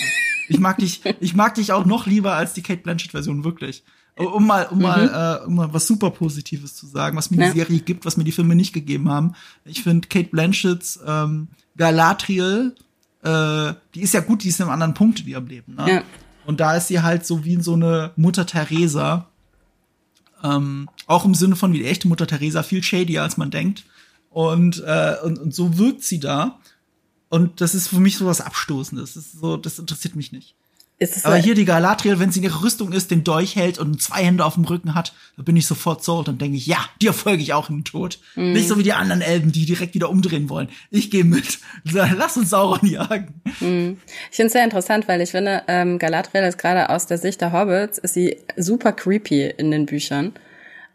[0.49, 3.85] ich mag dich, ich mag dich auch noch lieber als die Kate Blanchett-Version wirklich.
[4.17, 4.83] Um mal, um mhm.
[4.83, 7.53] mal, äh, um mal was super Positives zu sagen, was mir ja.
[7.53, 9.35] die Serie gibt, was mir die Filme nicht gegeben haben.
[9.65, 12.75] Ich finde Kate Blanchetts ähm, Galadriel,
[13.23, 15.75] äh, die ist ja gut, die ist in einem anderen Punkt in ihrem Leben.
[15.75, 15.91] Ne?
[15.91, 16.03] Ja.
[16.45, 19.29] Und da ist sie halt so wie so eine Mutter Teresa.
[20.43, 23.85] Ähm, auch im Sinne von wie die echte Mutter Teresa, viel shadier als man denkt.
[24.31, 26.61] Und, äh, und, und so wirkt sie da.
[27.29, 29.15] Und das ist für mich so was Abstoßendes.
[29.15, 30.55] Das, ist so, das interessiert mich nicht.
[31.23, 34.23] Aber hier die Galadriel, wenn sie in ihrer Rüstung ist, den Dolch hält und zwei
[34.23, 37.15] Hände auf dem Rücken hat, da bin ich sofort sold und denke ich, ja, dir
[37.15, 38.19] folge ich auch in den Tod.
[38.35, 38.53] Mhm.
[38.53, 40.69] Nicht so wie die anderen Elben, die direkt wieder umdrehen wollen.
[40.91, 41.59] Ich gehe mit.
[41.85, 43.41] Lass uns Sauron jagen.
[43.61, 43.97] Mhm.
[44.31, 47.41] Ich finde es sehr interessant, weil ich finde, ähm, Galadriel ist gerade aus der Sicht
[47.41, 50.35] der Hobbits, ist sie super creepy in den Büchern.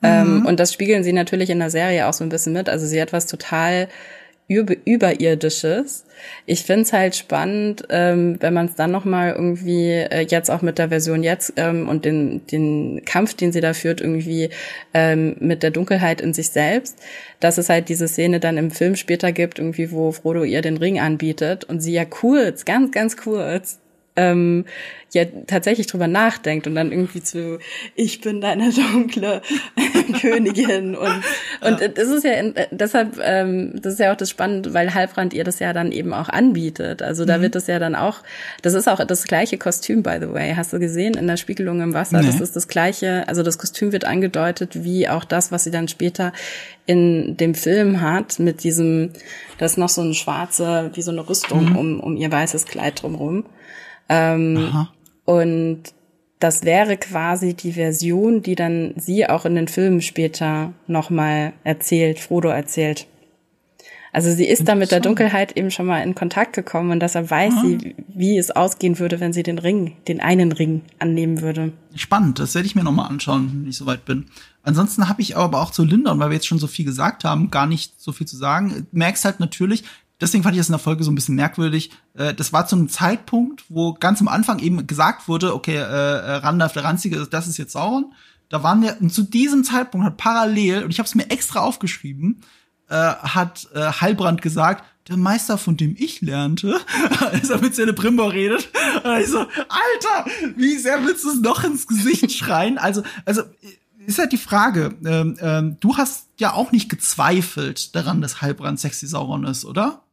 [0.05, 0.45] Ähm, mhm.
[0.45, 2.69] und das spiegeln sie natürlich in der Serie auch so ein bisschen mit.
[2.69, 3.87] Also sie hat was total
[4.47, 6.05] über, überirdisches.
[6.45, 10.77] Ich find's halt spannend, ähm, wenn man es dann nochmal irgendwie äh, jetzt auch mit
[10.77, 14.49] der Version jetzt ähm, und den, den Kampf, den sie da führt, irgendwie
[14.93, 16.99] ähm, mit der Dunkelheit in sich selbst,
[17.39, 20.77] dass es halt diese Szene dann im Film später gibt, irgendwie, wo Frodo ihr den
[20.77, 23.79] Ring anbietet und sie ja kurz, ganz, ganz kurz
[24.15, 24.65] ähm,
[25.15, 27.59] ja tatsächlich drüber nachdenkt und dann irgendwie zu
[27.95, 29.41] ich bin deine dunkle
[30.21, 31.23] Königin und
[31.61, 31.87] und ja.
[31.87, 35.43] das ist ja äh, deshalb ähm, das ist ja auch das Spannende, weil Halbrand ihr
[35.43, 37.01] das ja dann eben auch anbietet.
[37.01, 37.43] Also da mhm.
[37.43, 38.19] wird das ja dann auch
[38.61, 40.53] das ist auch das gleiche Kostüm by the way.
[40.55, 42.19] Hast du gesehen in der Spiegelung im Wasser?
[42.19, 42.27] Nee.
[42.27, 45.87] Das ist das gleiche, also das Kostüm wird angedeutet wie auch das, was sie dann
[45.87, 46.33] später
[46.85, 49.11] in dem Film hat mit diesem
[49.57, 51.75] das ist noch so eine schwarze wie so eine Rüstung mhm.
[51.77, 53.45] um um ihr weißes Kleid drumherum.
[54.09, 54.87] Ähm,
[55.25, 55.83] und
[56.39, 62.19] das wäre quasi die Version, die dann sie auch in den Filmen später nochmal erzählt,
[62.19, 63.07] Frodo erzählt.
[64.15, 67.29] Also sie ist da mit der Dunkelheit eben schon mal in Kontakt gekommen und deshalb
[67.29, 67.65] weiß Aha.
[67.65, 71.73] sie, wie es ausgehen würde, wenn sie den Ring, den einen Ring annehmen würde.
[71.95, 74.27] Spannend, das werde ich mir nochmal anschauen, wenn ich soweit bin.
[74.63, 77.51] Ansonsten habe ich aber auch zu Lindon, weil wir jetzt schon so viel gesagt haben,
[77.51, 78.87] gar nicht so viel zu sagen.
[78.93, 79.83] Merkst halt natürlich,
[80.21, 81.91] deswegen fand ich das in der Folge so ein bisschen merkwürdig.
[82.13, 85.79] Äh, das war zu einem Zeitpunkt, wo ganz am Anfang eben gesagt wurde, okay, äh,
[85.79, 88.13] äh Randalf der Ranzige, das ist jetzt Sauron.
[88.49, 91.61] Da waren wir, und zu diesem Zeitpunkt hat parallel, und ich habe es mir extra
[91.61, 92.41] aufgeschrieben,
[92.89, 96.79] äh, hat äh, Heilbrand gesagt, der Meister, von dem ich lernte,
[97.19, 98.69] als er mit Celebrimbor redet.
[99.03, 102.77] Und ich so, Alter, wie sehr willst du es noch ins Gesicht schreien?
[102.77, 103.43] Also, also
[104.05, 104.95] ist halt die Frage.
[105.05, 110.04] Ähm, ähm, du hast ja auch nicht gezweifelt daran, dass Heilbrand sexy Sauron ist, oder?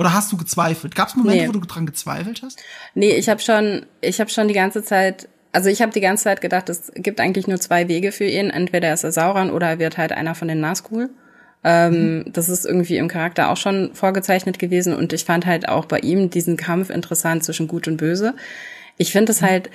[0.00, 0.94] Oder hast du gezweifelt?
[0.94, 1.48] Gab es Momente, nee.
[1.48, 2.58] wo du dran gezweifelt hast?
[2.94, 6.24] Nee, ich habe schon, ich habe schon die ganze Zeit, also ich habe die ganze
[6.24, 8.48] Zeit gedacht, es gibt eigentlich nur zwei Wege für ihn.
[8.48, 11.10] Entweder ist er Sauron oder er wird halt einer von den Nazgul.
[11.64, 12.32] Ähm, mhm.
[12.32, 15.98] Das ist irgendwie im Charakter auch schon vorgezeichnet gewesen und ich fand halt auch bei
[15.98, 18.32] ihm diesen Kampf interessant zwischen Gut und Böse.
[18.96, 19.46] Ich finde es mhm.
[19.48, 19.70] halt,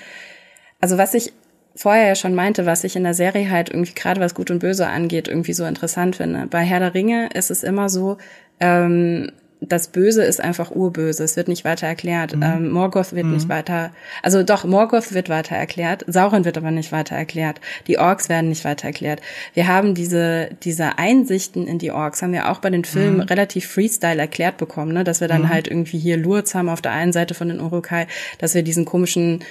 [0.81, 1.33] also was ich
[1.75, 4.57] vorher ja schon meinte, was ich in der Serie halt irgendwie gerade was Gut und
[4.57, 6.47] Böse angeht, irgendwie so interessant finde.
[6.47, 8.17] Bei Herr der Ringe ist es immer so,
[8.59, 9.29] ähm,
[9.69, 11.23] das Böse ist einfach urböse.
[11.23, 12.35] Es wird nicht weiter erklärt.
[12.35, 12.43] Mhm.
[12.43, 13.33] Ähm, Morgoth wird mhm.
[13.33, 13.91] nicht weiter,
[14.21, 16.03] also doch, Morgoth wird weiter erklärt.
[16.07, 17.61] Sauron wird aber nicht weiter erklärt.
[17.87, 19.21] Die Orks werden nicht weiter erklärt.
[19.53, 23.23] Wir haben diese, diese Einsichten in die Orks, haben wir auch bei den Filmen mhm.
[23.23, 25.03] relativ Freestyle erklärt bekommen, ne?
[25.03, 25.49] dass wir dann mhm.
[25.49, 28.07] halt irgendwie hier Lurz haben auf der einen Seite von den Urukai,
[28.39, 29.43] dass wir diesen komischen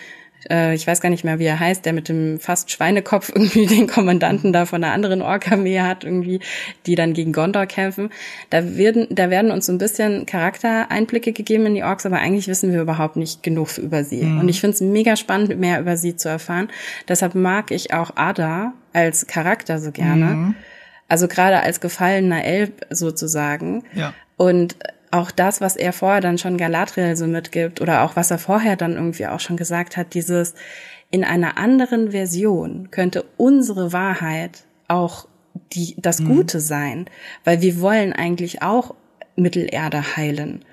[0.51, 3.67] äh, ich weiß gar nicht mehr, wie er heißt, der mit dem fast Schweinekopf irgendwie
[3.67, 6.41] den Kommandanten da von einer anderen Ork-Armee hat, irgendwie,
[6.87, 8.11] die dann gegen Gondor kämpfen.
[8.51, 12.49] Da werden, da werden uns so ein bisschen Charaktereinblicke gegeben in die Orks, aber eigentlich
[12.49, 14.25] wissen wir überhaupt nicht genug über sie.
[14.25, 14.41] Mhm.
[14.41, 16.69] Und ich finde es mega spannend, mehr über sie zu erfahren.
[17.09, 20.25] Deshalb mag ich auch Ada als Charakter so gerne.
[20.25, 20.55] Mhm.
[21.09, 23.85] Also gerade als gefallener Elb sozusagen.
[23.95, 24.15] Ja.
[24.37, 24.77] Und
[25.15, 28.77] auch das, was er vorher dann schon Galadriel so mitgibt oder auch was er vorher
[28.77, 30.55] dann irgendwie auch schon gesagt hat, dieses
[31.11, 35.29] in einer anderen Version könnte unsere Wahrheit auch
[35.73, 36.35] die, das mhm.
[36.35, 37.07] Gute sein,
[37.45, 38.97] weil wir wollen eigentlich auch
[39.37, 40.65] Mittelerde heilen.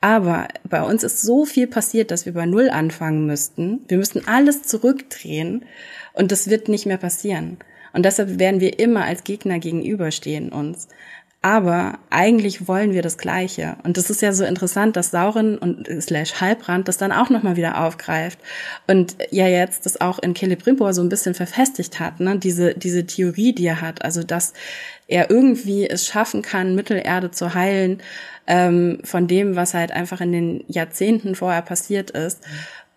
[0.00, 3.80] Aber bei uns ist so viel passiert, dass wir bei Null anfangen müssten.
[3.88, 5.64] Wir müssten alles zurückdrehen
[6.12, 7.58] und das wird nicht mehr passieren.
[7.92, 10.86] Und deshalb werden wir immer als Gegner gegenüberstehen uns.
[11.40, 13.76] Aber eigentlich wollen wir das Gleiche.
[13.84, 17.54] Und das ist ja so interessant, dass Sauren und slash Halbrand das dann auch nochmal
[17.54, 18.40] wieder aufgreift.
[18.88, 22.38] Und ja jetzt das auch in Celebrimbor so ein bisschen verfestigt hat, ne?
[22.38, 24.04] Diese, diese Theorie, die er hat.
[24.04, 24.52] Also, dass
[25.06, 28.02] er irgendwie es schaffen kann, Mittelerde zu heilen,
[28.48, 32.40] ähm, von dem, was halt einfach in den Jahrzehnten vorher passiert ist.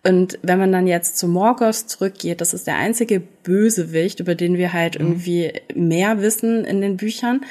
[0.04, 4.56] Und wenn man dann jetzt zu Morgoth zurückgeht, das ist der einzige Bösewicht, über den
[4.56, 5.06] wir halt mhm.
[5.06, 7.42] irgendwie mehr wissen in den Büchern.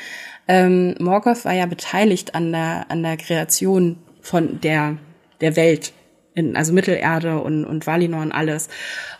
[0.51, 4.97] Ähm, Morgoth war ja beteiligt an der, an der Kreation von der,
[5.39, 5.93] der Welt,
[6.35, 8.67] in, also Mittelerde und, und Valinor und alles.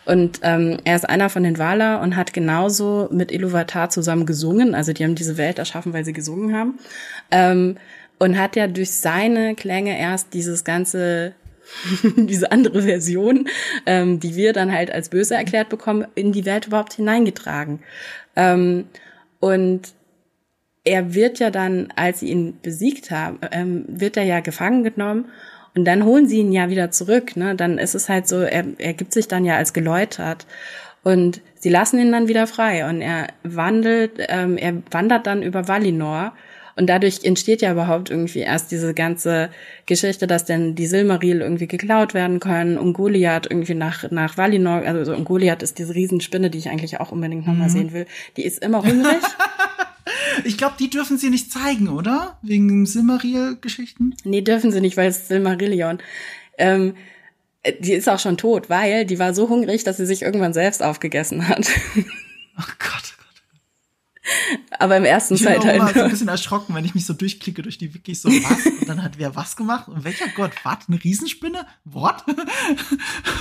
[0.04, 4.74] Und ähm, er ist einer von den Valar und hat genauso mit Iluvatar zusammen gesungen.
[4.74, 6.78] Also die haben diese Welt erschaffen, weil sie gesungen haben.
[7.30, 7.78] Ähm,
[8.18, 11.32] und hat ja durch seine Klänge erst dieses ganze
[12.16, 13.48] diese andere Version,
[13.86, 17.80] ähm, die wir dann halt als böse erklärt bekommen, in die Welt überhaupt hineingetragen.
[18.36, 18.84] Ähm,
[19.40, 19.94] und
[20.84, 25.26] er wird ja dann, als sie ihn besiegt haben, ähm, wird er ja gefangen genommen
[25.74, 27.36] und dann holen sie ihn ja wieder zurück.
[27.36, 27.54] Ne?
[27.54, 30.46] Dann ist es halt so, er, er gibt sich dann ja als geläutert
[31.02, 35.68] und sie lassen ihn dann wieder frei und er wandelt, ähm, er wandert dann über
[35.68, 36.32] Valinor
[36.74, 39.50] und dadurch entsteht ja überhaupt irgendwie erst diese ganze
[39.86, 44.82] Geschichte, dass denn die Silmaril irgendwie geklaut werden können und Goliath irgendwie nach, nach Valinor,
[44.86, 47.72] also und Goliath ist diese Riesenspinne, die ich eigentlich auch unbedingt nochmal mhm.
[47.72, 48.06] sehen will,
[48.36, 49.20] die ist immer hungrig.
[50.44, 52.38] Ich glaube, die dürfen sie nicht zeigen, oder?
[52.42, 54.14] Wegen Silmaril-Geschichten?
[54.24, 55.98] Nee, dürfen sie nicht, weil es Silmarillion.
[56.58, 56.94] Ähm,
[57.80, 60.82] die ist auch schon tot, weil die war so hungrig, dass sie sich irgendwann selbst
[60.82, 61.68] aufgegessen hat.
[62.58, 63.14] Oh Gott.
[64.78, 67.62] Aber im ersten ich bin immer so ein bisschen erschrocken, wenn ich mich so durchklicke
[67.62, 68.66] durch die Wikis, so was?
[68.66, 69.88] Und dann hat wer was gemacht?
[69.88, 70.52] Und welcher Gott?
[70.62, 70.88] Was?
[70.88, 71.66] Eine Riesenspinne?
[71.84, 72.24] What?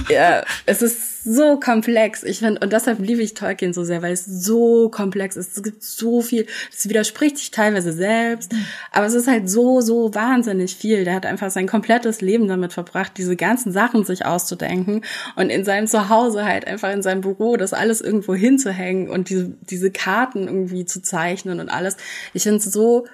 [0.10, 2.24] ja, es ist so komplex.
[2.24, 5.58] Ich finde, und deshalb liebe ich Tolkien so sehr, weil es so komplex ist.
[5.58, 6.48] Es gibt so viel.
[6.72, 8.54] Es widerspricht sich teilweise selbst.
[8.92, 11.06] Aber es ist halt so, so wahnsinnig viel.
[11.06, 15.04] Der hat einfach sein komplettes Leben damit verbracht, diese ganzen Sachen sich auszudenken
[15.36, 19.54] und in seinem Zuhause halt einfach in seinem Büro das alles irgendwo hinzuhängen und diese,
[19.62, 21.98] diese Karten irgendwie zu zeichnen und alles.
[22.34, 23.06] Ich finde es so,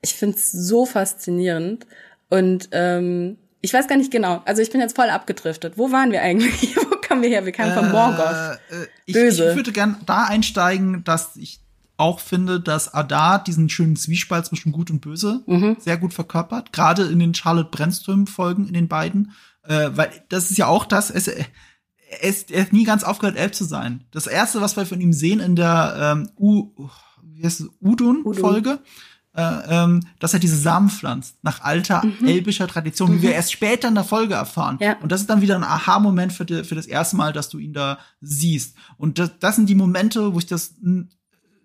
[0.00, 1.86] ich finde es so faszinierend.
[2.30, 4.42] Und ähm, ich weiß gar nicht genau.
[4.44, 5.74] Also ich bin jetzt voll abgedriftet.
[5.76, 6.76] Wo waren wir eigentlich?
[7.18, 7.44] Kamen wir her?
[7.44, 8.58] Wir kamen von Morgoth.
[8.70, 9.50] Äh, ich, Böse.
[9.50, 11.60] ich würde gern da einsteigen, dass ich
[11.96, 15.76] auch finde, dass Adar diesen schönen Zwiespalt zwischen Gut und Böse mhm.
[15.80, 16.72] sehr gut verkörpert.
[16.72, 19.32] Gerade in den Charlotte Brennström-Folgen, in den beiden.
[19.64, 21.44] Äh, weil das ist ja auch das, es, er
[22.22, 24.04] ist, er ist nie ganz aufgehört, elf zu sein.
[24.12, 26.70] Das erste, was wir von ihm sehen in der ähm, U,
[27.22, 28.78] wie heißt es, Udun-Folge, äh,
[29.40, 32.26] ähm, dass er diese Samen pflanzt, nach alter mhm.
[32.26, 33.36] elbischer Tradition, wie wir mhm.
[33.36, 34.78] erst später in der Folge erfahren.
[34.80, 34.96] Ja.
[35.00, 37.58] Und das ist dann wieder ein Aha-Moment für, die, für das erste Mal, dass du
[37.58, 38.76] ihn da siehst.
[38.96, 40.74] Und das, das sind die Momente, wo ich das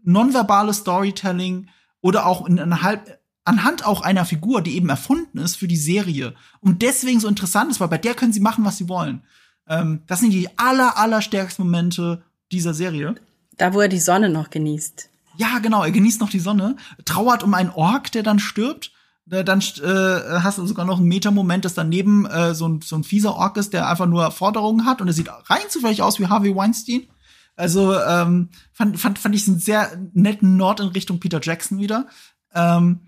[0.04, 1.68] nonverbale Storytelling
[2.02, 5.76] oder auch in einer halb anhand auch einer Figur, die eben erfunden ist für die
[5.76, 9.22] Serie und deswegen so interessant ist, weil bei der können sie machen, was sie wollen.
[9.68, 13.16] Ähm, das sind die aller, aller stärksten Momente dieser Serie.
[13.58, 15.10] Da, wo er die Sonne noch genießt.
[15.38, 16.76] Ja, genau, er genießt noch die Sonne,
[17.06, 18.92] trauert um einen Ork, der dann stirbt.
[19.26, 23.06] Dann äh, hast du sogar noch einen Meta-Moment, dass daneben äh, so, ein, so ein
[23.06, 26.28] fieser Ork ist, der einfach nur Forderungen hat und er sieht rein zufällig aus wie
[26.28, 27.08] Harvey Weinstein.
[27.56, 32.08] Also ähm, fand, fand, fand ich einen sehr netten Nord in Richtung Peter Jackson wieder.
[32.54, 33.08] Ähm,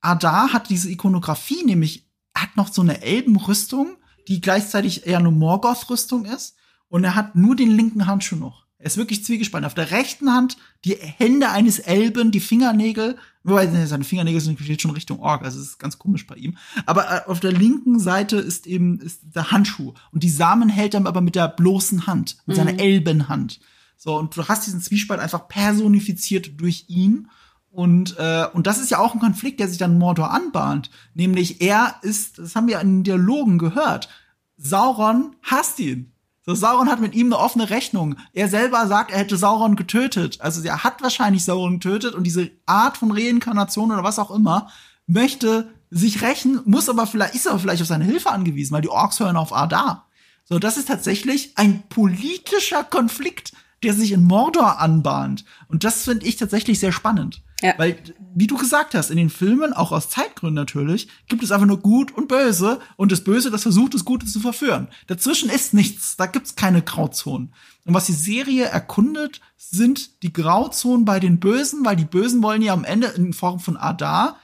[0.00, 3.96] Adar hat diese Ikonografie, nämlich hat noch so eine Elbenrüstung,
[4.28, 6.56] die gleichzeitig eher eine Morgoth-Rüstung ist.
[6.88, 8.61] Und er hat nur den linken Handschuh noch.
[8.82, 9.64] Er ist wirklich zwiegespalten.
[9.64, 14.58] Auf der rechten Hand die Hände eines Elben, die Fingernägel, wobei ne, seine Fingernägel sind
[14.80, 16.56] schon Richtung Org, also es ist ganz komisch bei ihm.
[16.84, 20.94] Aber äh, auf der linken Seite ist eben ist der Handschuh und die Samen hält
[20.94, 22.60] er aber mit der bloßen Hand, mit mhm.
[22.60, 23.60] seiner Elbenhand.
[23.96, 27.28] So und du hast diesen Zwiespalt einfach personifiziert durch ihn
[27.70, 30.90] und, äh, und das ist ja auch ein Konflikt, der sich dann Mordor anbahnt.
[31.14, 34.08] Nämlich er ist, das haben wir in den Dialogen gehört,
[34.56, 36.11] Sauron hasst ihn.
[36.44, 38.16] So, Sauron hat mit ihm eine offene Rechnung.
[38.32, 40.40] Er selber sagt, er hätte Sauron getötet.
[40.40, 44.68] Also er hat wahrscheinlich Sauron getötet und diese Art von Reinkarnation oder was auch immer
[45.06, 48.88] möchte sich rächen, muss aber vielleicht, ist aber vielleicht auf seine Hilfe angewiesen, weil die
[48.88, 50.08] Orks hören auf Adar.
[50.44, 55.44] So, das ist tatsächlich ein politischer Konflikt, der sich in Mordor anbahnt.
[55.68, 57.42] Und das finde ich tatsächlich sehr spannend.
[57.62, 57.74] Ja.
[57.78, 57.96] Weil,
[58.34, 61.80] wie du gesagt hast, in den Filmen, auch aus Zeitgründen natürlich, gibt es einfach nur
[61.80, 64.88] Gut und Böse und das Böse, das versucht, das Gute zu verführen.
[65.06, 67.54] Dazwischen ist nichts, da gibt's keine Grauzonen.
[67.84, 72.62] Und was die Serie erkundet, sind die Grauzonen bei den Bösen, weil die Bösen wollen
[72.62, 74.36] ja am Ende in Form von Adar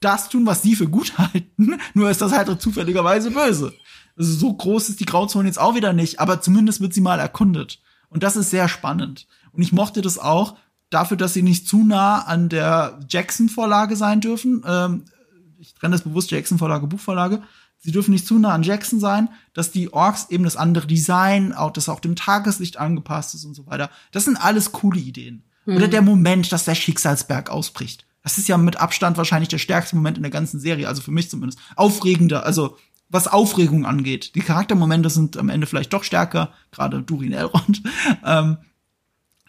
[0.00, 3.74] das tun, was sie für gut halten, nur ist das halt zufälligerweise böse.
[4.16, 7.18] Also so groß ist die Grauzone jetzt auch wieder nicht, aber zumindest wird sie mal
[7.18, 7.80] erkundet.
[8.08, 9.26] Und das ist sehr spannend.
[9.52, 10.56] Und ich mochte das auch,
[10.90, 14.62] dafür, dass sie nicht zu nah an der Jackson-Vorlage sein dürfen.
[14.66, 15.04] Ähm,
[15.58, 17.42] ich trenne das bewusst Jackson-Vorlage, Buchvorlage.
[17.78, 21.52] Sie dürfen nicht zu nah an Jackson sein, dass die Orks eben das andere Design,
[21.52, 23.90] auch das auch dem Tageslicht angepasst ist und so weiter.
[24.12, 25.44] Das sind alles coole Ideen.
[25.66, 25.76] Mhm.
[25.76, 28.06] Oder der Moment, dass der Schicksalsberg ausbricht.
[28.22, 31.12] Das ist ja mit Abstand wahrscheinlich der stärkste Moment in der ganzen Serie, also für
[31.12, 31.60] mich zumindest.
[31.76, 32.76] Aufregender, also
[33.08, 34.34] was Aufregung angeht.
[34.34, 37.82] Die Charaktermomente sind am Ende vielleicht doch stärker, gerade Durin Elrond.
[38.24, 38.56] ähm,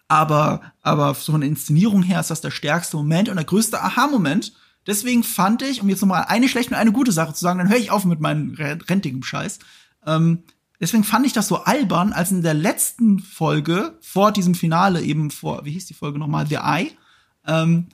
[0.07, 3.81] aber, aber so von der Inszenierung her ist das der stärkste Moment und der größte
[3.81, 4.53] Aha-Moment.
[4.85, 7.69] Deswegen fand ich, um jetzt nochmal eine schlechte und eine gute Sache zu sagen, dann
[7.69, 9.59] höre ich auf mit meinem rentigem Scheiß.
[10.05, 10.43] Ähm,
[10.79, 15.29] deswegen fand ich das so albern, als in der letzten Folge vor diesem Finale eben
[15.29, 16.91] vor, wie hieß die Folge nochmal, The Eye,
[17.45, 17.87] ähm,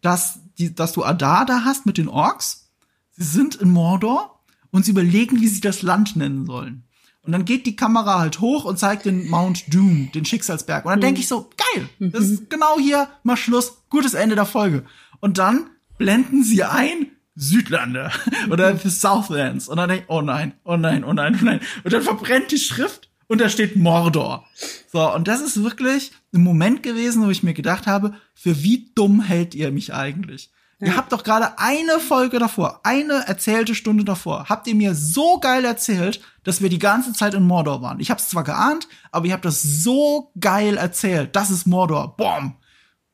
[0.00, 2.70] dass, die, dass du Adar da hast mit den Orks.
[3.10, 4.40] Sie sind in Mordor
[4.70, 6.84] und sie überlegen, wie sie das Land nennen sollen.
[7.24, 10.84] Und dann geht die Kamera halt hoch und zeigt den Mount Doom, den Schicksalsberg.
[10.84, 11.02] Und dann mhm.
[11.02, 14.84] denke ich so, geil, das ist genau hier, mal Schluss, gutes Ende der Folge.
[15.20, 18.10] Und dann blenden sie ein, Südlande
[18.50, 19.68] oder the Southlands.
[19.68, 21.60] Und dann denke ich, oh nein, oh nein, oh nein, oh nein.
[21.84, 24.46] Und dann verbrennt die Schrift und da steht Mordor.
[24.92, 28.90] So, und das ist wirklich ein Moment gewesen, wo ich mir gedacht habe, für wie
[28.94, 30.50] dumm hält ihr mich eigentlich?
[30.82, 30.88] Ja.
[30.88, 35.38] Ihr habt doch gerade eine Folge davor, eine erzählte Stunde davor, habt ihr mir so
[35.38, 38.00] geil erzählt, dass wir die ganze Zeit in Mordor waren.
[38.00, 41.36] Ich hab's zwar geahnt, aber ihr habt das so geil erzählt.
[41.36, 42.16] Das ist Mordor.
[42.16, 42.56] Boom.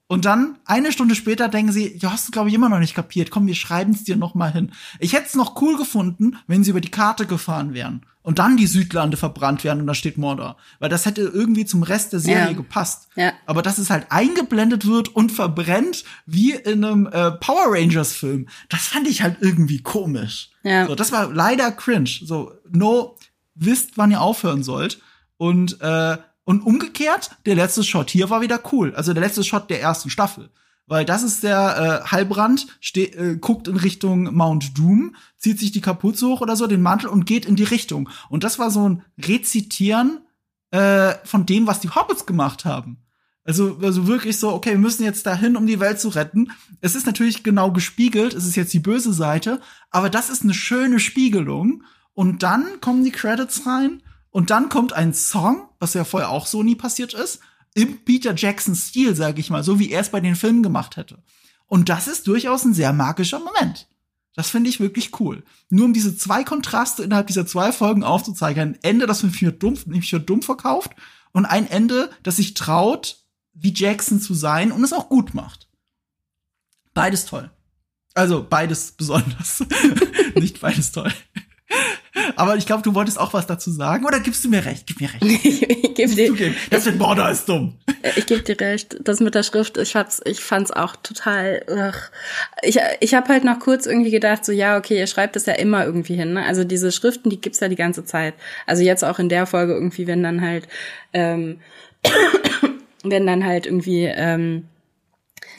[0.09, 2.95] Und dann, eine Stunde später, denken sie, ja, hast du, glaube ich, immer noch nicht
[2.95, 3.31] kapiert.
[3.31, 4.73] Komm, wir schreiben es dir noch mal hin.
[4.99, 8.57] Ich hätte es noch cool gefunden, wenn sie über die Karte gefahren wären und dann
[8.57, 10.57] die Südlande verbrannt werden und da steht Mordor.
[10.79, 12.53] Weil das hätte irgendwie zum Rest der Serie ja.
[12.53, 13.09] gepasst.
[13.17, 13.33] Ja.
[13.45, 18.49] Aber dass es halt eingeblendet wird und verbrennt, wie in einem äh, Power Rangers Film,
[18.71, 20.51] das fand ich halt irgendwie komisch.
[20.63, 20.87] Ja.
[20.87, 22.11] So, das war leider cringe.
[22.23, 23.17] So, no,
[23.55, 25.01] wisst, wann ihr aufhören sollt.
[25.37, 26.17] Und äh,
[26.49, 28.95] und umgekehrt, der letzte Shot hier war wieder cool.
[28.95, 30.49] Also der letzte Shot der ersten Staffel.
[30.87, 35.83] Weil das ist der äh, steht, äh, guckt in Richtung Mount Doom, zieht sich die
[35.83, 38.09] Kapuze hoch oder so, den Mantel und geht in die Richtung.
[38.31, 40.21] Und das war so ein Rezitieren
[40.71, 43.05] äh, von dem, was die Hobbits gemacht haben.
[43.45, 46.51] Also, also wirklich so, okay, wir müssen jetzt dahin, um die Welt zu retten.
[46.81, 49.61] Es ist natürlich genau gespiegelt, es ist jetzt die böse Seite,
[49.91, 51.83] aber das ist eine schöne Spiegelung.
[52.15, 54.01] Und dann kommen die Credits rein
[54.31, 57.41] und dann kommt ein Song, was ja vorher auch so nie passiert ist,
[57.75, 61.23] im Peter Jackson-Stil, sag ich mal, so wie er es bei den Filmen gemacht hätte.
[61.67, 63.89] Und das ist durchaus ein sehr magischer Moment.
[64.35, 65.43] Das finde ich wirklich cool.
[65.69, 68.63] Nur um diese zwei Kontraste innerhalb dieser zwei Folgen aufzuzeigen.
[68.63, 70.93] Ein Ende, das mich für dumm, mich für dumm verkauft
[71.33, 75.69] und ein Ende, das sich traut, wie Jackson zu sein und es auch gut macht.
[76.95, 77.51] Beides toll.
[78.15, 79.65] Also beides besonders.
[80.35, 81.13] Nicht beides toll.
[82.37, 84.05] Aber ich glaube, du wolltest auch was dazu sagen.
[84.05, 84.87] Oder gibst du mir recht?
[84.87, 85.45] Gib mir recht.
[85.45, 87.75] ich geb dir, das mit Border ist dumm.
[88.17, 88.97] Ich gebe dir recht.
[89.03, 91.63] Das mit der Schrift, ich hab's, ich fand's auch total.
[91.69, 91.95] Ugh.
[92.63, 95.55] Ich, ich habe halt noch kurz irgendwie gedacht, so ja, okay, ihr schreibt es ja
[95.55, 96.35] immer irgendwie hin.
[96.35, 96.45] Ne?
[96.45, 98.35] Also diese Schriften, die gibt's ja die ganze Zeit.
[98.67, 100.69] Also jetzt auch in der Folge irgendwie, wenn dann halt,
[101.13, 101.61] ähm,
[103.03, 104.65] wenn dann halt irgendwie ähm,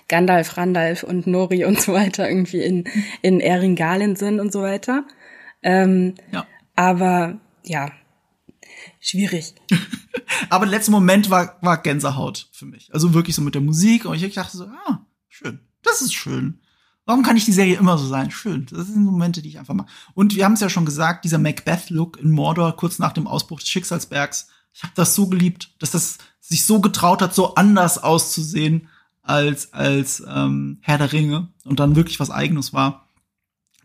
[0.07, 2.85] Gandalf, Randalf und Nori und so weiter irgendwie in
[3.21, 5.05] in Eringalien sind und so weiter.
[5.61, 6.45] Ähm, ja.
[6.75, 7.91] Aber ja,
[8.99, 9.55] schwierig.
[10.49, 12.93] aber der letzte Moment war, war Gänsehaut für mich.
[12.93, 14.05] Also wirklich so mit der Musik.
[14.05, 15.59] Und ich dachte so, ah, schön.
[15.83, 16.59] Das ist schön.
[17.05, 18.29] Warum kann ich die Serie immer so sein?
[18.29, 18.67] Schön.
[18.69, 19.87] Das sind Momente, die ich einfach mag.
[20.13, 23.59] Und wir haben es ja schon gesagt, dieser Macbeth-Look in Mordor kurz nach dem Ausbruch
[23.59, 24.47] des Schicksalsbergs.
[24.73, 28.89] Ich habe das so geliebt, dass das sich so getraut hat, so anders auszusehen
[29.23, 33.07] als als ähm, Herr der Ringe und dann wirklich was Eigenes war.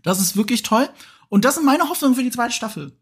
[0.03, 0.89] Das ist wirklich toll.
[1.35, 2.97] Und das sind meine Hoffnungen für die zweite Staffel.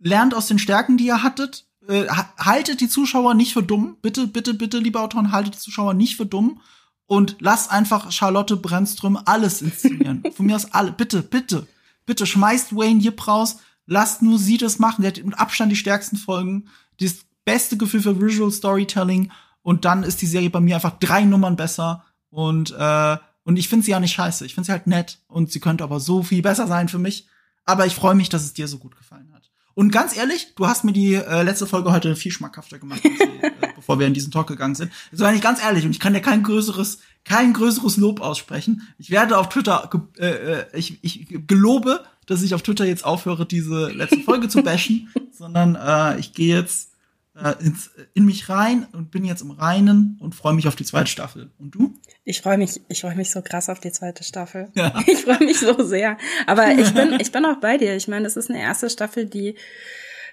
[0.00, 1.68] Lernt aus den Stärken, die ihr hattet.
[1.86, 3.96] Äh, haltet die Zuschauer nicht für dumm.
[4.02, 6.60] Bitte, bitte, bitte, liebe Autoren, haltet die Zuschauer nicht für dumm.
[7.06, 10.24] Und lasst einfach Charlotte Brennström alles inszenieren.
[10.36, 10.90] Von mir aus alle.
[10.90, 11.68] Bitte, bitte,
[12.06, 13.58] bitte schmeißt Wayne Yip raus.
[13.86, 15.02] Lasst nur sie das machen.
[15.02, 16.66] Der hat mit Abstand die stärksten Folgen.
[16.98, 19.30] Das beste Gefühl für Visual Storytelling.
[19.62, 22.04] Und dann ist die Serie bei mir einfach drei Nummern besser.
[22.30, 24.44] Und, äh, und ich finde sie ja nicht scheiße.
[24.44, 25.20] Ich finde sie halt nett.
[25.28, 27.28] Und sie könnte aber so viel besser sein für mich.
[27.66, 29.50] Aber ich freue mich, dass es dir so gut gefallen hat.
[29.74, 33.08] Und ganz ehrlich, du hast mir die äh, letzte Folge heute viel schmackhafter gemacht, sie,
[33.08, 34.90] äh, bevor wir in diesen Talk gegangen sind.
[35.10, 38.88] Das war nicht ganz ehrlich und ich kann dir kein größeres, kein größeres Lob aussprechen.
[38.96, 43.44] Ich werde auf Twitter, äh, äh, ich, ich gelobe, dass ich auf Twitter jetzt aufhöre,
[43.44, 46.92] diese letzte Folge zu bashen, sondern äh, ich gehe jetzt
[47.34, 50.84] äh, ins, in mich rein und bin jetzt im Reinen und freue mich auf die
[50.84, 51.50] zweite Staffel.
[51.58, 51.94] Und du?
[52.28, 54.68] Ich freue mich, ich freue mich so krass auf die zweite Staffel.
[54.74, 54.92] Ja.
[55.06, 56.18] Ich freue mich so sehr.
[56.46, 57.94] Aber ich bin, ich bin auch bei dir.
[57.94, 59.54] Ich meine, es ist eine erste Staffel, die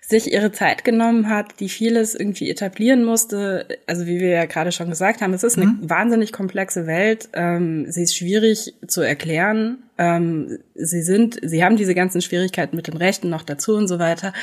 [0.01, 3.67] sich ihre Zeit genommen hat, die vieles irgendwie etablieren musste.
[3.85, 5.89] Also wie wir ja gerade schon gesagt haben, es ist eine mhm.
[5.89, 7.29] wahnsinnig komplexe Welt.
[7.33, 9.83] Ähm, sie ist schwierig zu erklären.
[9.99, 13.99] Ähm, sie sind, sie haben diese ganzen Schwierigkeiten mit den Rechten noch dazu und so
[13.99, 14.33] weiter.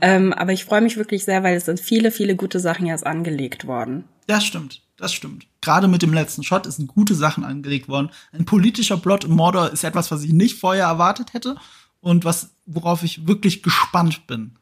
[0.00, 3.06] Ähm, aber ich freue mich wirklich sehr, weil es sind viele, viele gute Sachen jetzt
[3.06, 4.04] angelegt worden.
[4.26, 4.83] Das stimmt.
[4.96, 5.46] Das stimmt.
[5.60, 8.10] Gerade mit dem letzten Shot sind gute Sachen angelegt worden.
[8.32, 11.56] Ein politischer Plot im Mordor ist etwas, was ich nicht vorher erwartet hätte
[12.00, 14.52] und was, worauf ich wirklich gespannt bin.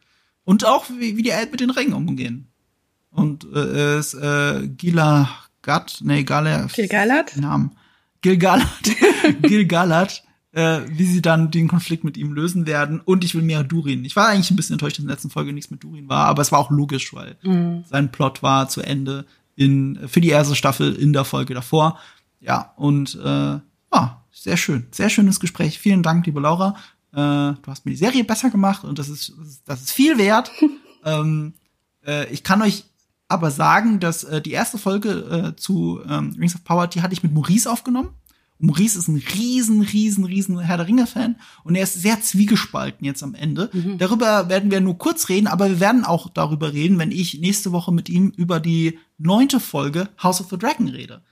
[0.45, 2.49] Und auch, wie, wie die Elben mit den Ringen umgehen.
[3.11, 5.29] Und äh, ist äh, Gila
[5.63, 6.73] Gat, nee, Galat.
[6.73, 7.37] Gilgalad?
[7.37, 7.73] Namen.
[8.21, 8.67] Gilgalad.
[9.43, 13.01] Gilgalad, äh, wie sie dann den Konflikt mit ihm lösen werden.
[13.01, 14.05] Und ich will mehr Durin.
[14.05, 16.27] Ich war eigentlich ein bisschen enttäuscht, dass in der letzten Folge nichts mit Durin war,
[16.27, 17.85] aber es war auch logisch, weil mhm.
[17.87, 19.25] sein Plot war zu Ende
[19.63, 21.99] in, für die erste Staffel in der Folge davor.
[22.41, 23.59] Ja, und äh,
[23.95, 24.87] ja, sehr schön.
[24.91, 25.79] Sehr schönes Gespräch.
[25.79, 26.77] Vielen Dank, liebe Laura.
[27.13, 29.33] Äh, du hast mir die Serie besser gemacht und das ist,
[29.65, 30.51] das ist viel wert.
[31.05, 31.55] ähm,
[32.07, 32.85] äh, ich kann euch
[33.29, 37.15] aber sagen, dass äh, die erste Folge äh, zu ähm, Rings of Power, die hatte
[37.15, 38.11] ich mit Maurice aufgenommen.
[38.63, 41.35] Maurice ist ein riesen, riesen, riesen Herr der Ringe-Fan
[41.65, 43.69] und er ist sehr zwiegespalten jetzt am Ende.
[43.73, 43.99] Mhm.
[43.99, 47.73] Darüber werden wir nur kurz reden, aber wir werden auch darüber reden, wenn ich nächste
[47.73, 51.23] Woche mit ihm über die neunte Folge House of the Dragon rede.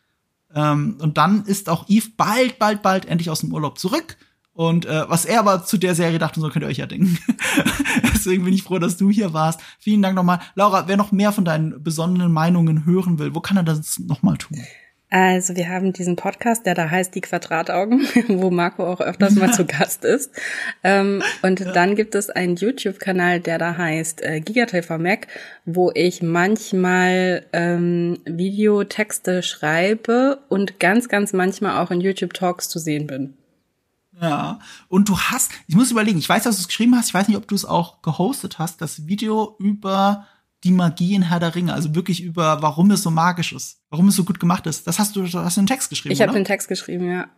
[0.53, 4.17] Ähm, und dann ist auch Eve bald, bald, bald endlich aus dem Urlaub zurück.
[4.53, 7.17] Und äh, was er aber zu der Serie dachte, so könnt ihr euch ja denken.
[8.13, 9.61] Deswegen bin ich froh, dass du hier warst.
[9.79, 10.41] Vielen Dank nochmal.
[10.57, 14.37] Laura, wer noch mehr von deinen besonderen Meinungen hören will, wo kann er das nochmal
[14.37, 14.59] tun?
[15.13, 19.53] Also wir haben diesen Podcast, der da heißt Die Quadrataugen, wo Marco auch öfters mal
[19.53, 20.31] zu Gast ist.
[20.85, 21.73] Ähm, und ja.
[21.73, 25.27] dann gibt es einen YouTube-Kanal, der da heißt äh, GigaTV Mac,
[25.65, 33.09] wo ich manchmal ähm, Videotexte schreibe und ganz, ganz manchmal auch in YouTube-Talks zu sehen
[33.09, 33.35] bin.
[34.21, 37.15] Ja, und du hast, ich muss überlegen, ich weiß, dass du es geschrieben hast, ich
[37.15, 40.27] weiß nicht, ob du es auch gehostet hast, das Video über
[40.65, 44.09] die Magie in Herr der Ringe, also wirklich über, warum es so magisch ist, warum
[44.09, 44.87] es so gut gemacht ist.
[44.87, 47.29] Das hast du, du hast einen Text geschrieben, Ich habe den Text geschrieben, ja.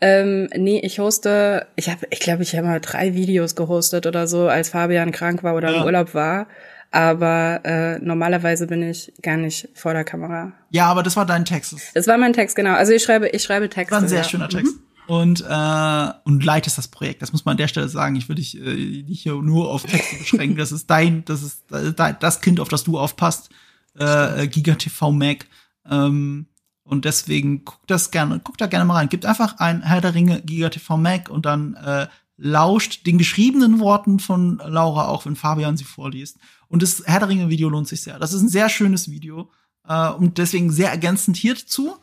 [0.00, 4.26] Ähm, nee, ich hoste, ich habe, ich glaube, ich habe mal drei Videos gehostet oder
[4.26, 5.78] so, als Fabian krank war oder ja.
[5.78, 6.46] im Urlaub war.
[6.92, 10.52] Aber äh, normalerweise bin ich gar nicht vor der Kamera.
[10.70, 11.74] Ja, aber das war dein Text.
[11.94, 12.74] Das war mein Text, genau.
[12.74, 13.94] Also ich schreibe, ich schreibe Texte.
[13.94, 14.24] War ein sehr ja.
[14.24, 14.76] schöner Text.
[14.76, 17.22] Mhm und äh, und leitest das Projekt.
[17.22, 18.16] Das muss man an der Stelle sagen.
[18.16, 20.56] Ich will dich äh, nicht hier nur auf Texte beschränken.
[20.56, 23.50] Das ist dein, das ist das Kind, auf das du aufpasst.
[23.98, 25.46] Äh, Giga TV Mac.
[25.88, 26.46] Ähm,
[26.82, 29.08] und deswegen guck das gerne, guck da gerne mal rein.
[29.08, 32.06] Gibt einfach ein Herr der Ringe Giga TV Mac und dann äh,
[32.36, 36.38] lauscht den geschriebenen Worten von Laura, auch wenn Fabian sie vorliest.
[36.68, 38.18] Und das Herr der Ringe Video lohnt sich sehr.
[38.18, 39.50] Das ist ein sehr schönes Video
[39.88, 41.96] äh, und deswegen sehr ergänzend hierzu.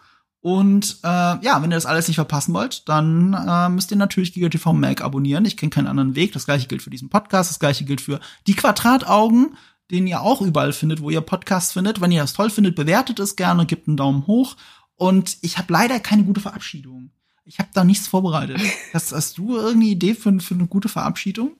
[0.43, 4.33] Und äh, ja, wenn ihr das alles nicht verpassen wollt, dann äh, müsst ihr natürlich
[4.33, 5.45] GigaTV Mac abonnieren.
[5.45, 6.33] Ich kenne keinen anderen Weg.
[6.33, 9.55] Das gleiche gilt für diesen Podcast, das gleiche gilt für die Quadrataugen,
[9.89, 12.01] den ihr auch überall findet, wo ihr Podcasts findet.
[12.01, 14.57] Wenn ihr das toll findet, bewertet es gerne, gebt einen Daumen hoch.
[14.97, 17.11] Und ich habe leider keine gute Verabschiedung.
[17.45, 18.59] Ich habe da nichts vorbereitet.
[18.93, 21.53] Hast, hast du irgendeine Idee für, für eine gute Verabschiedung?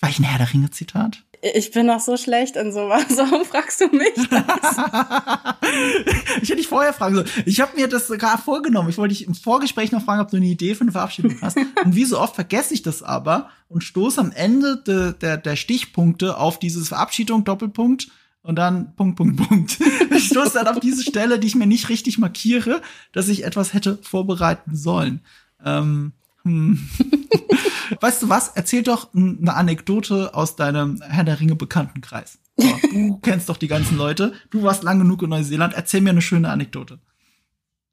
[0.00, 1.22] Vielleicht ein Herr der Ringe-Zitat?
[1.54, 3.04] Ich bin noch so schlecht in sowas.
[3.16, 4.30] Warum fragst du mich das?
[6.42, 7.28] ich hätte dich vorher fragen sollen.
[7.44, 8.88] Ich habe mir das sogar vorgenommen.
[8.88, 11.58] Ich wollte dich im Vorgespräch noch fragen, ob du eine Idee für eine Verabschiedung hast.
[11.84, 15.56] Und wie so oft vergesse ich das aber und stoße am Ende de, der, der
[15.56, 18.08] Stichpunkte auf dieses Verabschiedung, Doppelpunkt
[18.42, 19.78] und dann Punkt, Punkt, Punkt.
[20.10, 22.82] Ich stoße dann auf diese Stelle, die ich mir nicht richtig markiere,
[23.12, 25.20] dass ich etwas hätte vorbereiten sollen.
[25.64, 26.14] Ähm,
[26.44, 26.88] hm.
[28.00, 28.52] weißt du was?
[28.54, 32.38] Erzähl doch eine Anekdote aus deinem Herr der Ringe Bekanntenkreis.
[32.56, 34.32] So, du kennst doch die ganzen Leute.
[34.50, 35.74] Du warst lang genug in Neuseeland.
[35.74, 36.98] Erzähl mir eine schöne Anekdote.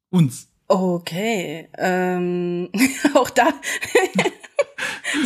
[0.09, 0.47] Uns.
[0.67, 1.69] Okay.
[1.77, 2.69] Ähm,
[3.13, 3.47] auch da.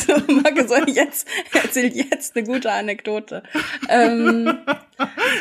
[0.06, 3.44] so, Marke, soll jetzt, erzähl jetzt eine gute Anekdote.
[3.90, 4.60] Ähm,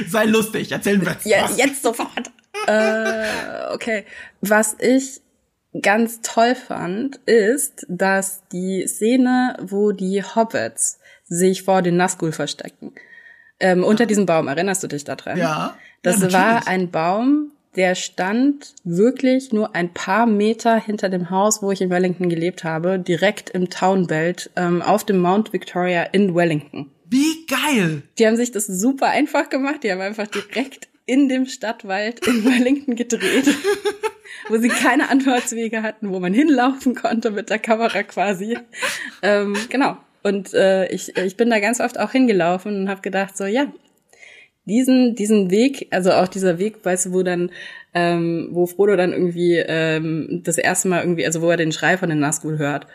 [0.08, 2.30] Sei lustig, erzähl mir Ja, jetzt sofort.
[2.66, 4.04] äh, okay.
[4.40, 5.20] Was ich
[5.80, 12.92] ganz toll fand, ist, dass die Szene, wo die Hobbits sich vor den Nazgul verstecken,
[13.60, 15.38] ähm, unter diesem Baum, erinnerst du dich daran?
[15.38, 15.76] Ja.
[16.02, 21.62] Das ja, war ein Baum, der stand wirklich nur ein paar Meter hinter dem Haus,
[21.62, 26.34] wo ich in Wellington gelebt habe, direkt im Townbelt ähm, auf dem Mount Victoria in
[26.34, 26.90] Wellington.
[27.06, 28.02] Wie geil!
[28.18, 29.82] Die haben sich das super einfach gemacht.
[29.82, 33.48] Die haben einfach direkt in dem Stadtwald in Wellington gedreht,
[34.48, 38.56] wo sie keine Anfahrtswege hatten, wo man hinlaufen konnte mit der Kamera quasi.
[39.20, 39.96] Ähm, genau.
[40.22, 43.72] Und äh, ich, ich bin da ganz oft auch hingelaufen und habe gedacht, so ja,
[44.66, 47.50] diesen, diesen Weg, also auch dieser Weg, weißt du, wo dann,
[47.92, 51.98] ähm, wo Frodo dann irgendwie ähm, das erste Mal irgendwie, also wo er den Schrei
[51.98, 52.86] von den Nazgul hört,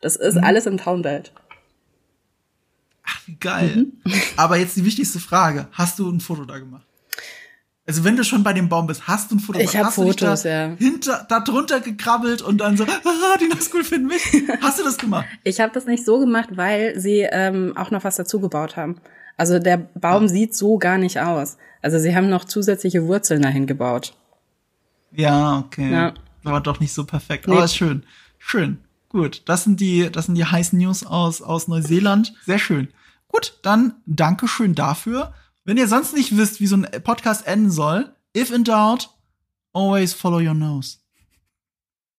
[0.00, 0.44] das ist mhm.
[0.44, 1.32] alles im Townbelt.
[3.02, 3.86] Ach, wie geil.
[4.04, 4.12] Mhm.
[4.36, 5.66] Aber jetzt die wichtigste Frage.
[5.72, 6.86] Hast du ein Foto da gemacht?
[7.86, 10.42] Also wenn du schon bei dem Baum bist, hast du ein Foto Ich habe Fotos,
[10.42, 10.76] da ja.
[10.76, 14.22] Hinter, da drunter gekrabbelt und dann so, ah, die Nazgul finden mich.
[14.62, 15.26] Hast du das gemacht?
[15.42, 18.96] Ich habe das nicht so gemacht, weil sie ähm, auch noch was dazu gebaut haben.
[19.36, 20.28] Also der Baum ja.
[20.28, 21.58] sieht so gar nicht aus.
[21.82, 24.14] Also sie haben noch zusätzliche Wurzeln dahin gebaut.
[25.12, 25.92] Ja, okay.
[25.92, 26.14] Ja.
[26.44, 27.46] Aber doch nicht so perfekt.
[27.46, 27.54] Nee.
[27.54, 28.04] Aber ist schön.
[28.38, 28.78] Schön.
[29.10, 29.42] Gut.
[29.44, 32.34] Das sind die, das sind die heißen News aus, aus Neuseeland.
[32.46, 32.88] Sehr schön.
[33.28, 35.34] Gut, dann Dankeschön dafür.
[35.64, 39.08] Wenn ihr sonst nicht wisst, wie so ein Podcast enden soll, if in doubt,
[39.72, 40.98] always follow your nose.